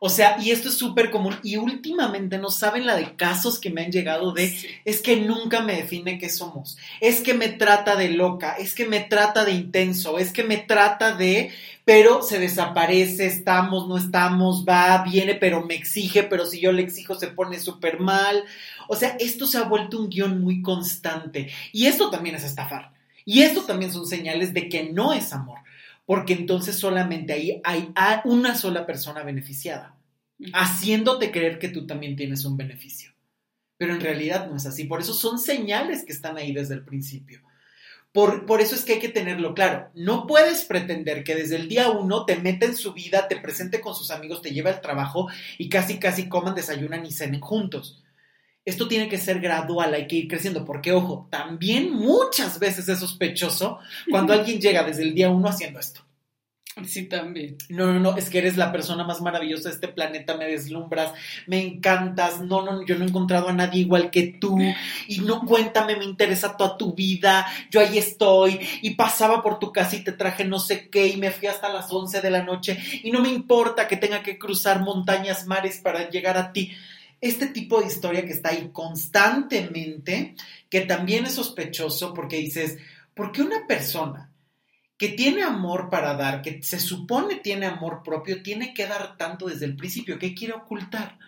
O 0.04 0.10
sea, 0.10 0.38
y 0.42 0.50
esto 0.50 0.70
es 0.70 0.80
súper 0.80 1.12
común. 1.12 1.38
Y 1.44 1.58
últimamente 1.58 2.40
no 2.40 2.50
saben 2.50 2.88
la 2.88 2.96
de 2.96 3.16
casos 3.16 3.60
que 3.60 3.70
me 3.70 3.84
han 3.84 3.92
llegado 3.92 4.32
de, 4.34 4.58
es 4.84 5.00
que 5.00 5.18
nunca 5.18 5.62
me 5.62 5.76
define 5.76 6.18
qué 6.18 6.28
somos, 6.28 6.80
es 7.02 7.22
que 7.22 7.36
me 7.36 7.50
trata 7.50 7.96
de 7.96 8.10
loca, 8.10 8.54
es 8.54 8.74
que 8.74 8.88
me 8.88 9.02
trata 9.02 9.46
de 9.46 9.52
intenso, 9.52 10.18
es 10.18 10.34
que 10.34 10.44
me 10.44 10.58
trata 10.58 11.16
de, 11.16 11.52
pero 11.86 12.24
se 12.24 12.40
desaparece, 12.40 13.28
estamos, 13.28 13.88
no 13.88 13.96
estamos, 13.96 14.66
va, 14.68 15.04
viene, 15.04 15.36
pero 15.36 15.64
me 15.64 15.76
exige, 15.76 16.24
pero 16.24 16.48
si 16.48 16.60
yo 16.60 16.72
le 16.72 16.82
exijo 16.82 17.14
se 17.14 17.28
pone 17.28 17.60
súper 17.60 18.00
mal. 18.00 18.44
O 18.88 18.96
sea, 18.96 19.16
esto 19.20 19.46
se 19.46 19.60
ha 19.60 19.66
vuelto 19.66 20.00
un 20.00 20.10
guion 20.10 20.42
muy 20.42 20.64
constante. 20.64 21.52
Y 21.74 21.86
esto 21.86 22.10
también 22.10 22.34
es 22.34 22.44
estafar. 22.44 22.92
Y 23.24 23.44
esto 23.44 23.66
también 23.66 23.94
son 23.94 24.08
señales 24.08 24.52
de 24.56 24.68
que 24.68 24.92
no 24.92 25.14
es 25.14 25.32
amor 25.32 25.60
porque 26.12 26.34
entonces 26.34 26.76
solamente 26.76 27.32
ahí 27.32 27.62
hay 27.64 28.20
una 28.26 28.54
sola 28.54 28.86
persona 28.86 29.24
beneficiada, 29.24 29.96
haciéndote 30.52 31.32
creer 31.32 31.58
que 31.58 31.70
tú 31.70 31.88
también 31.88 32.18
tienes 32.18 32.44
un 32.44 32.58
beneficio. 32.58 33.12
Pero 33.78 33.94
en 33.94 34.02
realidad 34.02 34.50
no 34.50 34.58
es 34.58 34.66
así. 34.66 34.84
Por 34.84 35.00
eso 35.00 35.14
son 35.14 35.40
señales 35.40 36.04
que 36.04 36.12
están 36.12 36.36
ahí 36.36 36.52
desde 36.52 36.74
el 36.74 36.84
principio. 36.84 37.42
Por, 38.12 38.46
por, 38.46 38.60
eso 38.60 38.76
es 38.76 38.84
que 38.84 38.96
hay 38.96 39.00
que 39.00 39.08
tenerlo 39.08 39.54
claro. 39.54 39.90
No 39.96 40.28
puedes 40.28 40.66
pretender 40.66 41.24
que 41.24 41.34
desde 41.34 41.56
el 41.56 41.70
día 41.70 41.90
uno 41.90 42.26
te 42.26 42.36
meta 42.36 42.66
en 42.66 42.76
su 42.76 42.92
vida, 42.92 43.30
te 43.30 43.38
presente 43.38 43.80
con 43.80 43.96
sus 43.96 44.12
amigos, 44.12 44.42
te 44.42 44.52
lleve 44.52 44.70
al 44.70 44.82
trabajo 44.82 45.30
y 45.58 45.70
casi 45.70 45.98
casi 45.98 46.28
coman, 46.28 46.56
desayunan 46.56 47.06
y 47.06 47.14
cenen 47.14 47.40
juntos. 47.40 48.01
Esto 48.64 48.88
tiene 48.88 49.10
que 49.10 49.18
ser 49.18 49.40
gradual, 49.40 49.94
hay 49.94 50.08
que 50.08 50.18
ir 50.18 50.28
creciendo, 50.28 50.64
porque 50.64 50.92
ojo, 50.92 51.28
también 51.32 51.92
muchas 51.92 52.60
veces 52.60 52.88
es 52.90 53.00
sospechoso 53.00 53.80
cuando 54.10 54.34
alguien 54.34 54.62
llega 54.62 54.84
desde 54.84 55.04
el 55.04 55.16
día 55.16 55.30
uno 55.30 55.50
haciendo 55.50 55.80
esto. 55.80 56.02
Sí, 56.86 57.10
también. 57.10 57.58
No, 57.68 57.92
no, 57.92 58.00
no, 58.00 58.16
es 58.16 58.30
que 58.30 58.38
eres 58.38 58.56
la 58.56 58.72
persona 58.72 59.04
más 59.04 59.20
maravillosa 59.20 59.68
de 59.68 59.76
este 59.76 59.90
planeta, 59.90 60.38
me 60.38 60.46
deslumbras, 60.46 61.12
me 61.46 61.62
encantas, 61.62 62.40
no, 62.40 62.62
no, 62.62 62.86
yo 62.86 62.98
no 62.98 63.04
he 63.04 63.10
encontrado 63.10 63.50
a 63.50 63.54
nadie 63.54 63.82
igual 63.82 64.10
que 64.10 64.38
tú, 64.40 64.58
y 65.08 65.20
no 65.20 65.42
cuéntame, 65.42 65.98
me 65.98 66.06
interesa 66.06 66.56
toda 66.56 66.78
tu 66.78 66.94
vida, 66.94 67.46
yo 67.70 67.82
ahí 67.82 67.98
estoy, 67.98 68.60
y 68.82 68.92
pasaba 68.92 69.44
por 69.44 69.60
tu 69.60 69.74
casa 69.74 69.98
y 69.98 70.04
te 70.06 70.14
traje 70.14 70.46
no 70.46 70.60
sé 70.60 70.88
qué, 70.88 71.08
y 71.08 71.18
me 71.18 71.32
fui 71.32 71.50
hasta 71.50 71.68
las 71.68 71.92
11 71.92 72.22
de 72.22 72.30
la 72.30 72.44
noche, 72.44 72.78
y 73.04 73.12
no 73.12 73.20
me 73.20 73.30
importa 73.30 73.90
que 73.90 73.98
tenga 73.98 74.24
que 74.24 74.40
cruzar 74.40 74.82
montañas, 74.82 75.48
mares 75.48 75.82
para 75.84 76.10
llegar 76.10 76.38
a 76.38 76.54
ti 76.54 76.72
este 77.22 77.46
tipo 77.46 77.80
de 77.80 77.88
historia 77.88 78.26
que 78.26 78.34
está 78.34 78.50
ahí 78.50 78.72
constantemente, 78.74 80.36
que 80.70 80.82
también 80.82 81.26
es 81.26 81.36
sospechoso 81.36 82.14
porque 82.14 82.38
dices, 82.38 82.80
¿por 83.14 83.32
qué 83.32 83.44
una 83.44 83.68
persona 83.68 84.32
que 84.98 85.10
tiene 85.10 85.44
amor 85.44 85.90
para 85.90 86.16
dar, 86.16 86.42
que 86.42 86.62
se 86.64 86.80
supone 86.80 87.36
tiene 87.36 87.68
amor 87.68 88.02
propio, 88.04 88.42
tiene 88.42 88.74
que 88.74 88.88
dar 88.88 89.18
tanto 89.18 89.48
desde 89.48 89.66
el 89.66 89.76
principio? 89.76 90.18
¿Qué 90.18 90.34
quiere 90.34 90.54
ocultar? 90.54 91.20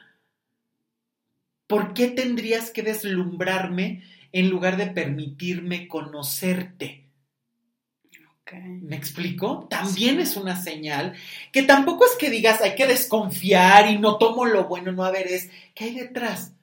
¿Por 1.68 1.94
qué 1.94 2.08
tendrías 2.08 2.72
que 2.72 2.82
deslumbrarme 2.82 4.04
en 4.32 4.50
lugar 4.50 4.78
de 4.78 4.88
permitirme 4.88 5.88
conocerte? 5.88 7.03
¿Me 8.52 8.98
explico? 8.98 9.68
También 9.70 10.20
es 10.20 10.36
una 10.36 10.62
señal 10.62 11.14
que 11.52 11.64
tampoco 11.64 12.06
es 12.06 12.16
que 12.20 12.30
digas 12.30 12.62
hay 12.62 12.76
que 12.76 12.88
desconfiar 12.88 13.90
y 13.90 13.98
no 13.98 14.18
tomo 14.18 14.46
lo 14.46 14.66
bueno, 14.66 14.92
no 14.92 15.06
a 15.06 15.12
ver, 15.12 15.28
es 15.28 15.50
¿qué 15.74 15.86
hay 15.86 15.96
detrás? 15.96 16.54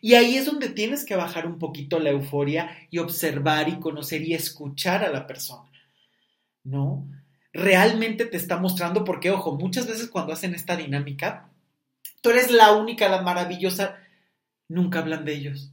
Y 0.00 0.14
ahí 0.14 0.36
es 0.36 0.46
donde 0.46 0.68
tienes 0.68 1.04
que 1.04 1.16
bajar 1.16 1.46
un 1.46 1.58
poquito 1.58 1.98
la 1.98 2.10
euforia 2.10 2.76
y 2.90 2.98
observar 2.98 3.68
y 3.68 3.78
conocer 3.78 4.22
y 4.22 4.34
escuchar 4.34 5.04
a 5.04 5.10
la 5.10 5.26
persona. 5.26 5.70
¿No? 6.64 7.06
Realmente 7.52 8.26
te 8.26 8.36
está 8.36 8.56
mostrando, 8.58 9.04
porque 9.04 9.30
ojo, 9.30 9.56
muchas 9.56 9.86
veces 9.86 10.08
cuando 10.08 10.32
hacen 10.32 10.54
esta 10.54 10.76
dinámica, 10.76 11.48
tú 12.20 12.30
eres 12.30 12.50
la 12.50 12.72
única, 12.72 13.08
la 13.08 13.22
maravillosa, 13.22 13.96
nunca 14.68 14.98
hablan 14.98 15.24
de 15.24 15.34
ellos. 15.34 15.72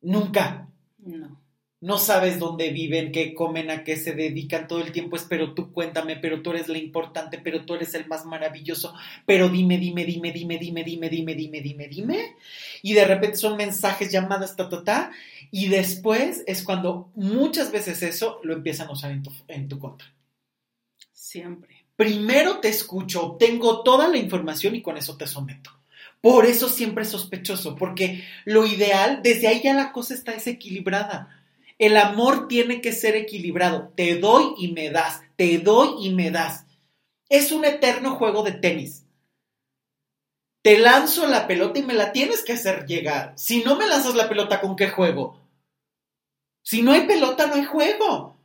Nunca. 0.00 0.68
No 0.98 1.41
no 1.82 1.98
sabes 1.98 2.38
dónde 2.38 2.70
viven, 2.70 3.10
qué 3.10 3.34
comen, 3.34 3.68
a 3.68 3.82
qué 3.82 3.96
se 3.96 4.12
dedican, 4.12 4.68
todo 4.68 4.80
el 4.80 4.92
tiempo 4.92 5.16
es, 5.16 5.24
pero 5.24 5.52
tú 5.52 5.72
cuéntame, 5.72 6.14
pero 6.16 6.40
tú 6.40 6.52
eres 6.52 6.68
la 6.68 6.78
importante, 6.78 7.38
pero 7.38 7.64
tú 7.64 7.74
eres 7.74 7.92
el 7.94 8.06
más 8.06 8.24
maravilloso, 8.24 8.94
pero 9.26 9.48
dime, 9.48 9.78
dime, 9.78 10.04
dime, 10.04 10.30
dime, 10.30 10.58
dime, 10.58 10.84
dime, 10.84 11.08
dime, 11.10 11.34
dime, 11.34 11.60
dime, 11.60 11.88
dime. 11.88 12.36
Y 12.82 12.92
de 12.92 13.04
repente 13.04 13.36
son 13.36 13.56
mensajes, 13.56 14.12
llamadas, 14.12 14.54
ta, 14.54 14.68
ta, 14.68 14.84
ta. 14.84 15.10
Y 15.50 15.68
después 15.68 16.44
es 16.46 16.62
cuando 16.62 17.10
muchas 17.16 17.72
veces 17.72 18.00
eso 18.04 18.38
lo 18.44 18.54
empiezan 18.54 18.86
a 18.86 18.92
usar 18.92 19.10
en 19.10 19.24
tu, 19.24 19.32
en 19.48 19.68
tu 19.68 19.80
contra. 19.80 20.06
Siempre. 21.12 21.84
Primero 21.96 22.60
te 22.60 22.68
escucho, 22.68 23.36
tengo 23.40 23.82
toda 23.82 24.06
la 24.06 24.18
información 24.18 24.76
y 24.76 24.82
con 24.82 24.96
eso 24.96 25.16
te 25.16 25.26
someto. 25.26 25.70
Por 26.20 26.46
eso 26.46 26.68
siempre 26.68 27.02
es 27.02 27.10
sospechoso, 27.10 27.74
porque 27.74 28.22
lo 28.44 28.66
ideal, 28.66 29.18
desde 29.24 29.48
ahí 29.48 29.60
ya 29.64 29.74
la 29.74 29.90
cosa 29.90 30.14
está 30.14 30.30
desequilibrada 30.30 31.40
el 31.82 31.96
amor 31.96 32.46
tiene 32.46 32.80
que 32.80 32.92
ser 32.92 33.16
equilibrado. 33.16 33.92
Te 33.96 34.14
doy 34.14 34.54
y 34.56 34.68
me 34.68 34.90
das, 34.90 35.20
te 35.34 35.58
doy 35.58 36.06
y 36.06 36.10
me 36.10 36.30
das. 36.30 36.64
Es 37.28 37.50
un 37.50 37.64
eterno 37.64 38.14
juego 38.14 38.44
de 38.44 38.52
tenis. 38.52 39.04
Te 40.62 40.78
lanzo 40.78 41.26
la 41.26 41.48
pelota 41.48 41.80
y 41.80 41.82
me 41.82 41.94
la 41.94 42.12
tienes 42.12 42.44
que 42.44 42.52
hacer 42.52 42.86
llegar. 42.86 43.32
Si 43.36 43.64
no 43.64 43.74
me 43.74 43.88
lanzas 43.88 44.14
la 44.14 44.28
pelota, 44.28 44.60
¿con 44.60 44.76
qué 44.76 44.90
juego? 44.90 45.40
Si 46.62 46.82
no 46.82 46.92
hay 46.92 47.04
pelota, 47.08 47.48
no 47.48 47.54
hay 47.54 47.64
juego. 47.64 48.36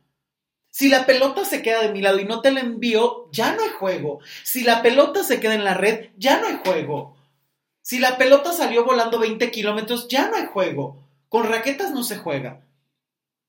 Si 0.72 0.88
la 0.88 1.06
pelota 1.06 1.44
se 1.44 1.62
queda 1.62 1.82
de 1.82 1.92
mi 1.92 2.00
lado 2.02 2.18
y 2.18 2.24
no 2.24 2.40
te 2.40 2.50
la 2.50 2.58
envío, 2.58 3.30
ya 3.30 3.54
no 3.54 3.62
hay 3.62 3.70
juego. 3.70 4.18
Si 4.42 4.64
la 4.64 4.82
pelota 4.82 5.22
se 5.22 5.38
queda 5.38 5.54
en 5.54 5.62
la 5.62 5.74
red, 5.74 6.10
ya 6.16 6.40
no 6.40 6.48
hay 6.48 6.58
juego. 6.64 7.16
Si 7.82 8.00
la 8.00 8.18
pelota 8.18 8.52
salió 8.52 8.84
volando 8.84 9.20
20 9.20 9.48
kilómetros, 9.52 10.08
ya 10.08 10.28
no 10.28 10.36
hay 10.36 10.46
juego. 10.46 11.06
Con 11.28 11.44
raquetas 11.44 11.92
no 11.92 12.02
se 12.02 12.16
juega. 12.16 12.64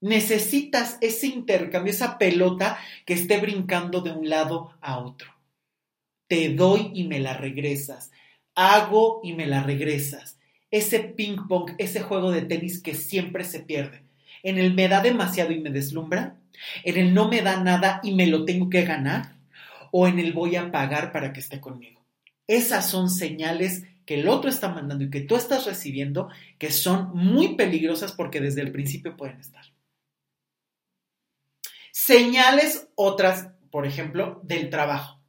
Necesitas 0.02 0.98
ese 1.02 1.28
intercambio, 1.28 1.92
esa 1.92 2.18
pelota 2.18 2.80
que 3.06 3.14
esté 3.14 3.38
brincando 3.38 4.02
de 4.02 4.12
un 4.12 4.30
lado 4.30 4.74
a 4.82 4.98
otro. 5.00 5.34
Te 6.28 6.50
doy 6.50 6.92
y 6.94 7.06
me 7.06 7.20
la 7.20 7.34
regresas. 7.34 8.12
Hago 8.56 9.20
y 9.24 9.34
me 9.34 9.46
la 9.46 9.64
regresas. 9.64 10.38
Ese 10.72 11.00
ping 11.00 11.48
pong, 11.48 11.72
ese 11.80 12.02
juego 12.02 12.32
de 12.32 12.44
tenis 12.44 12.82
que 12.82 12.94
siempre 12.94 13.44
se 13.44 13.60
pierde. 13.60 14.04
En 14.44 14.58
el 14.58 14.74
me 14.74 14.88
da 14.88 15.02
demasiado 15.02 15.52
y 15.52 15.60
me 15.60 15.70
deslumbra. 15.70 16.38
En 16.84 16.98
el 16.98 17.14
no 17.14 17.28
me 17.28 17.42
da 17.42 17.62
nada 17.62 18.00
y 18.04 18.14
me 18.14 18.28
lo 18.28 18.46
tengo 18.46 18.70
que 18.70 18.84
ganar. 18.84 19.36
O 19.92 20.08
en 20.08 20.20
el 20.20 20.34
voy 20.34 20.56
a 20.56 20.72
pagar 20.72 21.12
para 21.12 21.34
que 21.34 21.40
esté 21.40 21.60
conmigo. 21.60 22.00
Esas 22.48 22.90
son 22.90 23.10
señales 23.10 23.84
que 24.06 24.16
el 24.16 24.28
otro 24.28 24.50
está 24.50 24.70
mandando 24.70 25.04
y 25.04 25.10
que 25.10 25.22
tú 25.22 25.36
estás 25.36 25.66
recibiendo 25.66 26.30
que 26.58 26.72
son 26.72 27.12
muy 27.14 27.56
peligrosas 27.56 28.12
porque 28.12 28.40
desde 28.40 28.62
el 28.62 28.72
principio 28.72 29.18
pueden 29.18 29.40
estar. 29.40 29.69
Señales 32.06 32.88
otras, 32.96 33.50
por 33.72 33.86
ejemplo, 33.86 34.40
del 34.44 34.70
trabajo. 34.70 35.20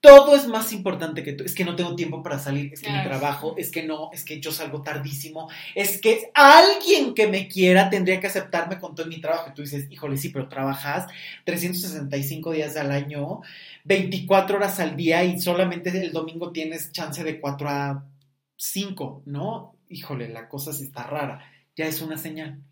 todo 0.00 0.36
es 0.36 0.46
más 0.46 0.72
importante 0.72 1.22
que 1.22 1.32
tú. 1.32 1.44
Es 1.44 1.54
que 1.54 1.64
no 1.64 1.76
tengo 1.76 1.96
tiempo 1.96 2.22
para 2.22 2.38
salir, 2.38 2.72
es 2.72 2.80
que 2.80 2.90
mi 2.90 3.02
trabajo, 3.02 3.54
es 3.58 3.70
que 3.70 3.82
no, 3.82 4.10
es 4.12 4.24
que 4.24 4.40
yo 4.40 4.52
salgo 4.52 4.82
tardísimo, 4.82 5.48
es 5.74 6.00
que 6.00 6.30
alguien 6.34 7.12
que 7.14 7.26
me 7.26 7.48
quiera 7.48 7.90
tendría 7.90 8.20
que 8.20 8.28
aceptarme 8.28 8.78
con 8.78 8.94
todo 8.94 9.06
mi 9.06 9.20
trabajo. 9.20 9.50
Y 9.50 9.54
tú 9.54 9.62
dices, 9.62 9.88
híjole, 9.90 10.16
sí, 10.16 10.28
pero 10.30 10.48
trabajas 10.48 11.06
365 11.44 12.52
días 12.52 12.76
al 12.76 12.92
año, 12.92 13.40
24 13.84 14.56
horas 14.56 14.80
al 14.80 14.96
día 14.96 15.24
y 15.24 15.40
solamente 15.40 15.90
el 15.90 16.12
domingo 16.12 16.52
tienes 16.52 16.92
chance 16.92 17.22
de 17.24 17.40
4 17.40 17.68
a 17.68 18.04
5, 18.56 19.22
¿no? 19.26 19.76
Híjole, 19.88 20.28
la 20.28 20.48
cosa 20.48 20.72
sí 20.72 20.84
está 20.84 21.02
rara. 21.04 21.44
Ya 21.76 21.86
es 21.86 22.00
una 22.00 22.16
señal. 22.16 22.62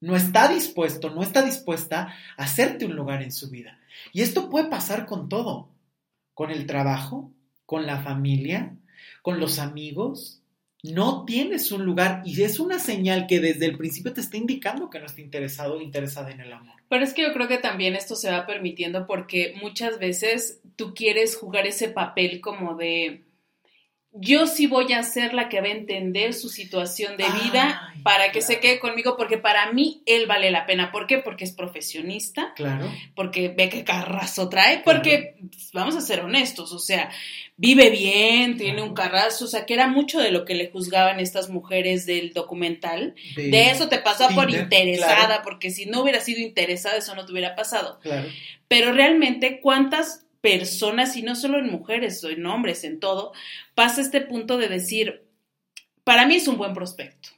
No 0.00 0.16
está 0.16 0.48
dispuesto, 0.48 1.10
no 1.10 1.22
está 1.22 1.42
dispuesta 1.42 2.14
a 2.36 2.44
hacerte 2.44 2.86
un 2.86 2.96
lugar 2.96 3.22
en 3.22 3.32
su 3.32 3.50
vida. 3.50 3.78
Y 4.12 4.22
esto 4.22 4.48
puede 4.48 4.68
pasar 4.68 5.06
con 5.06 5.28
todo 5.28 5.68
con 6.40 6.50
el 6.50 6.64
trabajo, 6.64 7.30
con 7.66 7.84
la 7.84 7.98
familia, 7.98 8.74
con 9.20 9.40
los 9.40 9.58
amigos. 9.58 10.40
No 10.82 11.26
tienes 11.26 11.70
un 11.70 11.84
lugar 11.84 12.22
y 12.24 12.40
es 12.42 12.58
una 12.58 12.78
señal 12.78 13.26
que 13.26 13.40
desde 13.40 13.66
el 13.66 13.76
principio 13.76 14.14
te 14.14 14.22
está 14.22 14.38
indicando 14.38 14.88
que 14.88 15.00
no 15.00 15.04
está 15.04 15.20
interesado 15.20 15.76
o 15.76 15.82
interesada 15.82 16.30
en 16.30 16.40
el 16.40 16.50
amor. 16.50 16.76
Pero 16.88 17.04
es 17.04 17.12
que 17.12 17.20
yo 17.20 17.34
creo 17.34 17.46
que 17.46 17.58
también 17.58 17.94
esto 17.94 18.16
se 18.16 18.30
va 18.30 18.46
permitiendo 18.46 19.06
porque 19.06 19.52
muchas 19.60 19.98
veces 19.98 20.60
tú 20.76 20.94
quieres 20.94 21.36
jugar 21.36 21.66
ese 21.66 21.90
papel 21.90 22.40
como 22.40 22.74
de 22.74 23.22
yo 24.12 24.46
sí 24.48 24.66
voy 24.66 24.92
a 24.92 25.04
ser 25.04 25.34
la 25.34 25.48
que 25.48 25.60
va 25.60 25.68
a 25.68 25.70
entender 25.70 26.34
su 26.34 26.48
situación 26.48 27.16
de 27.16 27.26
vida 27.44 27.94
para 28.02 28.32
que 28.32 28.42
se 28.42 28.58
quede 28.58 28.80
conmigo, 28.80 29.16
porque 29.16 29.38
para 29.38 29.70
mí 29.72 30.02
él 30.04 30.26
vale 30.26 30.50
la 30.50 30.66
pena. 30.66 30.90
¿Por 30.90 31.06
qué? 31.06 31.18
Porque 31.18 31.44
es 31.44 31.52
profesionista. 31.52 32.52
Claro. 32.56 32.90
Porque 33.14 33.48
ve 33.48 33.68
qué 33.68 33.84
carrazo 33.84 34.48
trae. 34.48 34.82
Porque, 34.84 35.36
pues, 35.38 35.70
vamos 35.72 35.94
a 35.94 36.00
ser 36.00 36.20
honestos, 36.20 36.72
o 36.72 36.80
sea, 36.80 37.10
vive 37.56 37.90
bien, 37.90 38.56
tiene 38.56 38.82
un 38.82 38.94
carrazo. 38.94 39.44
O 39.44 39.48
sea, 39.48 39.64
que 39.64 39.74
era 39.74 39.86
mucho 39.86 40.18
de 40.18 40.32
lo 40.32 40.44
que 40.44 40.54
le 40.54 40.70
juzgaban 40.70 41.20
estas 41.20 41.48
mujeres 41.48 42.04
del 42.04 42.32
documental. 42.32 43.14
De, 43.36 43.70
eso 43.70 43.88
te 43.88 43.98
pasó 43.98 44.28
por 44.34 44.50
interesada, 44.50 45.42
porque 45.42 45.70
si 45.70 45.86
no 45.86 46.02
hubiera 46.02 46.20
sido 46.20 46.40
interesada, 46.40 46.96
eso 46.96 47.14
no 47.14 47.26
te 47.26 47.32
hubiera 47.32 47.54
pasado. 47.54 48.00
Claro. 48.00 48.28
Pero 48.66 48.92
realmente, 48.92 49.60
¿cuántas 49.60 50.26
personas, 50.40 51.16
y 51.16 51.22
no 51.22 51.34
solo 51.34 51.58
en 51.58 51.70
mujeres 51.70 52.22
o 52.24 52.30
en 52.30 52.46
hombres, 52.46 52.84
en 52.84 53.00
todo, 53.00 53.32
pasa 53.74 54.00
este 54.00 54.20
punto 54.20 54.58
de 54.58 54.68
decir, 54.68 55.24
para 56.04 56.26
mí 56.26 56.36
es 56.36 56.48
un 56.48 56.56
buen 56.56 56.74
prospecto. 56.74 57.30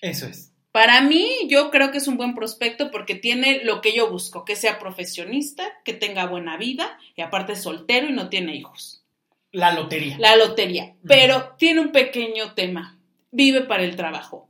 Eso 0.00 0.26
es. 0.26 0.52
Para 0.72 1.00
mí, 1.00 1.28
yo 1.48 1.70
creo 1.70 1.90
que 1.90 1.98
es 1.98 2.06
un 2.06 2.16
buen 2.16 2.34
prospecto 2.34 2.92
porque 2.92 3.16
tiene 3.16 3.64
lo 3.64 3.80
que 3.80 3.92
yo 3.92 4.08
busco, 4.08 4.44
que 4.44 4.54
sea 4.54 4.78
profesionista, 4.78 5.64
que 5.84 5.92
tenga 5.92 6.26
buena 6.26 6.56
vida 6.56 6.96
y 7.16 7.22
aparte 7.22 7.54
es 7.54 7.62
soltero 7.62 8.08
y 8.08 8.12
no 8.12 8.28
tiene 8.28 8.54
hijos. 8.54 9.04
La 9.50 9.74
lotería. 9.74 10.16
La 10.18 10.36
lotería. 10.36 10.94
Pero 11.06 11.54
tiene 11.58 11.80
un 11.80 11.90
pequeño 11.90 12.54
tema. 12.54 12.98
Vive 13.32 13.62
para 13.62 13.82
el 13.82 13.96
trabajo. 13.96 14.48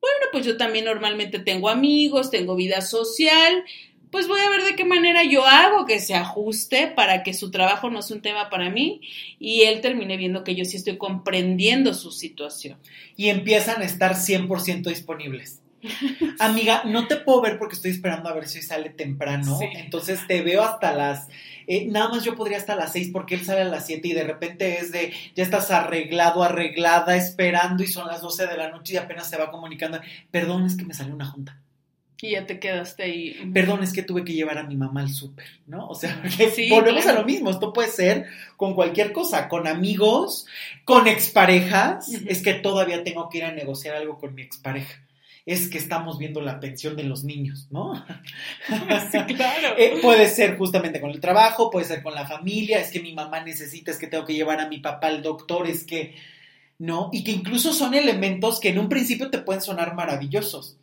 Bueno, 0.00 0.26
pues 0.32 0.44
yo 0.44 0.56
también 0.56 0.86
normalmente 0.86 1.38
tengo 1.38 1.68
amigos, 1.68 2.30
tengo 2.30 2.56
vida 2.56 2.80
social, 2.80 3.64
pues 4.10 4.28
voy 4.28 4.40
a 4.40 4.50
ver 4.50 4.64
de 4.64 4.76
qué 4.76 4.84
manera 4.84 5.24
yo 5.24 5.46
hago 5.46 5.86
que 5.86 6.00
se 6.00 6.14
ajuste 6.14 6.88
para 6.88 7.22
que 7.22 7.34
su 7.34 7.50
trabajo 7.50 7.90
no 7.90 8.02
sea 8.02 8.16
un 8.16 8.22
tema 8.22 8.50
para 8.50 8.70
mí 8.70 9.00
y 9.38 9.62
él 9.62 9.80
termine 9.80 10.16
viendo 10.16 10.44
que 10.44 10.54
yo 10.54 10.64
sí 10.64 10.76
estoy 10.76 10.98
comprendiendo 10.98 11.94
su 11.94 12.10
situación. 12.10 12.78
Y 13.16 13.28
empiezan 13.28 13.82
a 13.82 13.84
estar 13.84 14.14
100% 14.14 14.82
disponibles. 14.88 15.60
Amiga, 16.38 16.82
no 16.84 17.06
te 17.06 17.16
puedo 17.16 17.40
ver 17.40 17.58
porque 17.58 17.74
estoy 17.74 17.90
esperando 17.90 18.28
a 18.28 18.34
ver 18.34 18.48
si 18.48 18.62
sale 18.62 18.90
temprano. 18.90 19.58
Entonces 19.74 20.26
te 20.26 20.42
veo 20.42 20.62
hasta 20.62 20.92
las. 20.92 21.28
Eh, 21.66 21.86
nada 21.86 22.08
más 22.08 22.24
yo 22.24 22.36
podría 22.36 22.58
hasta 22.58 22.76
las 22.76 22.92
6 22.92 23.10
porque 23.12 23.36
él 23.36 23.44
sale 23.44 23.62
a 23.62 23.64
las 23.64 23.86
7 23.86 24.06
y 24.08 24.12
de 24.12 24.24
repente 24.24 24.78
es 24.78 24.92
de. 24.92 25.12
Ya 25.34 25.42
estás 25.42 25.70
arreglado, 25.70 26.42
arreglada, 26.42 27.16
esperando 27.16 27.82
y 27.82 27.86
son 27.86 28.08
las 28.08 28.20
12 28.20 28.46
de 28.46 28.56
la 28.56 28.70
noche 28.70 28.94
y 28.94 28.96
apenas 28.98 29.30
se 29.30 29.38
va 29.38 29.50
comunicando. 29.50 30.00
Perdón, 30.30 30.66
es 30.66 30.76
que 30.76 30.84
me 30.84 30.94
salió 30.94 31.14
una 31.14 31.26
junta. 31.26 31.59
Y 32.22 32.32
ya 32.32 32.46
te 32.46 32.58
quedaste 32.58 33.02
ahí. 33.02 33.50
Perdón, 33.54 33.82
es 33.82 33.92
que 33.92 34.02
tuve 34.02 34.24
que 34.24 34.34
llevar 34.34 34.58
a 34.58 34.64
mi 34.64 34.76
mamá 34.76 35.00
al 35.00 35.08
súper, 35.08 35.46
¿no? 35.66 35.88
O 35.88 35.94
sea, 35.94 36.22
volvemos 36.68 37.06
a 37.06 37.14
lo 37.14 37.24
mismo. 37.24 37.50
Esto 37.50 37.72
puede 37.72 37.88
ser 37.88 38.26
con 38.56 38.74
cualquier 38.74 39.12
cosa, 39.12 39.48
con 39.48 39.66
amigos, 39.66 40.46
con 40.84 41.06
exparejas. 41.06 42.12
Es 42.26 42.42
que 42.42 42.54
todavía 42.54 43.04
tengo 43.04 43.30
que 43.30 43.38
ir 43.38 43.44
a 43.44 43.52
negociar 43.52 43.96
algo 43.96 44.18
con 44.18 44.34
mi 44.34 44.42
expareja. 44.42 45.02
Es 45.46 45.68
que 45.68 45.78
estamos 45.78 46.18
viendo 46.18 46.42
la 46.42 46.60
pensión 46.60 46.94
de 46.94 47.04
los 47.04 47.24
niños, 47.24 47.68
¿no? 47.70 48.04
Sí, 49.10 49.34
claro. 49.34 49.74
Eh, 49.78 49.98
puede 50.02 50.28
ser 50.28 50.58
justamente 50.58 51.00
con 51.00 51.10
el 51.10 51.20
trabajo, 51.20 51.70
puede 51.70 51.86
ser 51.86 52.02
con 52.02 52.14
la 52.14 52.26
familia. 52.26 52.80
Es 52.80 52.90
que 52.90 53.00
mi 53.00 53.14
mamá 53.14 53.40
necesita, 53.40 53.90
es 53.90 53.98
que 53.98 54.06
tengo 54.06 54.26
que 54.26 54.34
llevar 54.34 54.60
a 54.60 54.68
mi 54.68 54.78
papá 54.78 55.06
al 55.06 55.22
doctor, 55.22 55.66
es 55.66 55.84
que. 55.84 56.14
¿No? 56.78 57.10
Y 57.12 57.24
que 57.24 57.32
incluso 57.32 57.74
son 57.74 57.92
elementos 57.92 58.58
que 58.58 58.70
en 58.70 58.78
un 58.78 58.88
principio 58.88 59.30
te 59.30 59.38
pueden 59.38 59.60
sonar 59.60 59.94
maravillosos 59.94 60.79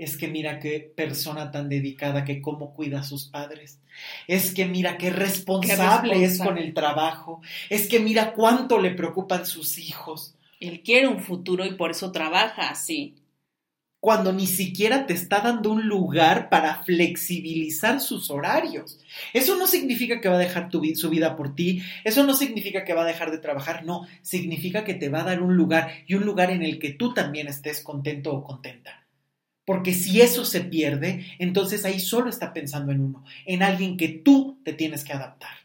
es 0.00 0.16
que 0.16 0.28
mira 0.28 0.58
qué 0.60 0.80
persona 0.80 1.50
tan 1.50 1.68
dedicada 1.68 2.24
que 2.24 2.40
cómo 2.40 2.72
cuida 2.72 3.00
a 3.00 3.04
sus 3.04 3.26
padres. 3.26 3.80
Es 4.26 4.54
que 4.54 4.64
mira 4.64 4.96
qué 4.96 5.10
responsable, 5.10 6.24
es 6.24 6.38
con 6.38 6.56
el 6.56 6.72
trabajo. 6.72 7.42
Es 7.68 7.86
que 7.86 8.00
mira 8.00 8.32
cuánto 8.32 8.78
le 8.78 8.92
preocupan 8.92 9.44
sus 9.44 9.76
hijos. 9.76 10.34
Él 10.58 10.80
quiere 10.82 11.06
un 11.06 11.20
futuro 11.20 11.66
y 11.66 11.74
por 11.74 11.90
eso 11.90 12.12
trabaja 12.12 12.70
así. 12.70 13.16
Cuando 14.00 14.32
ni 14.32 14.46
siquiera 14.46 15.04
te 15.04 15.12
está 15.12 15.40
dando 15.40 15.70
un 15.70 15.86
lugar 15.86 16.48
para 16.48 16.82
flexibilizar 16.82 18.00
sus 18.00 18.30
horarios. 18.30 19.00
Eso 19.34 19.56
no 19.56 19.66
significa 19.66 20.22
que 20.22 20.30
va 20.30 20.36
a 20.36 20.38
dejar 20.38 20.70
tu, 20.70 20.82
su 20.94 21.10
vida 21.10 21.36
por 21.36 21.54
ti, 21.54 21.82
eso 22.04 22.24
no 22.24 22.32
significa 22.32 22.86
que 22.86 22.94
va 22.94 23.02
a 23.02 23.06
dejar 23.06 23.30
de 23.30 23.36
trabajar, 23.36 23.84
no, 23.84 24.06
significa 24.22 24.82
que 24.82 24.94
te 24.94 25.10
va 25.10 25.20
a 25.20 25.24
dar 25.24 25.42
un 25.42 25.54
lugar 25.56 25.92
y 26.06 26.14
un 26.14 26.24
lugar 26.24 26.50
en 26.50 26.62
el 26.62 26.78
que 26.78 26.92
tú 26.92 27.12
también 27.12 27.48
estés 27.48 27.82
contento 27.82 28.32
o 28.32 28.42
contenta. 28.42 28.99
Porque 29.70 29.94
si 29.94 30.20
eso 30.20 30.44
se 30.44 30.62
pierde, 30.62 31.24
entonces 31.38 31.84
ahí 31.84 32.00
solo 32.00 32.28
está 32.28 32.52
pensando 32.52 32.90
en 32.90 33.02
uno, 33.02 33.24
en 33.46 33.62
alguien 33.62 33.96
que 33.96 34.08
tú 34.08 34.58
te 34.64 34.72
tienes 34.72 35.04
que 35.04 35.12
adaptar. 35.12 35.58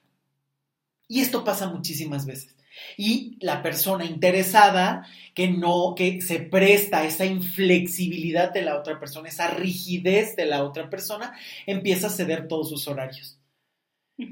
Y 1.07 1.21
esto 1.21 1.43
pasa 1.43 1.69
muchísimas 1.69 2.27
veces. 2.27 2.55
Y 2.97 3.35
la 3.41 3.63
persona 3.63 4.05
interesada 4.05 5.07
que 5.33 5.47
no, 5.47 5.95
que 5.97 6.21
se 6.21 6.37
presta 6.37 6.99
a 6.99 7.05
esa 7.05 7.25
inflexibilidad 7.25 8.53
de 8.53 8.61
la 8.61 8.77
otra 8.77 8.99
persona, 8.99 9.27
esa 9.27 9.47
rigidez 9.47 10.35
de 10.35 10.45
la 10.45 10.63
otra 10.63 10.87
persona, 10.87 11.33
empieza 11.65 12.05
a 12.05 12.11
ceder 12.11 12.47
todos 12.47 12.69
sus 12.69 12.87
horarios. 12.87 13.39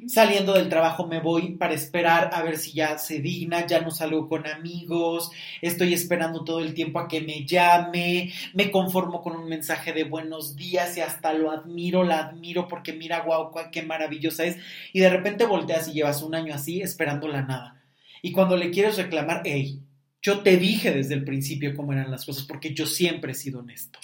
Saliendo 0.07 0.53
del 0.53 0.69
trabajo 0.69 1.07
me 1.07 1.19
voy 1.19 1.55
para 1.55 1.73
esperar 1.73 2.29
a 2.31 2.41
ver 2.41 2.57
si 2.57 2.71
ya 2.71 2.97
se 2.97 3.19
digna, 3.19 3.67
ya 3.67 3.81
no 3.81 3.91
salgo 3.91 4.29
con 4.29 4.47
amigos, 4.47 5.29
estoy 5.61 5.93
esperando 5.93 6.45
todo 6.45 6.59
el 6.59 6.73
tiempo 6.73 6.99
a 6.99 7.07
que 7.09 7.19
me 7.19 7.45
llame, 7.45 8.31
me 8.53 8.71
conformo 8.71 9.21
con 9.21 9.35
un 9.35 9.49
mensaje 9.49 9.91
de 9.91 10.05
buenos 10.05 10.55
días 10.55 10.95
y 10.95 11.01
hasta 11.01 11.33
lo 11.33 11.51
admiro, 11.51 12.05
la 12.05 12.19
admiro 12.19 12.69
porque 12.69 12.93
mira, 12.93 13.21
guau, 13.21 13.51
qué 13.73 13.81
maravillosa 13.83 14.45
es. 14.45 14.57
Y 14.93 15.01
de 15.01 15.09
repente 15.09 15.45
volteas 15.45 15.89
y 15.89 15.93
llevas 15.93 16.21
un 16.21 16.35
año 16.35 16.53
así 16.53 16.81
esperando 16.81 17.27
la 17.27 17.41
nada. 17.41 17.81
Y 18.21 18.31
cuando 18.31 18.55
le 18.55 18.71
quieres 18.71 18.95
reclamar, 18.95 19.41
hey, 19.43 19.81
yo 20.21 20.39
te 20.39 20.55
dije 20.55 20.91
desde 20.91 21.15
el 21.15 21.25
principio 21.25 21.75
cómo 21.75 21.91
eran 21.91 22.09
las 22.09 22.25
cosas 22.25 22.45
porque 22.45 22.73
yo 22.73 22.85
siempre 22.85 23.33
he 23.33 23.35
sido 23.35 23.59
honesto. 23.59 23.99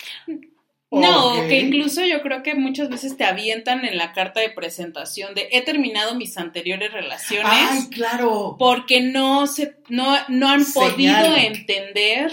No, 0.92 1.36
que 1.48 1.60
incluso 1.60 2.04
yo 2.04 2.22
creo 2.24 2.42
que 2.42 2.56
muchas 2.56 2.90
veces 2.90 3.16
te 3.16 3.24
avientan 3.24 3.86
en 3.86 3.98
la 3.98 4.12
carta 4.12 4.40
de 4.40 4.50
presentación 4.50 5.36
de 5.36 5.48
he 5.52 5.62
terminado 5.62 6.16
mis 6.16 6.36
anteriores 6.38 6.92
relaciones. 6.92 7.52
Ay, 7.52 7.90
claro. 7.90 8.56
Porque 8.58 9.02
no 9.02 9.46
se, 9.46 9.78
no, 9.90 10.16
no 10.30 10.50
han 10.50 10.66
podido 10.66 11.36
entender 11.36 12.32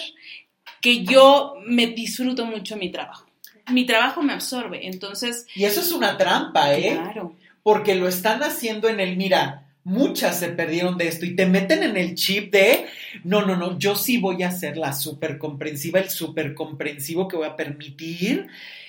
que 0.81 1.05
yo 1.05 1.57
me 1.67 1.89
disfruto 1.89 2.47
mucho 2.47 2.77
mi 2.77 2.91
trabajo. 2.91 3.27
Mi 3.71 3.85
trabajo 3.85 4.23
me 4.23 4.33
absorbe, 4.33 4.87
entonces. 4.87 5.47
Y 5.55 5.65
eso 5.65 5.81
es 5.81 5.93
una 5.93 6.17
trampa, 6.17 6.73
¿eh? 6.75 6.93
Claro. 6.95 7.37
Porque 7.63 7.95
lo 7.95 8.09
están 8.09 8.43
haciendo 8.43 8.89
en 8.89 9.01
el, 9.01 9.17
mira, 9.17 9.66
muchas 9.87 10.41
se 10.41 10.49
perdieron 10.49 10.99
de 10.99 11.07
esto 11.07 11.25
y 11.25 11.37
te 11.37 11.47
meten 11.47 11.85
en 11.85 11.97
el 11.97 12.17
chip 12.17 12.53
de, 12.53 12.87
no, 13.23 13.47
no, 13.47 13.55
no, 13.55 13.79
yo 13.79 13.95
sí 13.95 14.19
voy 14.19 14.43
a 14.43 14.51
ser 14.51 14.77
la 14.77 14.93
súper 14.93 15.39
comprensiva, 15.39 16.01
el 16.01 16.11
súper 16.11 16.55
comprensivo 16.55 17.29
que 17.29 17.37
voy 17.37 17.47
a 17.47 17.55
permitir 17.55 18.49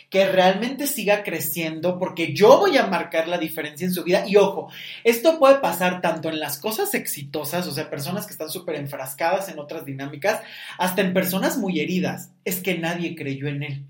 que 0.10 0.26
realmente 0.26 0.88
siga 0.88 1.22
creciendo 1.22 2.00
porque 2.00 2.34
yo 2.34 2.58
voy 2.58 2.78
a 2.78 2.88
marcar 2.88 3.28
la 3.28 3.38
diferencia 3.38 3.86
en 3.86 3.94
su 3.94 4.04
vida. 4.04 4.28
Y 4.28 4.38
ojo, 4.38 4.72
esto 5.04 5.38
puede 5.38 5.60
pasar 5.60 6.02
tanto 6.02 6.30
en 6.30 6.40
las 6.40 6.58
cosas 6.58 6.96
exitosas, 6.96 7.68
o 7.68 7.72
sea, 7.72 7.92
personas 7.92 8.26
que 8.26 8.32
están 8.32 8.50
súper 8.50 8.76
enfrascadas 8.76 9.50
en 9.50 9.60
otras 9.60 9.86
dinámicas, 9.86 10.42
hasta 10.80 11.02
en 11.02 11.14
personas 11.14 11.60
muy 11.60 11.80
heridas. 11.80 12.32
Es 12.44 12.60
que 12.60 12.76
nadie 12.76 13.16
creyó 13.16 13.48
en 13.48 13.62
él. 13.62 13.86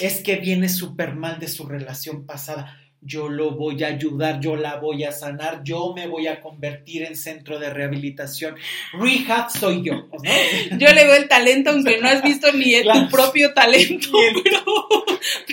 Es 0.00 0.22
que 0.22 0.36
viene 0.36 0.70
súper 0.70 1.16
mal 1.16 1.38
de 1.38 1.48
su 1.48 1.66
relación 1.66 2.24
pasada 2.24 2.80
yo 3.04 3.28
lo 3.28 3.52
voy 3.52 3.84
a 3.84 3.88
ayudar, 3.88 4.40
yo 4.40 4.56
la 4.56 4.76
voy 4.76 5.04
a 5.04 5.12
sanar, 5.12 5.62
yo 5.62 5.92
me 5.94 6.06
voy 6.06 6.26
a 6.26 6.40
convertir 6.40 7.02
en 7.02 7.16
centro 7.16 7.58
de 7.58 7.70
rehabilitación. 7.70 8.56
Rehab 8.92 9.50
soy 9.50 9.82
yo. 9.82 10.08
Yo 10.78 10.92
le 10.92 11.04
veo 11.04 11.16
el 11.16 11.28
talento, 11.28 11.70
aunque 11.70 12.00
no 12.00 12.08
has 12.08 12.22
visto 12.22 12.50
ni 12.52 12.82
tu 12.82 13.08
propio 13.10 13.52
talento, 13.52 14.08
pero, 14.42 14.88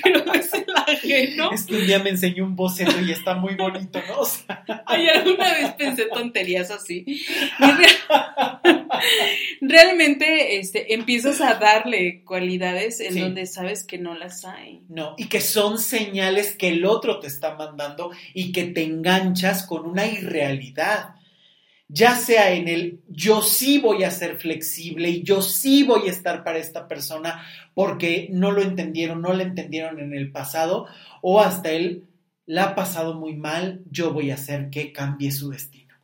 pero 0.03 0.33
es 0.33 0.51
la 0.67 0.81
ajeno. 0.81 1.51
Es 1.51 1.63
que 1.63 1.75
un 1.75 1.85
día 1.85 1.99
me 1.99 2.11
enseñó 2.11 2.45
un 2.45 2.55
boceto 2.55 2.99
y 3.01 3.11
está 3.11 3.35
muy 3.35 3.55
bonito, 3.55 3.99
¿no? 4.07 4.21
Ay, 4.85 5.07
alguna 5.09 5.53
vez 5.53 5.71
pensé 5.73 6.05
tonterías 6.05 6.71
así. 6.71 7.05
realmente 9.61 10.57
este, 10.57 10.93
empiezas 10.93 11.41
a 11.41 11.55
darle 11.55 12.23
cualidades 12.23 12.99
en 12.99 13.19
donde 13.19 13.45
sabes 13.45 13.83
que 13.83 13.97
no 13.97 14.15
las 14.15 14.45
hay. 14.45 14.81
No, 14.89 15.15
y 15.17 15.27
que 15.27 15.41
son 15.41 15.77
señales 15.77 16.55
que 16.55 16.69
el 16.69 16.85
otro 16.85 17.19
te 17.19 17.27
está 17.27 17.40
mandando 17.55 18.11
y 18.33 18.51
que 18.51 18.65
te 18.65 18.83
enganchas 18.83 19.65
con 19.65 19.85
una 19.85 20.05
irrealidad 20.05 21.15
ya 21.93 22.15
sea 22.15 22.53
en 22.53 22.69
el 22.69 23.01
yo 23.09 23.41
sí 23.41 23.77
voy 23.77 24.05
a 24.05 24.11
ser 24.11 24.37
flexible 24.37 25.09
y 25.09 25.23
yo 25.23 25.41
sí 25.41 25.83
voy 25.83 26.07
a 26.07 26.11
estar 26.11 26.41
para 26.43 26.57
esta 26.57 26.87
persona 26.87 27.45
porque 27.73 28.29
no 28.31 28.51
lo 28.51 28.61
entendieron, 28.61 29.21
no 29.21 29.33
lo 29.33 29.43
entendieron 29.43 29.99
en 29.99 30.13
el 30.13 30.31
pasado, 30.31 30.87
o 31.21 31.41
hasta 31.41 31.71
él 31.71 32.05
la 32.45 32.63
ha 32.63 32.75
pasado 32.75 33.15
muy 33.15 33.35
mal, 33.35 33.81
yo 33.91 34.13
voy 34.13 34.31
a 34.31 34.35
hacer 34.35 34.69
que 34.69 34.93
cambie 34.93 35.31
su 35.31 35.49
destino. 35.49 35.95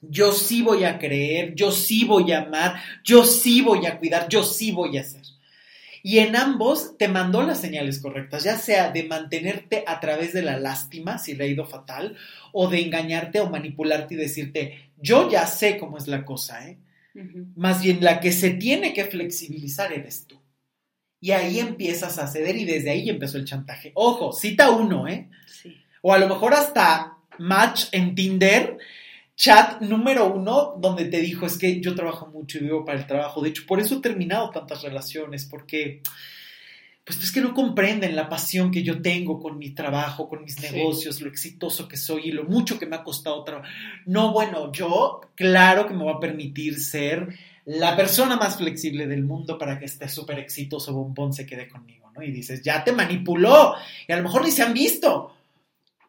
Yo 0.00 0.32
sí 0.32 0.62
voy 0.62 0.84
a 0.84 0.98
creer, 0.98 1.54
yo 1.54 1.70
sí 1.70 2.04
voy 2.04 2.32
a 2.32 2.42
amar, 2.42 2.74
yo 3.04 3.24
sí 3.24 3.62
voy 3.62 3.86
a 3.86 3.98
cuidar, 3.98 4.28
yo 4.28 4.42
sí 4.42 4.72
voy 4.72 4.98
a 4.98 5.02
hacer. 5.02 5.23
Y 6.06 6.18
en 6.18 6.36
ambos 6.36 6.98
te 6.98 7.08
mandó 7.08 7.42
las 7.42 7.62
señales 7.62 7.98
correctas, 7.98 8.44
ya 8.44 8.58
sea 8.58 8.90
de 8.90 9.04
mantenerte 9.04 9.84
a 9.86 10.00
través 10.00 10.34
de 10.34 10.42
la 10.42 10.58
lástima, 10.58 11.16
si 11.16 11.34
le 11.34 11.44
ha 11.44 11.46
ido 11.46 11.64
fatal, 11.64 12.18
o 12.52 12.68
de 12.68 12.82
engañarte 12.82 13.40
o 13.40 13.48
manipularte 13.48 14.12
y 14.12 14.18
decirte, 14.18 14.90
yo 14.98 15.30
ya 15.30 15.46
sé 15.46 15.78
cómo 15.78 15.96
es 15.96 16.06
la 16.06 16.26
cosa, 16.26 16.68
¿eh? 16.68 16.76
Más 17.56 17.82
bien 17.82 18.04
la 18.04 18.20
que 18.20 18.32
se 18.32 18.50
tiene 18.50 18.92
que 18.92 19.06
flexibilizar 19.06 19.94
eres 19.94 20.26
tú. 20.26 20.38
Y 21.20 21.30
ahí 21.30 21.58
empiezas 21.58 22.18
a 22.18 22.26
ceder 22.26 22.54
y 22.56 22.66
desde 22.66 22.90
ahí 22.90 23.08
empezó 23.08 23.38
el 23.38 23.46
chantaje. 23.46 23.90
Ojo, 23.94 24.34
cita 24.34 24.72
uno, 24.72 25.08
¿eh? 25.08 25.30
Sí. 25.46 25.74
O 26.02 26.12
a 26.12 26.18
lo 26.18 26.28
mejor 26.28 26.52
hasta 26.52 27.16
match 27.38 27.86
en 27.92 28.14
Tinder 28.14 28.76
chat 29.36 29.80
número 29.80 30.32
uno 30.32 30.74
donde 30.78 31.06
te 31.06 31.20
dijo, 31.20 31.46
es 31.46 31.58
que 31.58 31.80
yo 31.80 31.94
trabajo 31.94 32.26
mucho 32.26 32.58
y 32.58 32.62
vivo 32.62 32.84
para 32.84 32.98
el 32.98 33.06
trabajo. 33.06 33.42
De 33.42 33.50
hecho, 33.50 33.64
por 33.66 33.80
eso 33.80 33.96
he 33.96 34.00
terminado 34.00 34.50
tantas 34.50 34.82
relaciones, 34.82 35.44
porque 35.44 36.02
pues 37.04 37.22
es 37.22 37.32
que 37.32 37.42
no 37.42 37.52
comprenden 37.52 38.16
la 38.16 38.30
pasión 38.30 38.70
que 38.70 38.82
yo 38.82 39.02
tengo 39.02 39.38
con 39.38 39.58
mi 39.58 39.70
trabajo, 39.70 40.26
con 40.26 40.42
mis 40.42 40.58
negocios, 40.60 41.20
lo 41.20 41.28
exitoso 41.28 41.86
que 41.86 41.98
soy 41.98 42.28
y 42.28 42.32
lo 42.32 42.44
mucho 42.44 42.78
que 42.78 42.86
me 42.86 42.96
ha 42.96 43.04
costado 43.04 43.44
trabajar. 43.44 43.70
No, 44.06 44.32
bueno, 44.32 44.72
yo 44.72 45.20
claro 45.34 45.86
que 45.86 45.92
me 45.92 46.04
voy 46.04 46.14
a 46.14 46.20
permitir 46.20 46.80
ser 46.80 47.28
la 47.66 47.94
persona 47.94 48.36
más 48.36 48.56
flexible 48.56 49.06
del 49.06 49.22
mundo 49.22 49.58
para 49.58 49.78
que 49.78 49.84
este 49.84 50.08
súper 50.08 50.38
exitoso 50.38 50.94
bombón 50.94 51.34
se 51.34 51.44
quede 51.44 51.68
conmigo, 51.68 52.10
¿no? 52.14 52.22
Y 52.22 52.30
dices, 52.30 52.62
ya 52.62 52.82
te 52.82 52.92
manipuló 52.92 53.74
y 54.08 54.12
a 54.12 54.16
lo 54.16 54.22
mejor 54.22 54.42
ni 54.42 54.50
se 54.50 54.62
han 54.62 54.72
visto. 54.72 55.34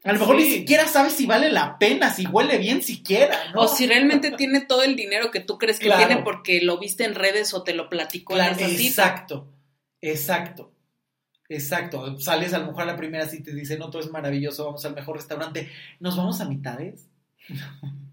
A 0.05 0.13
lo 0.13 0.19
mejor 0.19 0.35
ni 0.35 0.45
siquiera 0.49 0.87
sabes 0.87 1.13
si 1.13 1.25
vale 1.25 1.51
la 1.51 1.79
pena, 1.79 2.11
si 2.11 2.27
huele 2.27 2.59
bien 2.59 2.83
siquiera, 2.83 3.51
¿no? 3.53 3.61
O 3.61 3.67
si 3.67 3.87
realmente 3.87 4.29
tiene 4.31 4.61
todo 4.61 4.83
el 4.83 4.95
dinero 4.95 5.31
que 5.31 5.39
tú 5.39 5.57
crees 5.57 5.79
que 5.79 5.89
tiene 5.89 6.17
porque 6.17 6.61
lo 6.61 6.77
viste 6.77 7.05
en 7.05 7.15
redes 7.15 7.55
o 7.55 7.63
te 7.63 7.73
lo 7.73 7.89
platicó 7.89 8.37
en 8.37 8.53
esa 8.53 8.67
Exacto, 8.67 9.47
exacto, 10.01 10.71
exacto. 11.49 12.19
Sales 12.19 12.53
a 12.53 12.59
lo 12.59 12.67
mejor 12.67 12.83
a 12.83 12.85
la 12.85 12.95
primera 12.95 13.27
cita 13.27 13.49
y 13.49 13.53
te 13.53 13.59
dicen, 13.59 13.79
no, 13.79 13.89
todo 13.89 14.03
es 14.03 14.11
maravilloso, 14.11 14.65
vamos 14.65 14.85
al 14.85 14.93
mejor 14.93 15.15
restaurante. 15.15 15.71
¿Nos 15.99 16.15
vamos 16.15 16.39
a 16.39 16.45
mitades? 16.45 17.07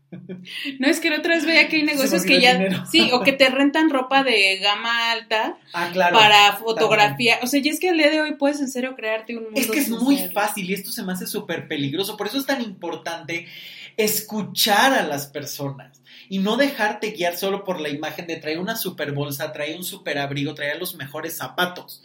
No, 0.78 0.88
es 0.88 1.00
que 1.00 1.10
la 1.10 1.18
otra 1.18 1.34
vez 1.34 1.46
veía 1.46 1.68
que 1.68 1.76
hay 1.76 1.82
negocios 1.84 2.24
que 2.24 2.40
ya. 2.40 2.84
Sí, 2.86 3.10
o 3.12 3.22
que 3.22 3.32
te 3.32 3.48
rentan 3.48 3.90
ropa 3.90 4.22
de 4.22 4.58
gama 4.58 5.10
alta 5.12 5.56
ah, 5.72 5.90
claro, 5.92 6.16
para 6.16 6.56
fotografía. 6.56 7.38
O 7.42 7.46
sea, 7.46 7.60
y 7.62 7.68
es 7.68 7.80
que 7.80 7.90
al 7.90 7.96
día 7.96 8.10
de 8.10 8.20
hoy 8.20 8.34
puedes 8.34 8.60
en 8.60 8.68
serio 8.68 8.94
crearte 8.94 9.36
un 9.36 9.44
mundo. 9.44 9.60
Es 9.60 9.70
que 9.70 9.80
es 9.80 9.88
muy 9.88 10.28
fácil 10.28 10.70
y 10.70 10.74
esto 10.74 10.92
se 10.92 11.02
me 11.02 11.12
hace 11.12 11.26
súper 11.26 11.68
peligroso. 11.68 12.16
Por 12.16 12.26
eso 12.26 12.38
es 12.38 12.46
tan 12.46 12.60
importante 12.60 13.46
escuchar 13.96 14.94
a 14.94 15.02
las 15.02 15.26
personas 15.26 16.02
y 16.28 16.38
no 16.38 16.56
dejarte 16.56 17.10
guiar 17.10 17.36
solo 17.36 17.64
por 17.64 17.80
la 17.80 17.88
imagen 17.88 18.26
de 18.26 18.36
traer 18.36 18.58
una 18.58 18.76
super 18.76 19.12
bolsa, 19.12 19.52
traer 19.52 19.76
un 19.76 19.84
super 19.84 20.18
abrigo, 20.18 20.54
traer 20.54 20.78
los 20.78 20.94
mejores 20.94 21.36
zapatos. 21.36 22.02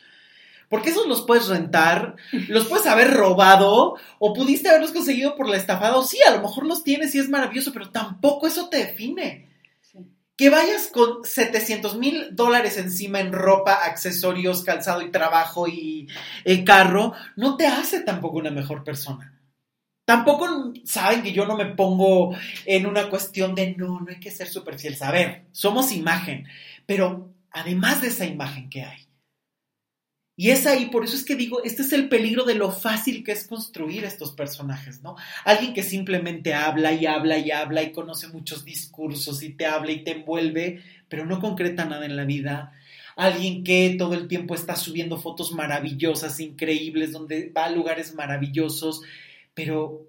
Porque 0.70 0.90
esos 0.90 1.08
los 1.08 1.22
puedes 1.22 1.48
rentar, 1.48 2.16
los 2.50 2.68
puedes 2.68 2.88
haber 2.88 3.14
robado 3.14 3.96
o 4.20 4.34
pudiste 4.34 4.70
haberlos 4.70 4.92
conseguido 4.92 5.36
por 5.36 5.48
la 5.48 5.58
estafada. 5.58 5.96
O 5.96 6.04
sí, 6.04 6.18
a 6.28 6.32
lo 6.32 6.42
mejor 6.42 6.66
los 6.66 6.84
tienes 6.84 7.16
y 7.16 7.20
es 7.20 7.30
maravilloso, 7.30 7.72
pero 7.72 7.90
tampoco 7.90 8.48
eso 8.48 8.70
te 8.70 8.78
define. 8.78 9.48
Que 10.36 10.50
vayas 10.50 10.88
con 10.94 11.24
700 11.24 11.98
mil 11.98 12.36
dólares 12.36 12.78
encima 12.78 13.20
en 13.22 13.32
ropa, 13.32 13.86
accesorios, 13.86 14.64
calzado 14.64 15.02
y 15.02 15.10
trabajo 15.10 15.68
y 15.68 16.08
eh, 16.44 16.64
carro, 16.64 17.14
no 17.36 17.58
te 17.58 17.66
hace 17.66 18.02
tampoco 18.02 18.38
una 18.38 18.52
mejor 18.52 18.84
persona. 18.84 19.34
Tampoco 20.06 20.74
saben 20.86 21.24
que 21.24 21.34
yo 21.34 21.46
no 21.46 21.58
me 21.58 21.66
pongo 21.66 22.34
en 22.66 22.86
una 22.86 23.10
cuestión 23.10 23.56
de 23.56 23.76
no, 23.76 24.00
no 24.00 24.06
hay 24.10 24.20
que 24.20 24.32
ser 24.32 24.48
superficial. 24.48 24.96
A 25.02 25.12
ver, 25.12 25.46
somos 25.52 25.92
imagen, 25.92 26.48
pero 26.86 27.34
además 27.52 28.02
de 28.02 28.08
esa 28.08 28.26
imagen 28.26 28.70
que 28.70 28.84
hay, 28.84 29.07
y 30.40 30.52
es 30.52 30.68
ahí, 30.68 30.86
por 30.86 31.04
eso 31.04 31.16
es 31.16 31.26
que 31.26 31.36
digo, 31.36 31.64
este 31.64 31.82
es 31.82 31.92
el 31.94 32.10
peligro 32.10 32.44
de 32.44 32.54
lo 32.54 32.72
fácil 32.72 33.24
que 33.24 33.32
es 33.32 33.48
construir 33.48 34.04
estos 34.04 34.34
personajes, 34.34 35.02
¿no? 35.02 35.16
Alguien 35.44 35.74
que 35.74 35.82
simplemente 35.82 36.54
habla 36.54 36.94
y 36.94 37.08
habla 37.08 37.40
y 37.40 37.50
habla 37.50 37.82
y 37.82 37.92
conoce 37.92 38.28
muchos 38.28 38.64
discursos 38.64 39.42
y 39.42 39.50
te 39.50 39.66
habla 39.66 39.94
y 39.94 40.04
te 40.04 40.12
envuelve, 40.12 40.84
pero 41.10 41.26
no 41.26 41.40
concreta 41.40 41.86
nada 41.86 42.06
en 42.06 42.16
la 42.16 42.24
vida. 42.24 42.72
Alguien 43.16 43.64
que 43.64 43.96
todo 43.98 44.14
el 44.14 44.28
tiempo 44.28 44.54
está 44.54 44.76
subiendo 44.76 45.18
fotos 45.20 45.54
maravillosas, 45.54 46.40
increíbles, 46.40 47.14
donde 47.14 47.50
va 47.50 47.66
a 47.66 47.72
lugares 47.72 48.14
maravillosos, 48.14 49.02
pero 49.56 50.08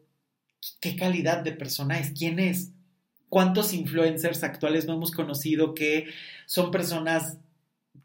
¿qué 0.78 0.94
calidad 0.94 1.42
de 1.42 1.52
persona 1.52 2.00
es? 2.00 2.10
¿Quién 2.10 2.38
es? 2.38 2.72
¿Cuántos 3.30 3.72
influencers 3.72 4.44
actuales 4.44 4.84
no 4.84 4.92
hemos 4.92 5.10
conocido 5.10 5.72
que 5.72 6.08
son 6.44 6.70
personas 6.70 7.38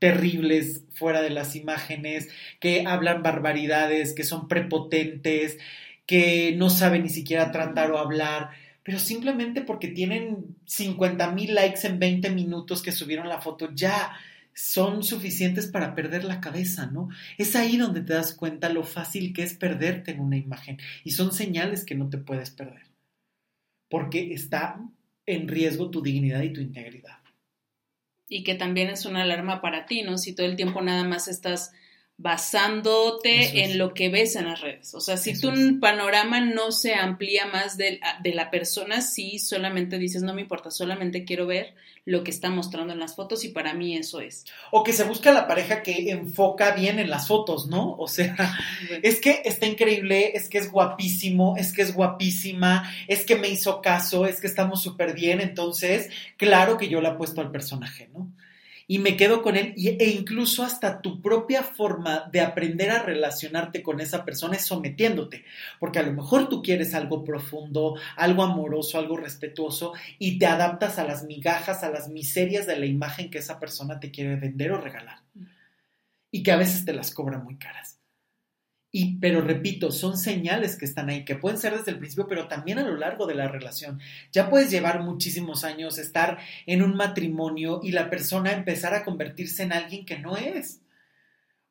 terribles 0.03 0.83
fuera 0.91 1.21
de 1.21 1.29
las 1.29 1.55
imágenes, 1.55 2.27
que 2.59 2.83
hablan 2.85 3.23
barbaridades, 3.23 4.11
que 4.11 4.25
son 4.25 4.49
prepotentes, 4.49 5.57
que 6.05 6.53
no 6.57 6.69
saben 6.69 7.03
ni 7.03 7.09
siquiera 7.09 7.53
tratar 7.53 7.89
o 7.89 7.97
hablar, 7.97 8.49
pero 8.83 8.99
simplemente 8.99 9.61
porque 9.61 9.87
tienen 9.87 10.57
50 10.65 11.31
mil 11.31 11.55
likes 11.55 11.87
en 11.87 11.99
20 11.99 12.31
minutos 12.31 12.81
que 12.81 12.91
subieron 12.91 13.29
la 13.29 13.39
foto, 13.39 13.73
ya 13.73 14.11
son 14.53 15.03
suficientes 15.03 15.67
para 15.67 15.95
perder 15.95 16.25
la 16.25 16.41
cabeza, 16.41 16.87
¿no? 16.87 17.07
Es 17.37 17.55
ahí 17.55 17.77
donde 17.77 18.01
te 18.01 18.11
das 18.11 18.33
cuenta 18.33 18.67
lo 18.67 18.83
fácil 18.83 19.31
que 19.31 19.43
es 19.43 19.53
perderte 19.53 20.11
en 20.11 20.19
una 20.19 20.35
imagen 20.35 20.79
y 21.05 21.11
son 21.11 21.31
señales 21.31 21.85
que 21.85 21.95
no 21.95 22.09
te 22.09 22.17
puedes 22.17 22.49
perder, 22.49 22.87
porque 23.87 24.33
está 24.33 24.81
en 25.25 25.47
riesgo 25.47 25.91
tu 25.91 26.01
dignidad 26.01 26.41
y 26.41 26.51
tu 26.51 26.59
integridad 26.59 27.22
y 28.33 28.43
que 28.43 28.55
también 28.55 28.89
es 28.89 29.05
una 29.05 29.21
alarma 29.21 29.61
para 29.61 29.85
ti, 29.85 30.01
¿no? 30.01 30.17
Si 30.17 30.33
todo 30.33 30.47
el 30.47 30.55
tiempo 30.55 30.81
nada 30.81 31.03
más 31.03 31.27
estás 31.27 31.71
basándote 32.23 33.65
en 33.65 33.77
lo 33.77 33.93
que 33.93 34.07
ves 34.07 34.37
en 34.37 34.45
las 34.45 34.61
redes. 34.61 34.93
O 34.93 35.01
sea, 35.01 35.17
si 35.17 35.37
tu 35.37 35.51
panorama 35.81 36.39
no 36.39 36.71
se 36.71 36.95
amplía 36.95 37.47
más 37.47 37.75
de, 37.75 37.99
de, 38.23 38.33
la 38.33 38.49
persona, 38.49 39.01
si 39.01 39.39
solamente 39.39 39.99
dices, 39.99 40.23
no 40.23 40.33
me 40.33 40.41
importa, 40.41 40.71
solamente 40.71 41.25
quiero 41.25 41.45
ver 41.47 41.75
lo 42.05 42.23
que 42.23 42.31
está 42.31 42.49
mostrando 42.49 42.93
en 42.93 42.99
las 42.99 43.17
fotos 43.17 43.43
y 43.43 43.49
para 43.49 43.73
mí 43.73 43.97
eso 43.97 44.21
es. 44.21 44.45
O 44.71 44.85
que 44.85 44.93
se 44.93 45.03
busca 45.03 45.33
la 45.33 45.47
pareja 45.47 45.83
que 45.83 46.11
enfoca 46.11 46.71
bien 46.71 46.97
en 46.97 47.09
las 47.09 47.27
fotos, 47.27 47.67
¿no? 47.67 47.97
O 47.97 48.07
sea, 48.07 48.57
es 49.03 49.19
que 49.19 49.41
está 49.43 49.65
increíble, 49.65 50.31
es 50.33 50.47
que 50.47 50.59
es 50.59 50.71
guapísimo, 50.71 51.55
es 51.57 51.73
que 51.73 51.81
es 51.81 51.93
guapísima, 51.93 52.89
es 53.09 53.25
que 53.25 53.35
me 53.35 53.49
hizo 53.49 53.81
caso, 53.81 54.25
es 54.25 54.39
que 54.39 54.47
estamos 54.47 54.81
súper 54.81 55.13
bien, 55.13 55.41
entonces, 55.41 56.09
claro 56.37 56.77
que 56.77 56.87
yo 56.87 57.01
le 57.01 57.09
apuesto 57.09 57.41
al 57.41 57.51
personaje, 57.51 58.09
¿no? 58.13 58.31
Y 58.87 58.99
me 58.99 59.17
quedo 59.17 59.41
con 59.41 59.55
él 59.55 59.73
e 59.77 60.09
incluso 60.09 60.63
hasta 60.63 61.01
tu 61.01 61.21
propia 61.21 61.63
forma 61.63 62.29
de 62.31 62.41
aprender 62.41 62.91
a 62.91 63.03
relacionarte 63.03 63.81
con 63.81 63.99
esa 63.99 64.25
persona 64.25 64.55
es 64.55 64.65
sometiéndote, 64.65 65.45
porque 65.79 65.99
a 65.99 66.03
lo 66.03 66.13
mejor 66.13 66.49
tú 66.49 66.61
quieres 66.61 66.93
algo 66.93 67.23
profundo, 67.23 67.95
algo 68.15 68.43
amoroso, 68.43 68.97
algo 68.97 69.17
respetuoso 69.17 69.93
y 70.19 70.37
te 70.37 70.45
adaptas 70.45 70.99
a 70.99 71.05
las 71.05 71.23
migajas, 71.23 71.83
a 71.83 71.89
las 71.89 72.09
miserias 72.09 72.67
de 72.67 72.77
la 72.77 72.85
imagen 72.85 73.29
que 73.29 73.39
esa 73.39 73.59
persona 73.59 73.99
te 73.99 74.11
quiere 74.11 74.35
vender 74.35 74.71
o 74.71 74.81
regalar 74.81 75.19
y 76.31 76.43
que 76.43 76.51
a 76.51 76.57
veces 76.57 76.83
te 76.83 76.93
las 76.93 77.11
cobra 77.11 77.37
muy 77.37 77.57
caras. 77.57 77.92
Y, 78.95 79.15
pero 79.15 79.41
repito, 79.41 79.91
son 79.91 80.19
señales 80.19 80.77
que 80.77 80.85
están 80.85 81.09
ahí, 81.09 81.25
que 81.25 81.35
pueden 81.35 81.57
ser 81.57 81.75
desde 81.75 81.89
el 81.89 81.97
principio, 81.97 82.27
pero 82.27 82.47
también 82.47 82.77
a 82.77 82.83
lo 82.83 82.95
largo 82.95 83.25
de 83.25 83.33
la 83.33 83.47
relación. 83.47 83.99
Ya 84.31 84.51
puedes 84.51 84.69
llevar 84.69 85.01
muchísimos 85.01 85.63
años, 85.63 85.97
estar 85.97 86.37
en 86.67 86.83
un 86.83 86.95
matrimonio 86.95 87.79
y 87.81 87.91
la 87.91 88.11
persona 88.11 88.53
empezar 88.53 88.93
a 88.93 89.03
convertirse 89.03 89.63
en 89.63 89.73
alguien 89.73 90.05
que 90.05 90.19
no 90.19 90.37
es. 90.37 90.81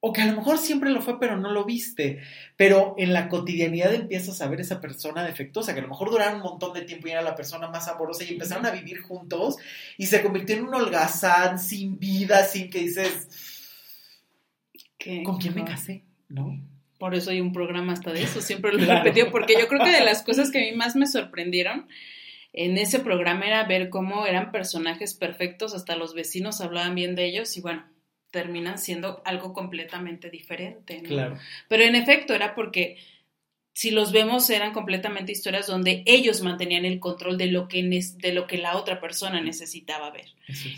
O 0.01 0.13
que 0.13 0.21
a 0.21 0.27
lo 0.27 0.37
mejor 0.37 0.59
siempre 0.59 0.91
lo 0.91 1.01
fue, 1.01 1.21
pero 1.21 1.37
no 1.37 1.53
lo 1.53 1.65
viste. 1.65 2.23
Pero 2.57 2.97
en 2.99 3.13
la 3.13 3.29
cotidianidad 3.29 3.95
empiezas 3.95 4.43
a 4.43 4.49
ver 4.49 4.61
esa 4.61 4.81
persona 4.81 5.23
defectuosa, 5.23 5.75
que 5.75 5.79
a 5.79 5.85
lo 5.85 5.91
mejor 5.91 6.11
duraron 6.11 6.39
un 6.39 6.49
montón 6.49 6.73
de 6.73 6.83
tiempo 6.83 7.07
y 7.07 7.13
era 7.13 7.23
la 7.23 7.37
persona 7.37 7.69
más 7.69 7.87
amorosa 7.87 8.25
y 8.25 8.33
empezaron 8.33 8.67
a 8.67 8.73
vivir 8.73 9.01
juntos 9.01 9.59
y 9.97 10.07
se 10.07 10.25
convirtió 10.25 10.57
en 10.57 10.65
un 10.65 10.75
holgazán, 10.75 11.61
sin 11.61 12.01
vida, 12.01 12.43
sin 12.43 12.69
que 12.69 12.81
dices, 12.81 13.29
¿con 15.25 15.39
quién 15.39 15.55
me 15.55 15.65
casé? 15.65 16.03
¿No? 16.29 16.72
Por 17.03 17.17
eso 17.17 17.33
hay 17.33 17.41
un 17.41 17.53
programa 17.53 17.95
hasta 17.95 18.13
de 18.13 18.23
eso, 18.23 18.41
siempre 18.41 18.73
lo 18.73 18.81
he 18.81 18.87
repetido, 18.87 19.33
porque 19.33 19.55
yo 19.59 19.67
creo 19.67 19.83
que 19.83 19.91
de 19.91 20.05
las 20.05 20.23
cosas 20.23 20.53
que 20.53 20.59
a 20.59 20.61
mí 20.61 20.71
más 20.71 20.95
me 20.95 21.09
sorprendieron 21.09 21.89
en 22.53 22.79
ese 22.79 23.01
programa 23.01 23.45
era 23.45 23.65
ver 23.65 23.89
cómo 23.89 24.25
eran 24.25 24.53
personajes 24.53 25.13
perfectos, 25.13 25.75
hasta 25.75 25.97
los 25.97 26.15
vecinos 26.15 26.61
hablaban 26.61 26.95
bien 26.95 27.17
de 27.17 27.25
ellos 27.25 27.57
y 27.57 27.61
bueno, 27.61 27.85
terminan 28.31 28.79
siendo 28.79 29.21
algo 29.25 29.53
completamente 29.53 30.31
diferente. 30.31 31.03
Claro. 31.03 31.41
Pero 31.67 31.83
en 31.83 31.97
efecto 31.97 32.35
era 32.35 32.55
porque 32.55 32.99
si 33.75 33.91
los 33.91 34.13
vemos 34.13 34.49
eran 34.51 34.73
completamente 34.73 35.33
historias 35.33 35.67
donde 35.67 36.03
ellos 36.07 36.43
mantenían 36.43 36.85
el 36.85 37.01
control 37.01 37.39
de 37.39 37.47
lo 37.47 37.69
que, 37.69 37.83
de 37.83 38.33
lo 38.33 38.47
que 38.47 38.59
la 38.59 38.77
otra 38.77 39.01
persona 39.01 39.41
necesitaba 39.41 40.11
ver. 40.11 40.27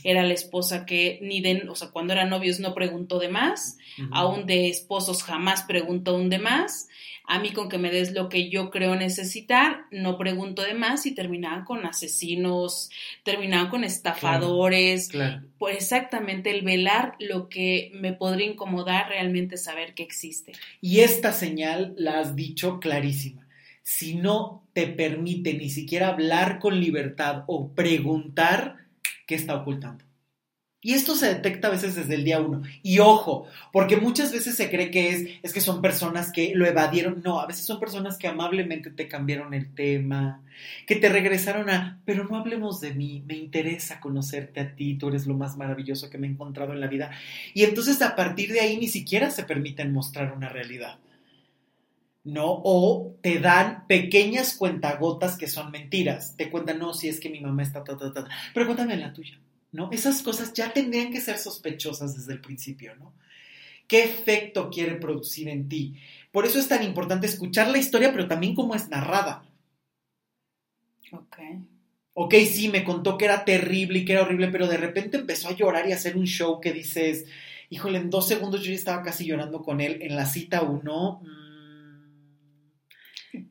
Era 0.05 0.23
la 0.23 0.33
esposa 0.33 0.87
que 0.87 1.19
ni 1.21 1.41
de, 1.41 1.67
o 1.69 1.75
sea, 1.75 1.91
cuando 1.91 2.13
eran 2.13 2.31
novios 2.31 2.61
no 2.61 2.73
preguntó 2.73 3.19
de 3.19 3.29
más, 3.29 3.79
aún 4.13 4.47
de 4.47 4.69
esposos 4.69 5.25
jamás 5.25 5.65
preguntó 5.65 6.15
un 6.15 6.31
de 6.31 6.39
más, 6.39 6.89
a 7.27 7.39
mí 7.39 7.53
con 7.53 7.69
que 7.69 7.79
me 7.79 7.91
des 7.91 8.13
lo 8.13 8.29
que 8.29 8.51
yo 8.51 8.71
creo 8.71 8.95
necesitar, 8.97 9.87
no 9.91 10.19
pregunto 10.19 10.63
de 10.63 10.75
más 10.75 11.07
y 11.07 11.15
terminaban 11.15 11.65
con 11.65 11.87
asesinos, 11.87 12.91
terminaban 13.23 13.71
con 13.71 13.83
estafadores, 13.83 15.11
Exactamente 15.69 16.51
el 16.51 16.63
velar 16.63 17.15
lo 17.19 17.49
que 17.49 17.91
me 17.95 18.13
podría 18.13 18.47
incomodar 18.47 19.09
realmente 19.09 19.57
saber 19.57 19.95
que 19.95 20.03
existe. 20.03 20.53
Y 20.81 21.01
esta 21.01 21.33
señal 21.33 21.95
la 21.97 22.21
has 22.21 22.37
dicho 22.37 22.81
clarísima. 22.81 23.47
Si 23.83 24.15
no 24.15 24.67
te 24.73 24.87
permite 24.87 25.55
ni 25.55 25.71
siquiera 25.71 26.09
hablar 26.09 26.59
con 26.59 26.81
libertad 26.81 27.45
o 27.47 27.73
preguntar, 27.73 28.77
¿qué 29.27 29.35
está 29.35 29.57
ocultando? 29.57 30.05
Y 30.85 30.93
esto 30.93 31.17
se 31.17 31.29
detecta 31.29 31.69
a 31.69 31.71
veces 31.71 31.95
desde 31.95 32.15
el 32.15 32.25
día 32.25 32.43
uno. 32.43 32.61
Y 32.83 32.99
ojo, 32.99 33.47
porque 33.73 33.97
muchas 33.97 34.33
veces 34.33 34.55
se 34.55 34.69
cree 34.69 34.91
que 34.91 35.09
es, 35.09 35.29
es 35.43 35.55
que 35.55 35.63
son 35.63 35.81
personas 35.81 36.31
que 36.31 36.55
lo 36.55 36.67
evadieron. 36.67 37.23
No, 37.25 37.41
a 37.41 37.47
veces 37.47 37.65
son 37.65 37.81
personas 37.81 38.19
que 38.19 38.29
amablemente 38.29 38.91
te 38.91 39.09
cambiaron 39.09 39.55
el 39.55 39.75
tema, 39.75 40.43
que 40.87 40.97
te 40.97 41.09
regresaron 41.09 41.71
a, 41.71 42.03
pero 42.05 42.25
no 42.25 42.37
hablemos 42.37 42.83
de 42.83 42.93
mí, 42.93 43.25
me 43.27 43.35
interesa 43.35 43.99
conocerte 43.99 44.61
a 44.61 44.77
ti, 44.77 44.97
tú 44.97 45.09
eres 45.09 45.27
lo 45.27 45.33
más 45.33 45.57
maravilloso 45.57 46.11
que 46.11 46.19
me 46.19 46.27
he 46.27 46.31
encontrado 46.31 46.75
en 46.75 46.81
la 46.81 46.87
vida. 46.87 47.13
Y 47.55 47.63
entonces 47.63 48.03
a 48.03 48.15
partir 48.15 48.53
de 48.53 48.61
ahí 48.61 48.77
ni 48.77 48.89
siquiera 48.89 49.31
se 49.31 49.45
permiten 49.45 49.91
mostrar 49.91 50.35
una 50.37 50.51
realidad. 50.51 50.99
¿no? 52.25 52.61
O 52.63 53.17
te 53.23 53.39
dan 53.39 53.87
pequeñas 53.87 54.55
cuentagotas 54.55 55.37
que 55.37 55.49
son 55.49 55.71
mentiras. 55.71 56.37
Te 56.37 56.51
cuentan, 56.51 56.79
no, 56.79 56.93
si 56.93 57.09
es 57.09 57.21
que 57.21 57.31
mi 57.31 57.41
mamá 57.41 57.63
está, 57.63 57.85
ta, 57.85 57.97
ta, 57.97 58.13
ta, 58.13 58.29
pero 58.53 58.67
cuéntame 58.67 58.99
la 58.99 59.15
tuya. 59.15 59.39
¿No? 59.75 59.91
Esas 59.91 60.23
cosas 60.23 60.53
ya 60.53 60.73
tendrían 60.73 61.11
que 61.11 61.21
ser 61.21 61.37
sospechosas 61.37 62.17
desde 62.17 62.33
el 62.33 62.41
principio, 62.41 62.95
¿no? 62.95 63.13
¿Qué 63.89 64.05
efecto 64.05 64.71
quiere 64.71 64.95
producir 64.95 65.49
en 65.49 65.69
ti? 65.69 65.97
Por 66.31 66.47
eso 66.47 66.61
es 66.61 66.69
tan 66.69 66.85
importante 66.85 67.27
escuchar 67.27 67.69
la 67.69 67.79
historia, 67.79 68.13
pero 68.13 68.29
también 68.29 68.55
cómo 68.55 68.77
es 68.77 68.89
narrada. 68.89 69.45
Ok. 71.13 71.39
Ok, 72.15 72.35
sí, 72.49 72.69
me 72.69 72.85
contó 72.85 73.19
que 73.19 73.25
era 73.25 73.45
terrible 73.45 73.99
y 73.99 74.05
que 74.05 74.13
era 74.13 74.23
horrible, 74.23 74.49
pero 74.49 74.69
de 74.69 74.77
repente 74.77 75.17
empezó 75.17 75.49
a 75.49 75.57
llorar 75.57 75.89
y 75.89 75.93
a 75.93 75.97
hacer 75.97 76.17
un 76.17 76.27
show 76.27 76.61
que 76.61 76.73
dices, 76.73 77.27
híjole, 77.69 77.99
en 77.99 78.11
dos 78.11 78.29
segundos 78.29 78.63
yo 78.63 78.69
ya 78.69 78.77
estaba 78.77 79.03
casi 79.03 79.27
llorando 79.27 79.61
con 79.63 79.81
él. 79.81 79.99
En 80.03 80.15
la 80.15 80.25
cita 80.25 80.63
uno, 80.63 81.21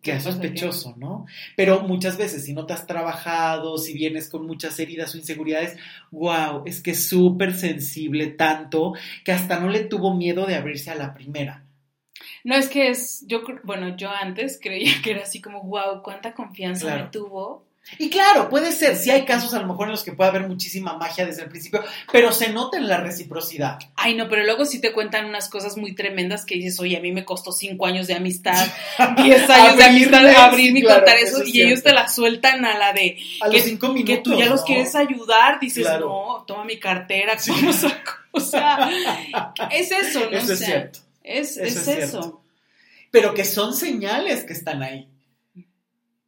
que 0.01 0.13
es 0.13 0.23
sospechoso, 0.23 0.95
¿no? 0.97 1.25
Pero 1.55 1.81
muchas 1.81 2.17
veces, 2.17 2.45
si 2.45 2.53
no 2.53 2.65
te 2.65 2.73
has 2.73 2.88
trabajado, 2.88 3.77
si 3.77 3.93
vienes 3.93 4.29
con 4.29 4.45
muchas 4.45 4.79
heridas 4.79 5.13
o 5.13 5.17
inseguridades, 5.17 5.77
wow, 6.11 6.63
es 6.65 6.81
que 6.81 6.91
es 6.91 7.07
súper 7.07 7.53
sensible 7.53 8.27
tanto 8.27 8.93
que 9.23 9.31
hasta 9.31 9.59
no 9.59 9.69
le 9.69 9.86
tuvo 9.86 10.13
miedo 10.13 10.45
de 10.45 10.55
abrirse 10.55 10.91
a 10.91 10.95
la 10.95 11.13
primera. 11.13 11.63
No, 12.43 12.55
es 12.55 12.67
que 12.67 12.89
es, 12.89 13.25
yo, 13.27 13.41
bueno, 13.63 13.95
yo 13.95 14.09
antes 14.09 14.59
creía 14.61 14.93
que 15.03 15.11
era 15.11 15.23
así 15.23 15.41
como, 15.41 15.63
wow, 15.63 16.01
cuánta 16.03 16.34
confianza 16.34 16.95
me 16.95 17.03
tuvo 17.09 17.65
y 17.99 18.09
claro, 18.09 18.49
puede 18.49 18.71
ser, 18.71 18.95
sí 18.95 19.11
hay 19.11 19.25
casos 19.25 19.53
a 19.53 19.59
lo 19.59 19.67
mejor 19.67 19.88
en 19.88 19.91
los 19.91 20.03
que 20.03 20.13
puede 20.13 20.29
haber 20.29 20.47
muchísima 20.47 20.97
magia 20.97 21.25
desde 21.25 21.43
el 21.43 21.49
principio, 21.49 21.84
pero 22.11 22.31
se 22.31 22.49
nota 22.49 22.77
en 22.77 22.88
la 22.88 22.97
reciprocidad. 22.97 23.77
Ay, 23.95 24.15
no, 24.15 24.29
pero 24.29 24.43
luego 24.43 24.65
sí 24.65 24.79
te 24.79 24.93
cuentan 24.93 25.25
unas 25.25 25.49
cosas 25.49 25.77
muy 25.77 25.93
tremendas 25.93 26.45
que 26.45 26.55
dices, 26.55 26.79
oye, 26.79 26.97
a 26.97 27.01
mí 27.01 27.11
me 27.11 27.25
costó 27.25 27.51
cinco 27.51 27.86
años 27.86 28.07
de 28.07 28.15
amistad, 28.15 28.67
diez 29.23 29.49
años 29.49 29.77
de 29.77 29.84
amistad, 29.84 30.25
abrir 30.27 30.75
y 30.75 30.81
contar 30.81 31.17
eso, 31.17 31.43
y 31.43 31.61
ellos 31.61 31.84
te 31.84 31.93
la 31.93 32.07
sueltan 32.07 32.65
a 32.65 32.77
la 32.77 32.93
de 32.93 33.17
a 33.41 33.49
que, 33.49 33.57
los 33.57 33.65
cinco 33.65 33.89
minutos, 33.89 34.15
que 34.15 34.21
tú 34.21 34.38
ya 34.38 34.45
los 34.45 34.63
quieres 34.63 34.95
ayudar, 34.95 35.59
dices, 35.59 35.86
no, 35.99 36.43
toma 36.47 36.63
mi 36.63 36.79
cartera, 36.79 37.38
o 38.31 38.39
sea, 38.39 38.89
es 39.71 39.91
eso, 39.91 40.21
¿no? 40.31 40.38
Eso 40.38 40.53
es 40.53 40.59
cierto. 40.59 40.99
Es, 41.21 41.57
es, 41.57 41.88
eso. 41.88 42.41
Pero 43.11 43.34
que 43.34 43.45
son 43.45 43.75
señales 43.75 44.43
que 44.43 44.53
están 44.53 44.81
ahí 44.81 45.12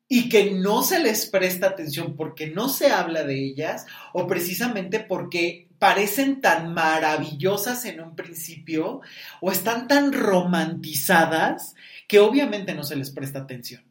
y 0.08 0.30
que 0.30 0.52
no 0.52 0.84
se 0.84 1.00
les 1.00 1.26
presta 1.26 1.68
atención 1.68 2.16
porque 2.16 2.48
no 2.48 2.70
se 2.70 2.88
habla 2.88 3.24
de 3.24 3.44
ellas 3.44 3.86
o 4.14 4.28
precisamente 4.28 5.00
porque 5.00 5.68
parecen 5.80 6.42
tan 6.42 6.74
maravillosas 6.74 7.86
en 7.86 8.02
un 8.02 8.16
principio 8.16 9.02
o 9.42 9.52
están 9.52 9.88
tan 9.88 10.14
romantizadas 10.14 11.76
que 12.08 12.20
obviamente 12.20 12.76
no 12.76 12.84
se 12.84 12.96
les 12.96 13.12
presta 13.12 13.40
atención. 13.40 13.84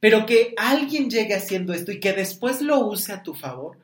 Pero 0.00 0.26
que 0.26 0.54
alguien 0.56 1.10
llegue 1.10 1.34
haciendo 1.34 1.72
esto 1.72 1.92
y 1.92 2.00
que 2.00 2.12
después 2.12 2.60
lo 2.60 2.86
use 2.86 3.12
a 3.12 3.22
tu 3.22 3.34
favor, 3.34 3.78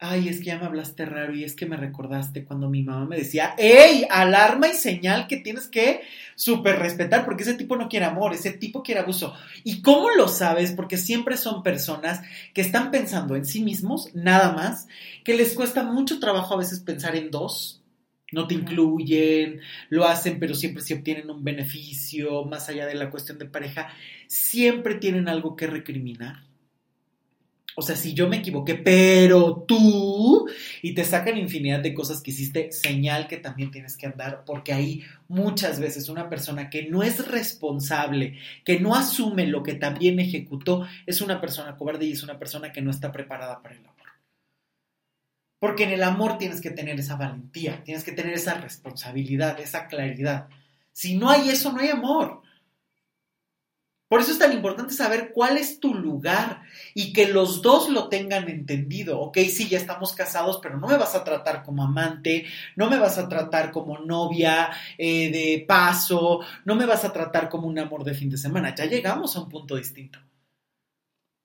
ay, 0.00 0.28
es 0.28 0.38
que 0.38 0.46
ya 0.46 0.58
me 0.58 0.64
hablaste 0.64 1.04
raro 1.04 1.34
y 1.34 1.44
es 1.44 1.54
que 1.54 1.66
me 1.66 1.76
recordaste 1.76 2.44
cuando 2.44 2.70
mi 2.70 2.82
mamá 2.82 3.04
me 3.04 3.18
decía, 3.18 3.54
¡Ey! 3.58 4.06
Alarma 4.08 4.68
y 4.68 4.72
señal 4.72 5.26
que 5.26 5.36
tienes 5.36 5.68
que 5.68 6.00
súper 6.34 6.78
respetar 6.78 7.26
porque 7.26 7.42
ese 7.42 7.54
tipo 7.54 7.76
no 7.76 7.88
quiere 7.88 8.06
amor, 8.06 8.32
ese 8.32 8.50
tipo 8.50 8.82
quiere 8.82 9.00
abuso. 9.02 9.34
¿Y 9.62 9.82
cómo 9.82 10.08
lo 10.10 10.26
sabes? 10.26 10.72
Porque 10.72 10.96
siempre 10.96 11.36
son 11.36 11.62
personas 11.62 12.22
que 12.54 12.62
están 12.62 12.90
pensando 12.90 13.36
en 13.36 13.44
sí 13.44 13.62
mismos, 13.62 14.08
nada 14.14 14.52
más, 14.52 14.88
que 15.22 15.34
les 15.34 15.52
cuesta 15.52 15.82
mucho 15.82 16.18
trabajo 16.18 16.54
a 16.54 16.58
veces 16.58 16.80
pensar 16.80 17.14
en 17.14 17.30
dos. 17.30 17.82
No 18.32 18.46
te 18.46 18.54
incluyen, 18.54 19.60
lo 19.90 20.06
hacen, 20.06 20.38
pero 20.38 20.54
siempre 20.54 20.82
si 20.82 20.94
obtienen 20.94 21.30
un 21.30 21.44
beneficio, 21.44 22.44
más 22.44 22.68
allá 22.68 22.86
de 22.86 22.94
la 22.94 23.10
cuestión 23.10 23.38
de 23.38 23.46
pareja, 23.46 23.88
siempre 24.28 24.94
tienen 24.94 25.28
algo 25.28 25.56
que 25.56 25.66
recriminar 25.66 26.49
o 27.76 27.82
sea, 27.82 27.96
si 27.96 28.14
yo 28.14 28.28
me 28.28 28.38
equivoqué, 28.38 28.74
pero 28.74 29.64
tú, 29.66 30.48
y 30.82 30.94
te 30.94 31.04
sacan 31.04 31.38
infinidad 31.38 31.80
de 31.80 31.94
cosas 31.94 32.22
que 32.22 32.30
hiciste, 32.30 32.72
señal 32.72 33.28
que 33.28 33.36
también 33.36 33.70
tienes 33.70 33.96
que 33.96 34.06
andar, 34.06 34.44
porque 34.44 34.72
ahí 34.72 35.02
muchas 35.28 35.80
veces 35.80 36.08
una 36.08 36.28
persona 36.28 36.70
que 36.70 36.88
no 36.88 37.02
es 37.02 37.26
responsable, 37.28 38.38
que 38.64 38.80
no 38.80 38.94
asume 38.94 39.46
lo 39.46 39.62
que 39.62 39.74
también 39.74 40.18
ejecutó, 40.20 40.86
es 41.06 41.20
una 41.20 41.40
persona 41.40 41.76
cobarde 41.76 42.06
y 42.06 42.12
es 42.12 42.22
una 42.22 42.38
persona 42.38 42.72
que 42.72 42.82
no 42.82 42.90
está 42.90 43.12
preparada 43.12 43.62
para 43.62 43.74
el 43.74 43.80
amor. 43.80 43.94
Porque 45.60 45.84
en 45.84 45.90
el 45.90 46.02
amor 46.02 46.38
tienes 46.38 46.60
que 46.62 46.70
tener 46.70 46.98
esa 46.98 47.16
valentía, 47.16 47.84
tienes 47.84 48.02
que 48.02 48.12
tener 48.12 48.32
esa 48.32 48.54
responsabilidad, 48.54 49.60
esa 49.60 49.88
claridad. 49.88 50.48
Si 50.92 51.16
no 51.16 51.30
hay 51.30 51.50
eso, 51.50 51.70
no 51.70 51.80
hay 51.80 51.90
amor. 51.90 52.40
Por 54.10 54.20
eso 54.20 54.32
es 54.32 54.40
tan 54.40 54.52
importante 54.52 54.92
saber 54.92 55.30
cuál 55.32 55.56
es 55.56 55.78
tu 55.78 55.94
lugar 55.94 56.62
y 56.94 57.12
que 57.12 57.28
los 57.28 57.62
dos 57.62 57.88
lo 57.88 58.08
tengan 58.08 58.48
entendido. 58.48 59.20
Ok, 59.20 59.38
sí, 59.48 59.68
ya 59.68 59.78
estamos 59.78 60.14
casados, 60.14 60.58
pero 60.60 60.78
no 60.78 60.88
me 60.88 60.96
vas 60.96 61.14
a 61.14 61.22
tratar 61.22 61.62
como 61.62 61.84
amante, 61.84 62.44
no 62.74 62.90
me 62.90 62.98
vas 62.98 63.18
a 63.18 63.28
tratar 63.28 63.70
como 63.70 64.00
novia 64.00 64.70
eh, 64.98 65.30
de 65.30 65.64
paso, 65.64 66.40
no 66.64 66.74
me 66.74 66.86
vas 66.86 67.04
a 67.04 67.12
tratar 67.12 67.48
como 67.48 67.68
un 67.68 67.78
amor 67.78 68.02
de 68.02 68.14
fin 68.14 68.28
de 68.28 68.36
semana. 68.36 68.74
Ya 68.74 68.86
llegamos 68.86 69.36
a 69.36 69.42
un 69.42 69.48
punto 69.48 69.76
distinto. 69.76 70.18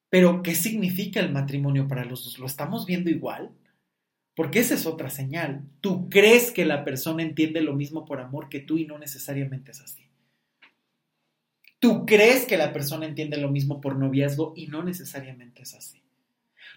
Pero, 0.10 0.42
¿qué 0.42 0.56
significa 0.56 1.20
el 1.20 1.32
matrimonio 1.32 1.88
para 1.88 2.04
los 2.04 2.24
dos? 2.24 2.40
¿Lo 2.40 2.48
estamos 2.48 2.88
viendo 2.88 3.12
igual? 3.12 3.52
Porque 4.36 4.58
esa 4.58 4.74
es 4.74 4.88
otra 4.88 5.12
señal. 5.12 5.62
Tú 5.82 6.10
crees 6.10 6.50
que 6.50 6.66
la 6.66 6.84
persona 6.84 7.22
entiende 7.22 7.62
lo 7.62 7.76
mismo 7.76 8.06
por 8.06 8.22
amor 8.22 8.50
que 8.50 8.60
tú 8.60 8.80
y 8.80 8.88
no 8.88 8.98
necesariamente 8.98 9.70
es 9.70 9.82
así. 9.82 10.05
Tú 11.86 12.04
crees 12.04 12.46
que 12.46 12.58
la 12.58 12.74
persona 12.74 13.06
entiende 13.06 13.38
lo 13.38 13.52
mismo 13.52 13.80
por 13.80 13.96
noviazgo 13.96 14.54
y 14.56 14.66
no 14.66 14.82
necesariamente 14.82 15.62
es 15.62 15.76
así. 15.76 16.02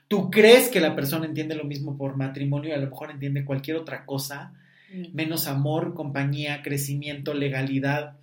Tú 0.06 0.30
crees 0.30 0.68
que 0.68 0.80
la 0.80 0.94
persona 0.94 1.24
entiende 1.24 1.54
lo 1.54 1.64
mismo 1.64 1.96
por 1.96 2.18
matrimonio 2.18 2.68
y 2.68 2.72
a 2.74 2.76
lo 2.76 2.90
mejor 2.90 3.10
entiende 3.10 3.46
cualquier 3.46 3.78
otra 3.78 4.04
cosa, 4.04 4.52
mm. 4.92 5.14
menos 5.14 5.46
amor, 5.46 5.94
compañía, 5.94 6.60
crecimiento, 6.60 7.32
legalidad. 7.32 8.18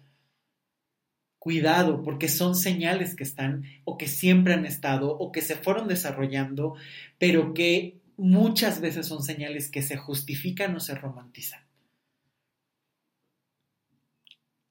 Cuidado, 1.40 2.04
porque 2.04 2.28
son 2.28 2.54
señales 2.54 3.16
que 3.16 3.24
están 3.24 3.64
o 3.84 3.98
que 3.98 4.08
siempre 4.08 4.54
han 4.54 4.68
estado 4.68 5.10
o 5.18 5.32
que 5.32 5.42
se 5.42 5.56
fueron 5.56 5.88
desarrollando, 5.88 6.76
pero 7.18 7.56
que 7.56 7.98
muchas 8.16 8.80
veces 8.80 9.08
son 9.08 9.24
señales 9.24 9.72
que 9.72 9.82
se 9.82 9.98
justifican 9.98 10.76
o 10.76 10.80
se 10.80 10.94
romantizan. 10.94 11.62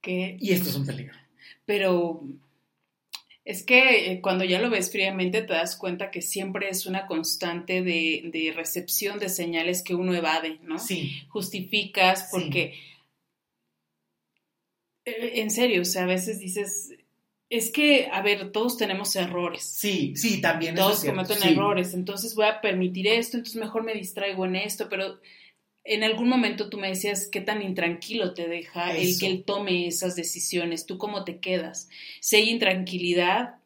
Y 0.06 0.52
esto 0.52 0.68
es 0.68 0.76
un 0.76 0.86
peligro 0.86 1.23
pero 1.64 2.22
es 3.44 3.62
que 3.62 4.12
eh, 4.12 4.20
cuando 4.22 4.44
ya 4.44 4.60
lo 4.60 4.70
ves 4.70 4.90
fríamente 4.90 5.42
te 5.42 5.52
das 5.52 5.76
cuenta 5.76 6.10
que 6.10 6.22
siempre 6.22 6.68
es 6.70 6.86
una 6.86 7.06
constante 7.06 7.82
de, 7.82 8.52
recepción 8.56 9.18
de 9.18 9.28
señales 9.28 9.82
que 9.82 9.94
uno 9.94 10.14
evade, 10.14 10.58
¿no? 10.62 10.78
Sí. 10.78 11.22
Justificas 11.28 12.28
porque 12.30 12.74
eh, 15.04 15.32
en 15.40 15.50
serio, 15.50 15.82
o 15.82 15.84
sea, 15.84 16.04
a 16.04 16.06
veces 16.06 16.38
dices, 16.40 16.94
es 17.50 17.70
que, 17.70 18.08
a 18.10 18.22
ver, 18.22 18.50
todos 18.50 18.78
tenemos 18.78 19.14
errores. 19.16 19.62
Sí, 19.62 20.14
sí, 20.16 20.40
también. 20.40 20.74
Todos 20.74 21.04
cometen 21.04 21.42
errores, 21.42 21.92
entonces 21.94 22.34
voy 22.34 22.46
a 22.46 22.60
permitir 22.60 23.06
esto, 23.06 23.36
entonces 23.36 23.60
mejor 23.60 23.84
me 23.84 23.94
distraigo 23.94 24.46
en 24.46 24.56
esto, 24.56 24.88
pero 24.88 25.20
en 25.84 26.02
algún 26.02 26.28
momento 26.28 26.70
tú 26.70 26.78
me 26.78 26.88
decías 26.88 27.28
qué 27.30 27.42
tan 27.42 27.62
intranquilo 27.62 28.32
te 28.32 28.48
deja 28.48 28.96
el 28.96 29.18
que 29.18 29.26
él 29.26 29.44
tome 29.44 29.86
esas 29.86 30.16
decisiones, 30.16 30.86
tú 30.86 30.96
cómo 30.96 31.24
te 31.24 31.38
quedas. 31.38 31.90
Si 32.20 32.36
hay 32.36 32.48
intranquilidad, 32.48 33.56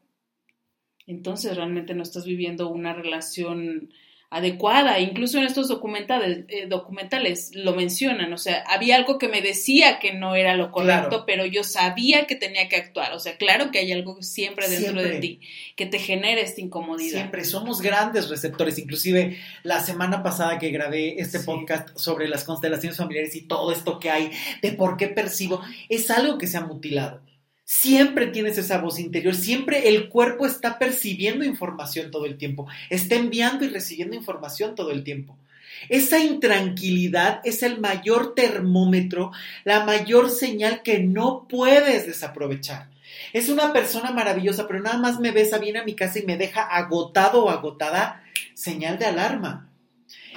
entonces 1.07 1.57
realmente 1.57 1.95
no 1.95 2.03
estás 2.03 2.27
viviendo 2.27 2.69
una 2.69 2.93
relación 2.93 3.93
adecuada. 4.31 4.99
Incluso 5.01 5.39
en 5.39 5.45
estos 5.45 5.69
documentales, 5.69 6.45
eh, 6.49 6.67
documentales 6.67 7.51
lo 7.55 7.75
mencionan. 7.75 8.33
O 8.33 8.39
sea, 8.39 8.63
había 8.67 8.97
algo 8.97 9.19
que 9.19 9.29
me 9.29 9.41
decía 9.41 9.99
que 9.99 10.13
no 10.13 10.35
era 10.35 10.55
lo 10.55 10.71
correcto, 10.71 11.25
pero 11.27 11.47
yo 11.47 11.65
sabía 11.65 12.27
que 12.27 12.37
tenía 12.37 12.69
que 12.69 12.77
actuar. 12.77 13.15
O 13.15 13.19
sea, 13.19 13.37
claro 13.37 13.71
que 13.71 13.79
hay 13.79 13.93
algo 13.93 14.23
siempre 14.23 14.69
dentro 14.69 15.03
de 15.03 15.19
ti 15.19 15.41
que 15.77 15.87
te 15.87 15.99
genera 15.99 16.41
esta 16.41 16.61
incomodidad. 16.61 17.19
Siempre, 17.19 17.45
somos 17.45 17.81
grandes 17.81 18.29
receptores. 18.29 18.79
Inclusive 18.79 19.39
la 19.63 19.81
semana 19.81 20.23
pasada 20.23 20.59
que 20.59 20.71
grabé 20.71 21.21
este 21.21 21.41
podcast 21.41 21.97
sobre 21.97 22.29
las 22.29 22.45
constelaciones 22.45 22.99
familiares 22.99 23.35
y 23.35 23.43
todo 23.43 23.73
esto 23.73 23.99
que 23.99 24.11
hay 24.11 24.31
de 24.61 24.73
por 24.73 24.97
qué 24.99 25.09
percibo, 25.09 25.63
es 25.89 26.11
algo 26.11 26.37
que 26.37 26.47
se 26.47 26.59
ha 26.59 26.61
mutilado. 26.61 27.23
Siempre 27.71 28.29
tienes 28.29 28.57
esa 28.57 28.79
voz 28.79 28.99
interior, 28.99 29.35
siempre 29.35 29.91
el 29.91 30.09
cuerpo 30.09 30.47
está 30.47 30.79
percibiendo 30.79 31.45
información 31.45 32.11
todo 32.11 32.25
el 32.25 32.39
tiempo, 32.39 32.67
está 32.89 33.17
enviando 33.17 33.67
y 33.67 33.69
recibiendo 33.69 34.17
información 34.17 34.75
todo 34.75 34.91
el 34.91 35.05
tiempo. 35.05 35.37
Esa 35.91 36.19
intranquilidad 36.19 37.43
es 37.45 37.63
el 37.63 37.79
mayor 37.79 38.35
termómetro, 38.35 39.33
la 39.65 39.85
mayor 39.85 40.31
señal 40.31 40.81
que 40.83 41.01
no 41.01 41.47
puedes 41.47 42.07
desaprovechar. 42.07 42.89
Es 43.35 43.51
una 43.51 43.75
persona 43.75 44.13
maravillosa, 44.13 44.67
pero 44.67 44.81
nada 44.81 44.97
más 44.97 45.21
me 45.21 45.31
besa, 45.31 45.59
viene 45.59 45.81
a 45.81 45.85
mi 45.85 45.95
casa 45.95 46.21
y 46.21 46.23
me 46.23 46.39
deja 46.39 46.63
agotado 46.63 47.45
o 47.45 47.51
agotada, 47.51 48.23
señal 48.55 48.99
de 48.99 49.05
alarma 49.05 49.68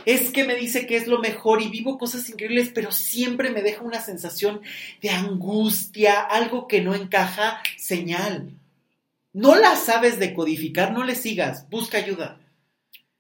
es 0.06 0.32
que 0.32 0.44
me 0.44 0.56
dice 0.56 0.86
que 0.86 0.98
es 0.98 1.08
lo 1.08 1.20
mejor 1.20 1.62
y 1.62 1.70
vivo 1.70 1.98
cosas 1.98 2.28
increíbles, 2.30 2.72
pero 2.74 2.92
siempre 2.92 3.50
me 3.50 3.62
deja 3.62 3.84
una 3.84 4.02
sensación 4.02 4.62
de 5.02 5.10
angustia, 5.10 6.20
algo 6.20 6.68
que 6.68 6.82
no 6.82 6.96
encaja, 6.96 7.62
señal. 7.78 8.52
No 9.34 9.56
la 9.56 9.76
sabes 9.76 10.20
decodificar, 10.20 10.92
no 10.92 11.04
le 11.04 11.16
sigas, 11.16 11.70
busca 11.70 11.98
ayuda. 11.98 12.38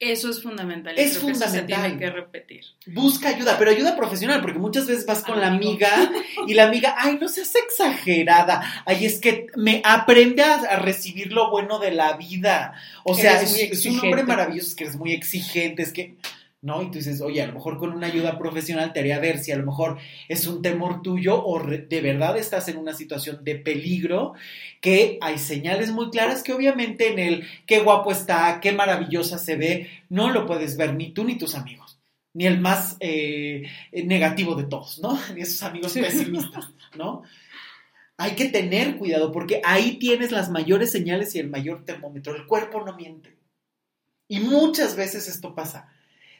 Eso 0.01 0.31
es 0.31 0.41
fundamental. 0.41 0.95
Es 0.97 1.19
fundamental. 1.19 1.99
que 1.99 2.09
repetir. 2.09 2.65
Busca 2.87 3.29
ayuda, 3.29 3.55
pero 3.59 3.69
ayuda 3.69 3.95
profesional, 3.95 4.41
porque 4.41 4.57
muchas 4.57 4.87
veces 4.87 5.05
vas 5.05 5.21
con 5.21 5.39
la 5.39 5.45
amiga 5.45 6.11
y 6.47 6.55
la 6.55 6.63
amiga, 6.63 6.95
ay, 6.97 7.19
no 7.21 7.29
seas 7.29 7.53
exagerada. 7.53 8.83
Ay, 8.87 9.05
es 9.05 9.19
que 9.19 9.45
me 9.55 9.79
aprende 9.85 10.41
a, 10.41 10.79
recibir 10.79 11.31
lo 11.31 11.51
bueno 11.51 11.77
de 11.77 11.91
la 11.91 12.17
vida. 12.17 12.73
O 13.03 13.13
sea, 13.13 13.43
es, 13.43 13.55
es, 13.55 13.85
un 13.85 13.99
hombre 13.99 14.23
maravilloso, 14.23 14.69
es 14.69 14.75
que 14.75 14.85
eres 14.85 14.95
muy 14.95 15.13
exigente, 15.13 15.83
es 15.83 15.93
que 15.93 16.15
¿no? 16.61 16.83
Y 16.83 16.91
tú 16.91 16.99
dices, 16.99 17.21
oye, 17.21 17.41
a 17.41 17.47
lo 17.47 17.53
mejor 17.53 17.77
con 17.77 17.91
una 17.91 18.07
ayuda 18.07 18.37
profesional 18.37 18.93
te 18.93 18.99
haría 18.99 19.19
ver 19.19 19.39
si 19.39 19.51
a 19.51 19.57
lo 19.57 19.65
mejor 19.65 19.97
es 20.27 20.45
un 20.45 20.61
temor 20.61 21.01
tuyo 21.01 21.43
o 21.43 21.59
de 21.59 22.01
verdad 22.01 22.37
estás 22.37 22.67
en 22.67 22.77
una 22.77 22.93
situación 22.93 23.43
de 23.43 23.55
peligro, 23.55 24.33
que 24.79 25.17
hay 25.21 25.39
señales 25.39 25.91
muy 25.91 26.11
claras 26.11 26.43
que 26.43 26.53
obviamente 26.53 27.11
en 27.11 27.19
el 27.19 27.47
qué 27.65 27.79
guapo 27.79 28.11
está, 28.11 28.59
qué 28.61 28.71
maravillosa 28.71 29.39
se 29.39 29.55
ve, 29.55 29.89
no 30.09 30.31
lo 30.31 30.45
puedes 30.45 30.77
ver 30.77 30.93
ni 30.93 31.11
tú 31.11 31.23
ni 31.23 31.37
tus 31.37 31.55
amigos, 31.55 31.99
ni 32.33 32.45
el 32.45 32.59
más 32.59 32.95
eh, 32.99 33.63
negativo 33.91 34.55
de 34.55 34.65
todos, 34.65 34.99
¿no? 34.99 35.19
Ni 35.35 35.41
esos 35.41 35.63
amigos 35.63 35.93
pesimistas, 35.93 36.69
¿no? 36.95 37.23
Hay 38.17 38.35
que 38.35 38.49
tener 38.49 38.97
cuidado 38.97 39.31
porque 39.31 39.61
ahí 39.65 39.97
tienes 39.97 40.31
las 40.31 40.51
mayores 40.51 40.91
señales 40.91 41.33
y 41.33 41.39
el 41.39 41.49
mayor 41.49 41.85
termómetro. 41.85 42.35
El 42.35 42.45
cuerpo 42.45 42.83
no 42.85 42.95
miente. 42.95 43.35
Y 44.27 44.41
muchas 44.41 44.95
veces 44.95 45.27
esto 45.27 45.55
pasa 45.55 45.89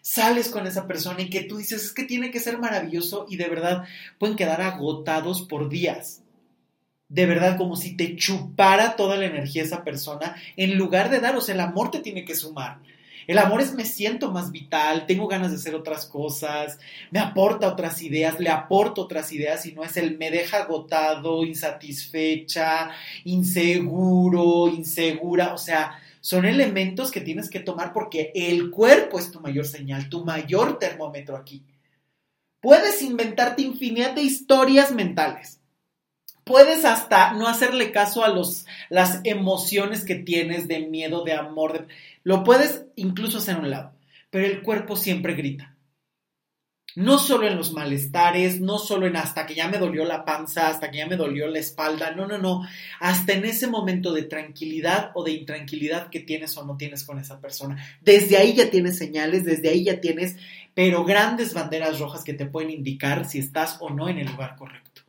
sales 0.01 0.49
con 0.49 0.67
esa 0.67 0.87
persona 0.87 1.21
y 1.21 1.29
que 1.29 1.43
tú 1.43 1.57
dices, 1.57 1.85
es 1.85 1.93
que 1.93 2.03
tiene 2.03 2.31
que 2.31 2.39
ser 2.39 2.57
maravilloso 2.57 3.25
y 3.29 3.37
de 3.37 3.47
verdad 3.47 3.85
pueden 4.17 4.35
quedar 4.35 4.61
agotados 4.61 5.43
por 5.43 5.69
días. 5.69 6.21
De 7.07 7.25
verdad, 7.25 7.57
como 7.57 7.75
si 7.75 7.95
te 7.97 8.15
chupara 8.15 8.95
toda 8.95 9.17
la 9.17 9.25
energía 9.25 9.63
esa 9.63 9.83
persona, 9.83 10.35
en 10.55 10.77
lugar 10.77 11.09
de 11.09 11.19
daros, 11.19 11.49
el 11.49 11.59
amor 11.59 11.91
te 11.91 11.99
tiene 11.99 12.23
que 12.23 12.35
sumar. 12.35 12.79
El 13.27 13.37
amor 13.37 13.61
es 13.61 13.73
me 13.73 13.85
siento 13.85 14.31
más 14.31 14.51
vital, 14.51 15.05
tengo 15.05 15.27
ganas 15.27 15.51
de 15.51 15.57
hacer 15.57 15.75
otras 15.75 16.05
cosas, 16.05 16.79
me 17.11 17.19
aporta 17.19 17.67
otras 17.67 18.01
ideas, 18.01 18.39
le 18.39 18.49
aporto 18.49 19.03
otras 19.03 19.31
ideas 19.31 19.65
y 19.65 19.73
no 19.73 19.83
es 19.83 19.95
el 19.97 20.17
me 20.17 20.31
deja 20.31 20.63
agotado, 20.63 21.45
insatisfecha, 21.45 22.89
inseguro, 23.25 24.67
insegura, 24.69 25.53
o 25.53 25.57
sea, 25.57 25.99
son 26.21 26.45
elementos 26.45 27.11
que 27.11 27.19
tienes 27.19 27.49
que 27.49 27.59
tomar 27.59 27.91
porque 27.91 28.31
el 28.35 28.69
cuerpo 28.69 29.19
es 29.19 29.31
tu 29.31 29.41
mayor 29.41 29.65
señal, 29.65 30.07
tu 30.07 30.23
mayor 30.23 30.79
termómetro 30.79 31.35
aquí. 31.35 31.63
Puedes 32.61 33.01
inventarte 33.01 33.63
infinidad 33.63 34.13
de 34.13 34.21
historias 34.21 34.91
mentales. 34.91 35.59
Puedes 36.43 36.85
hasta 36.85 37.33
no 37.33 37.47
hacerle 37.47 37.91
caso 37.91 38.23
a 38.23 38.29
los, 38.29 38.67
las 38.89 39.21
emociones 39.23 40.05
que 40.05 40.15
tienes 40.15 40.67
de 40.67 40.81
miedo, 40.81 41.23
de 41.23 41.33
amor. 41.33 41.87
lo 42.23 42.43
puedes 42.43 42.85
incluso 42.95 43.39
hacer 43.39 43.55
a 43.55 43.59
un 43.59 43.71
lado. 43.71 43.93
Pero 44.29 44.45
el 44.45 44.61
cuerpo 44.61 44.95
siempre 44.95 45.33
grita. 45.33 45.70
No 46.95 47.19
solo 47.19 47.47
en 47.47 47.55
los 47.55 47.71
malestares, 47.73 48.59
no 48.59 48.77
solo 48.77 49.07
en 49.07 49.15
hasta 49.15 49.45
que 49.45 49.55
ya 49.55 49.67
me 49.69 49.77
dolió 49.77 50.03
la 50.03 50.25
panza, 50.25 50.67
hasta 50.67 50.91
que 50.91 50.97
ya 50.97 51.07
me 51.07 51.15
dolió 51.15 51.47
la 51.47 51.59
espalda, 51.59 52.11
no, 52.11 52.27
no, 52.27 52.37
no, 52.37 52.67
hasta 52.99 53.33
en 53.33 53.45
ese 53.45 53.67
momento 53.67 54.11
de 54.11 54.23
tranquilidad 54.23 55.11
o 55.13 55.23
de 55.23 55.31
intranquilidad 55.31 56.09
que 56.09 56.19
tienes 56.19 56.57
o 56.57 56.65
no 56.65 56.75
tienes 56.75 57.03
con 57.03 57.17
esa 57.17 57.39
persona. 57.39 57.77
Desde 58.01 58.37
ahí 58.37 58.53
ya 58.53 58.69
tienes 58.69 58.97
señales, 58.97 59.45
desde 59.45 59.69
ahí 59.69 59.85
ya 59.85 60.01
tienes, 60.01 60.35
pero 60.73 61.05
grandes 61.05 61.53
banderas 61.53 61.99
rojas 61.99 62.23
que 62.23 62.33
te 62.33 62.45
pueden 62.45 62.71
indicar 62.71 63.25
si 63.25 63.39
estás 63.39 63.77
o 63.79 63.89
no 63.89 64.09
en 64.09 64.17
el 64.17 64.27
lugar 64.27 64.55
correcto. 64.57 65.01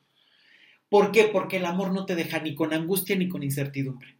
¿Por 0.88 1.10
qué? 1.10 1.24
Porque 1.24 1.56
el 1.56 1.64
amor 1.64 1.92
no 1.92 2.04
te 2.04 2.14
deja 2.14 2.38
ni 2.38 2.54
con 2.54 2.72
angustia 2.74 3.16
ni 3.16 3.28
con 3.28 3.42
incertidumbre. 3.42 4.14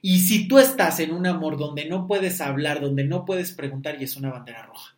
Y 0.00 0.20
si 0.20 0.48
tú 0.48 0.58
estás 0.58 1.00
en 1.00 1.12
un 1.12 1.26
amor 1.26 1.58
donde 1.58 1.84
no 1.84 2.06
puedes 2.06 2.40
hablar, 2.40 2.80
donde 2.80 3.04
no 3.04 3.24
puedes 3.24 3.52
preguntar, 3.52 4.00
y 4.00 4.04
es 4.04 4.16
una 4.16 4.30
bandera 4.30 4.64
roja. 4.64 4.95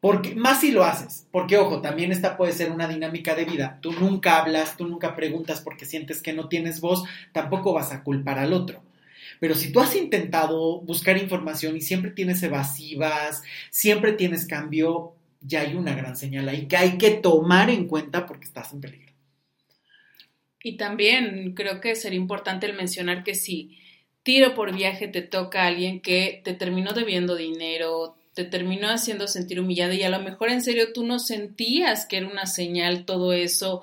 Porque, 0.00 0.34
más 0.34 0.60
si 0.60 0.72
lo 0.72 0.84
haces, 0.84 1.26
porque 1.32 1.56
ojo, 1.56 1.80
también 1.80 2.12
esta 2.12 2.36
puede 2.36 2.52
ser 2.52 2.70
una 2.70 2.86
dinámica 2.86 3.34
de 3.34 3.44
vida. 3.44 3.78
Tú 3.80 3.92
nunca 3.92 4.40
hablas, 4.40 4.76
tú 4.76 4.86
nunca 4.86 5.16
preguntas 5.16 5.60
porque 5.62 5.86
sientes 5.86 6.22
que 6.22 6.32
no 6.32 6.48
tienes 6.48 6.80
voz, 6.80 7.04
tampoco 7.32 7.72
vas 7.72 7.92
a 7.92 8.02
culpar 8.02 8.38
al 8.38 8.52
otro. 8.52 8.82
Pero 9.40 9.54
si 9.54 9.72
tú 9.72 9.80
has 9.80 9.94
intentado 9.96 10.80
buscar 10.80 11.18
información 11.18 11.76
y 11.76 11.80
siempre 11.80 12.10
tienes 12.10 12.42
evasivas, 12.42 13.42
siempre 13.70 14.12
tienes 14.12 14.46
cambio, 14.46 15.14
ya 15.40 15.60
hay 15.62 15.74
una 15.74 15.94
gran 15.94 16.16
señal 16.16 16.48
ahí 16.48 16.66
que 16.66 16.76
hay 16.76 16.98
que 16.98 17.10
tomar 17.12 17.70
en 17.70 17.86
cuenta 17.86 18.26
porque 18.26 18.44
estás 18.44 18.72
en 18.72 18.80
peligro. 18.80 19.12
Y 20.62 20.76
también 20.76 21.54
creo 21.54 21.80
que 21.80 21.94
sería 21.94 22.18
importante 22.18 22.66
el 22.66 22.74
mencionar 22.74 23.22
que 23.22 23.34
si 23.34 23.78
tiro 24.22 24.54
por 24.54 24.74
viaje 24.74 25.06
te 25.06 25.22
toca 25.22 25.62
a 25.62 25.66
alguien 25.68 26.00
que 26.00 26.40
te 26.42 26.54
terminó 26.54 26.92
debiendo 26.92 27.36
dinero, 27.36 28.16
te 28.36 28.44
terminó 28.44 28.90
haciendo 28.90 29.28
sentir 29.28 29.58
humillada 29.58 29.94
y 29.94 30.02
a 30.02 30.10
lo 30.10 30.20
mejor 30.20 30.50
en 30.50 30.62
serio 30.62 30.92
tú 30.92 31.06
no 31.06 31.18
sentías 31.18 32.04
que 32.04 32.18
era 32.18 32.28
una 32.28 32.44
señal 32.44 33.06
todo 33.06 33.32
eso, 33.32 33.82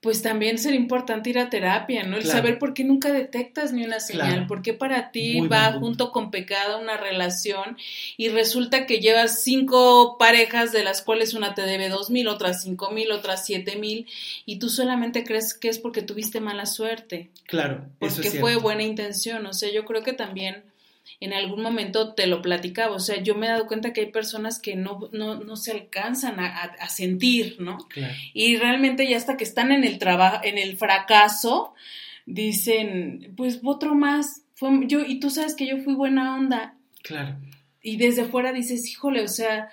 pues 0.00 0.20
también 0.20 0.58
sería 0.58 0.80
importante 0.80 1.30
ir 1.30 1.38
a 1.38 1.48
terapia, 1.48 2.02
¿no? 2.02 2.16
El 2.16 2.24
saber 2.24 2.58
por 2.58 2.74
qué 2.74 2.82
nunca 2.82 3.12
detectas 3.12 3.72
ni 3.72 3.84
una 3.84 4.00
señal, 4.00 4.48
por 4.48 4.62
qué 4.62 4.74
para 4.74 5.12
ti 5.12 5.42
va 5.42 5.74
junto 5.74 6.10
con 6.10 6.32
pecado 6.32 6.80
una 6.80 6.96
relación 6.96 7.78
y 8.16 8.30
resulta 8.30 8.84
que 8.84 8.98
llevas 8.98 9.44
cinco 9.44 10.18
parejas 10.18 10.72
de 10.72 10.82
las 10.82 11.00
cuales 11.00 11.32
una 11.32 11.54
te 11.54 11.62
debe 11.62 11.88
dos 11.88 12.10
mil, 12.10 12.26
otras 12.26 12.62
cinco 12.62 12.90
mil, 12.90 13.12
otras 13.12 13.46
siete 13.46 13.76
mil 13.76 14.08
y 14.44 14.58
tú 14.58 14.70
solamente 14.70 15.22
crees 15.22 15.54
que 15.54 15.68
es 15.68 15.78
porque 15.78 16.02
tuviste 16.02 16.40
mala 16.40 16.66
suerte. 16.66 17.30
Claro. 17.46 17.86
Porque 18.00 18.32
fue 18.32 18.56
buena 18.56 18.82
intención, 18.82 19.46
o 19.46 19.52
sea, 19.52 19.70
yo 19.72 19.84
creo 19.84 20.02
que 20.02 20.14
también 20.14 20.64
en 21.20 21.32
algún 21.32 21.62
momento 21.62 22.14
te 22.14 22.26
lo 22.26 22.42
platicaba, 22.42 22.94
o 22.94 23.00
sea, 23.00 23.22
yo 23.22 23.34
me 23.34 23.46
he 23.46 23.50
dado 23.50 23.66
cuenta 23.66 23.92
que 23.92 24.02
hay 24.02 24.10
personas 24.10 24.58
que 24.58 24.76
no, 24.76 25.08
no, 25.12 25.36
no 25.36 25.56
se 25.56 25.72
alcanzan 25.72 26.40
a, 26.40 26.46
a, 26.46 26.88
sentir, 26.88 27.56
¿no? 27.60 27.78
Y 28.32 28.56
realmente 28.56 29.08
ya 29.08 29.16
hasta 29.16 29.36
que 29.36 29.44
están 29.44 29.72
en 29.72 29.84
el 29.84 29.98
trabajo, 29.98 30.40
en 30.44 30.58
el 30.58 30.76
fracaso, 30.76 31.74
dicen, 32.26 33.32
pues 33.36 33.60
otro 33.62 33.94
más, 33.94 34.42
fue 34.54 34.70
yo, 34.86 35.00
y 35.04 35.20
tú 35.20 35.30
sabes 35.30 35.54
que 35.54 35.66
yo 35.66 35.78
fui 35.78 35.94
buena 35.94 36.36
onda. 36.36 36.74
Claro. 37.02 37.36
Y 37.82 37.96
desde 37.96 38.24
fuera 38.24 38.52
dices, 38.52 38.88
híjole, 38.88 39.22
o 39.22 39.28
sea, 39.28 39.70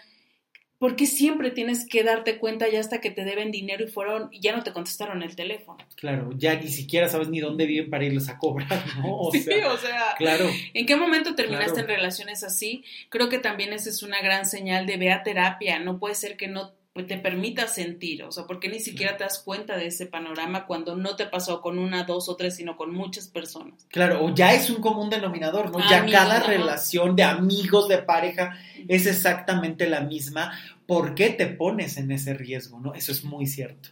porque 0.81 1.05
siempre 1.05 1.51
tienes 1.51 1.87
que 1.87 2.03
darte 2.03 2.39
cuenta 2.39 2.67
ya 2.67 2.79
hasta 2.79 3.01
que 3.01 3.11
te 3.11 3.23
deben 3.23 3.51
dinero 3.51 3.85
y 3.85 3.87
fueron 3.87 4.31
ya 4.31 4.55
no 4.55 4.63
te 4.63 4.73
contestaron 4.73 5.21
el 5.21 5.35
teléfono. 5.35 5.77
Claro, 5.95 6.31
ya 6.35 6.55
ni 6.55 6.69
siquiera 6.69 7.07
sabes 7.07 7.29
ni 7.29 7.39
dónde 7.39 7.67
viven 7.67 7.91
para 7.91 8.03
irles 8.03 8.29
a 8.29 8.39
cobrar, 8.39 8.67
¿no? 8.97 9.15
O 9.15 9.31
sí, 9.31 9.45
o 9.47 9.77
sea, 9.77 10.15
claro. 10.17 10.49
¿En 10.73 10.87
qué 10.87 10.95
momento 10.95 11.35
terminaste 11.35 11.81
en 11.81 11.87
relaciones 11.87 12.43
así? 12.43 12.83
Creo 13.09 13.29
que 13.29 13.37
también 13.37 13.73
esa 13.73 13.91
es 13.91 14.01
una 14.01 14.23
gran 14.23 14.47
señal 14.47 14.87
de 14.87 14.97
ve 14.97 15.11
a 15.11 15.21
terapia, 15.21 15.77
no 15.77 15.99
puede 15.99 16.15
ser 16.15 16.35
que 16.35 16.47
no 16.47 16.71
te 16.93 17.17
permita 17.17 17.67
sentir, 17.67 18.23
o 18.23 18.31
sea, 18.33 18.45
porque 18.45 18.67
ni 18.67 18.79
siquiera 18.79 19.15
te 19.15 19.23
das 19.23 19.39
cuenta 19.39 19.77
de 19.77 19.87
ese 19.87 20.07
panorama 20.07 20.65
cuando 20.65 20.95
no 20.95 21.15
te 21.15 21.25
pasó 21.25 21.61
con 21.61 21.79
una, 21.79 22.03
dos 22.03 22.27
o 22.27 22.35
tres, 22.35 22.57
sino 22.57 22.75
con 22.75 22.93
muchas 22.93 23.29
personas. 23.29 23.87
Claro, 23.87 24.25
o 24.25 24.35
ya 24.35 24.53
es 24.53 24.69
un 24.69 24.81
común 24.81 25.09
denominador, 25.09 25.71
¿no? 25.71 25.79
ya 25.89 26.05
cada 26.05 26.41
relación 26.41 27.15
de 27.15 27.23
amigos, 27.23 27.87
de 27.87 27.99
pareja, 27.99 28.57
es 28.89 29.05
exactamente 29.05 29.87
la 29.89 30.01
misma. 30.01 30.51
¿Por 30.85 31.15
qué 31.15 31.29
te 31.29 31.47
pones 31.47 31.95
en 31.95 32.11
ese 32.11 32.33
riesgo, 32.33 32.81
no? 32.81 32.93
Eso 32.93 33.13
es 33.13 33.23
muy 33.23 33.47
cierto. 33.47 33.89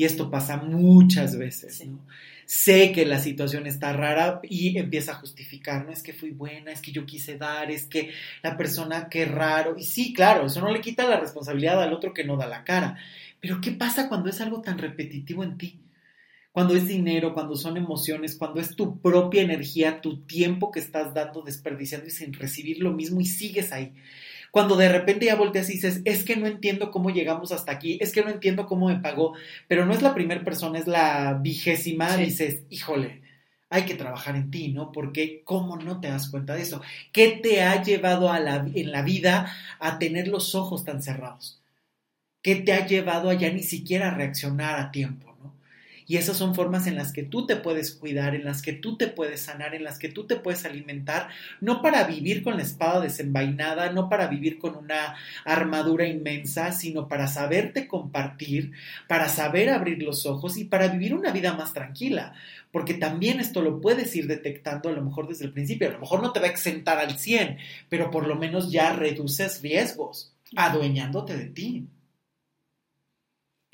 Y 0.00 0.06
esto 0.06 0.30
pasa 0.30 0.56
muchas 0.56 1.36
veces, 1.36 1.86
¿no? 1.86 2.00
sé 2.46 2.90
que 2.90 3.04
la 3.04 3.18
situación 3.18 3.66
está 3.66 3.92
rara 3.92 4.40
y 4.42 4.78
empieza 4.78 5.12
a 5.12 5.16
justificar, 5.16 5.84
no 5.84 5.92
es 5.92 6.02
que 6.02 6.14
fui 6.14 6.30
buena, 6.30 6.72
es 6.72 6.80
que 6.80 6.90
yo 6.90 7.04
quise 7.04 7.36
dar, 7.36 7.70
es 7.70 7.84
que 7.84 8.10
la 8.42 8.56
persona, 8.56 9.10
qué 9.10 9.26
raro. 9.26 9.76
Y 9.76 9.84
sí, 9.84 10.14
claro, 10.14 10.46
eso 10.46 10.62
no 10.62 10.72
le 10.72 10.80
quita 10.80 11.06
la 11.06 11.20
responsabilidad 11.20 11.82
al 11.82 11.92
otro 11.92 12.14
que 12.14 12.24
no 12.24 12.38
da 12.38 12.46
la 12.46 12.64
cara. 12.64 12.96
Pero 13.40 13.60
¿qué 13.60 13.72
pasa 13.72 14.08
cuando 14.08 14.30
es 14.30 14.40
algo 14.40 14.62
tan 14.62 14.78
repetitivo 14.78 15.44
en 15.44 15.58
ti? 15.58 15.80
Cuando 16.50 16.74
es 16.74 16.88
dinero, 16.88 17.34
cuando 17.34 17.56
son 17.56 17.76
emociones, 17.76 18.36
cuando 18.36 18.58
es 18.58 18.74
tu 18.74 19.02
propia 19.02 19.42
energía, 19.42 20.00
tu 20.00 20.22
tiempo 20.22 20.70
que 20.70 20.80
estás 20.80 21.12
dando, 21.12 21.42
desperdiciando 21.42 22.06
y 22.06 22.10
sin 22.10 22.32
recibir 22.32 22.78
lo 22.80 22.94
mismo 22.94 23.20
y 23.20 23.26
sigues 23.26 23.70
ahí. 23.70 23.92
Cuando 24.50 24.76
de 24.76 24.88
repente 24.88 25.26
ya 25.26 25.36
volteas 25.36 25.70
y 25.70 25.74
dices, 25.74 26.02
es 26.04 26.24
que 26.24 26.36
no 26.36 26.46
entiendo 26.46 26.90
cómo 26.90 27.10
llegamos 27.10 27.52
hasta 27.52 27.72
aquí, 27.72 27.98
es 28.00 28.12
que 28.12 28.22
no 28.22 28.30
entiendo 28.30 28.66
cómo 28.66 28.88
me 28.88 28.98
pagó, 28.98 29.34
pero 29.68 29.86
no 29.86 29.92
es 29.92 30.02
la 30.02 30.14
primera 30.14 30.44
persona, 30.44 30.78
es 30.78 30.86
la 30.86 31.34
vigésima, 31.34 32.16
dices, 32.16 32.62
híjole, 32.70 33.22
hay 33.70 33.84
que 33.84 33.94
trabajar 33.94 34.34
en 34.36 34.50
ti, 34.50 34.68
¿no? 34.72 34.90
Porque 34.92 35.42
¿cómo 35.44 35.76
no 35.76 36.00
te 36.00 36.08
das 36.08 36.28
cuenta 36.28 36.54
de 36.54 36.62
eso? 36.62 36.82
¿Qué 37.12 37.38
te 37.42 37.62
ha 37.62 37.82
llevado 37.82 38.30
a 38.30 38.40
la, 38.40 38.66
en 38.74 38.90
la 38.90 39.02
vida 39.02 39.54
a 39.78 39.98
tener 39.98 40.28
los 40.28 40.54
ojos 40.56 40.84
tan 40.84 41.02
cerrados? 41.02 41.62
¿Qué 42.42 42.56
te 42.56 42.72
ha 42.72 42.86
llevado 42.86 43.30
a 43.30 43.34
ya 43.34 43.50
ni 43.52 43.62
siquiera 43.62 44.10
reaccionar 44.10 44.80
a 44.80 44.90
tiempo? 44.90 45.29
Y 46.10 46.16
esas 46.16 46.38
son 46.38 46.56
formas 46.56 46.88
en 46.88 46.96
las 46.96 47.12
que 47.12 47.22
tú 47.22 47.46
te 47.46 47.54
puedes 47.54 47.92
cuidar, 47.92 48.34
en 48.34 48.44
las 48.44 48.62
que 48.62 48.72
tú 48.72 48.96
te 48.96 49.06
puedes 49.06 49.42
sanar, 49.42 49.76
en 49.76 49.84
las 49.84 49.96
que 49.96 50.08
tú 50.08 50.26
te 50.26 50.34
puedes 50.34 50.64
alimentar, 50.64 51.28
no 51.60 51.82
para 51.82 52.02
vivir 52.02 52.42
con 52.42 52.56
la 52.56 52.64
espada 52.64 52.98
desenvainada, 52.98 53.92
no 53.92 54.08
para 54.08 54.26
vivir 54.26 54.58
con 54.58 54.74
una 54.74 55.14
armadura 55.44 56.08
inmensa, 56.08 56.72
sino 56.72 57.06
para 57.06 57.28
saberte 57.28 57.86
compartir, 57.86 58.72
para 59.06 59.28
saber 59.28 59.70
abrir 59.70 60.02
los 60.02 60.26
ojos 60.26 60.56
y 60.56 60.64
para 60.64 60.88
vivir 60.88 61.14
una 61.14 61.30
vida 61.30 61.52
más 61.52 61.72
tranquila. 61.74 62.34
Porque 62.72 62.94
también 62.94 63.38
esto 63.38 63.62
lo 63.62 63.80
puedes 63.80 64.16
ir 64.16 64.26
detectando 64.26 64.88
a 64.88 64.92
lo 64.92 65.02
mejor 65.02 65.28
desde 65.28 65.44
el 65.44 65.52
principio. 65.52 65.86
A 65.86 65.92
lo 65.92 66.00
mejor 66.00 66.22
no 66.22 66.32
te 66.32 66.40
va 66.40 66.46
a 66.46 66.50
exentar 66.50 66.98
al 66.98 67.20
100, 67.20 67.56
pero 67.88 68.10
por 68.10 68.26
lo 68.26 68.34
menos 68.34 68.72
ya 68.72 68.94
reduces 68.94 69.62
riesgos, 69.62 70.34
adueñándote 70.56 71.36
de 71.36 71.46
ti. 71.46 71.86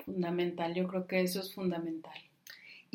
Fundamental, 0.04 0.74
yo 0.74 0.86
creo 0.86 1.06
que 1.06 1.22
eso 1.22 1.40
es 1.40 1.54
fundamental. 1.54 2.25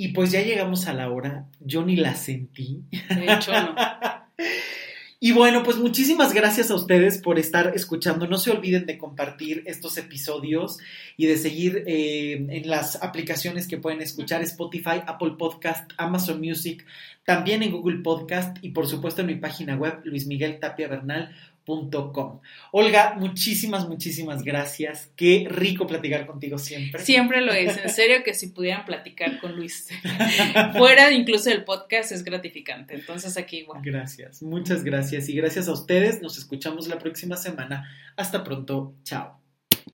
Y 0.02 0.08
pues 0.14 0.32
ya 0.32 0.42
llegamos 0.42 0.88
a 0.88 0.94
la 0.94 1.12
hora, 1.12 1.46
yo 1.60 1.86
ni 1.86 1.96
la 1.96 2.16
sentí. 2.16 2.82
De 2.90 3.32
hecho, 3.32 3.52
no. 3.52 3.76
Y 5.24 5.34
bueno, 5.34 5.62
pues 5.62 5.78
muchísimas 5.78 6.34
gracias 6.34 6.72
a 6.72 6.74
ustedes 6.74 7.20
por 7.20 7.38
estar 7.38 7.74
escuchando. 7.76 8.26
No 8.26 8.40
se 8.40 8.50
olviden 8.50 8.88
de 8.88 8.98
compartir 8.98 9.62
estos 9.68 9.96
episodios 10.00 10.80
y 11.16 11.28
de 11.28 11.38
seguir 11.38 11.84
eh, 11.86 12.44
en 12.50 12.68
las 12.68 13.04
aplicaciones 13.04 13.68
que 13.68 13.78
pueden 13.78 14.02
escuchar, 14.02 14.42
Spotify, 14.42 15.04
Apple 15.06 15.34
Podcast, 15.38 15.92
Amazon 15.98 16.42
Music, 16.42 16.84
también 17.24 17.62
en 17.62 17.72
Google 17.72 18.00
Podcast 18.00 18.58
y 18.64 18.70
por 18.70 18.88
supuesto 18.88 19.22
en 19.22 19.28
mi 19.28 19.36
página 19.36 19.76
web, 19.76 20.02
Luis 20.06 20.26
Bernal 21.80 22.40
Olga, 22.72 23.16
muchísimas, 23.18 23.88
muchísimas 23.88 24.44
gracias. 24.44 25.12
Qué 25.16 25.48
rico 25.50 25.88
platicar 25.88 26.26
contigo 26.26 26.58
siempre. 26.58 27.04
Siempre 27.04 27.42
lo 27.42 27.54
es. 27.54 27.78
En 27.78 27.90
serio 27.90 28.24
que 28.24 28.34
si 28.34 28.48
pudieran 28.48 28.86
platicar 28.86 29.40
con 29.40 29.56
Luis 29.56 29.90
fuera 30.78 31.12
incluso 31.12 31.50
del 31.50 31.64
podcast 31.64 32.12
es 32.12 32.24
gratificante. 32.24 32.96
Entonces 32.96 33.38
aquí 33.38 33.60
igual. 33.60 33.82
Gracias, 33.84 34.42
muchas 34.42 34.84
gracias. 34.84 35.30
Y 35.30 35.36
gracias 35.36 35.68
a 35.68 35.74
ustedes. 35.74 36.22
Nos 36.22 36.38
escuchamos 36.38 36.88
la 36.88 36.98
próxima 36.98 37.36
semana. 37.36 37.90
Hasta 38.16 38.44
pronto. 38.44 38.96
Chao. 39.04 39.41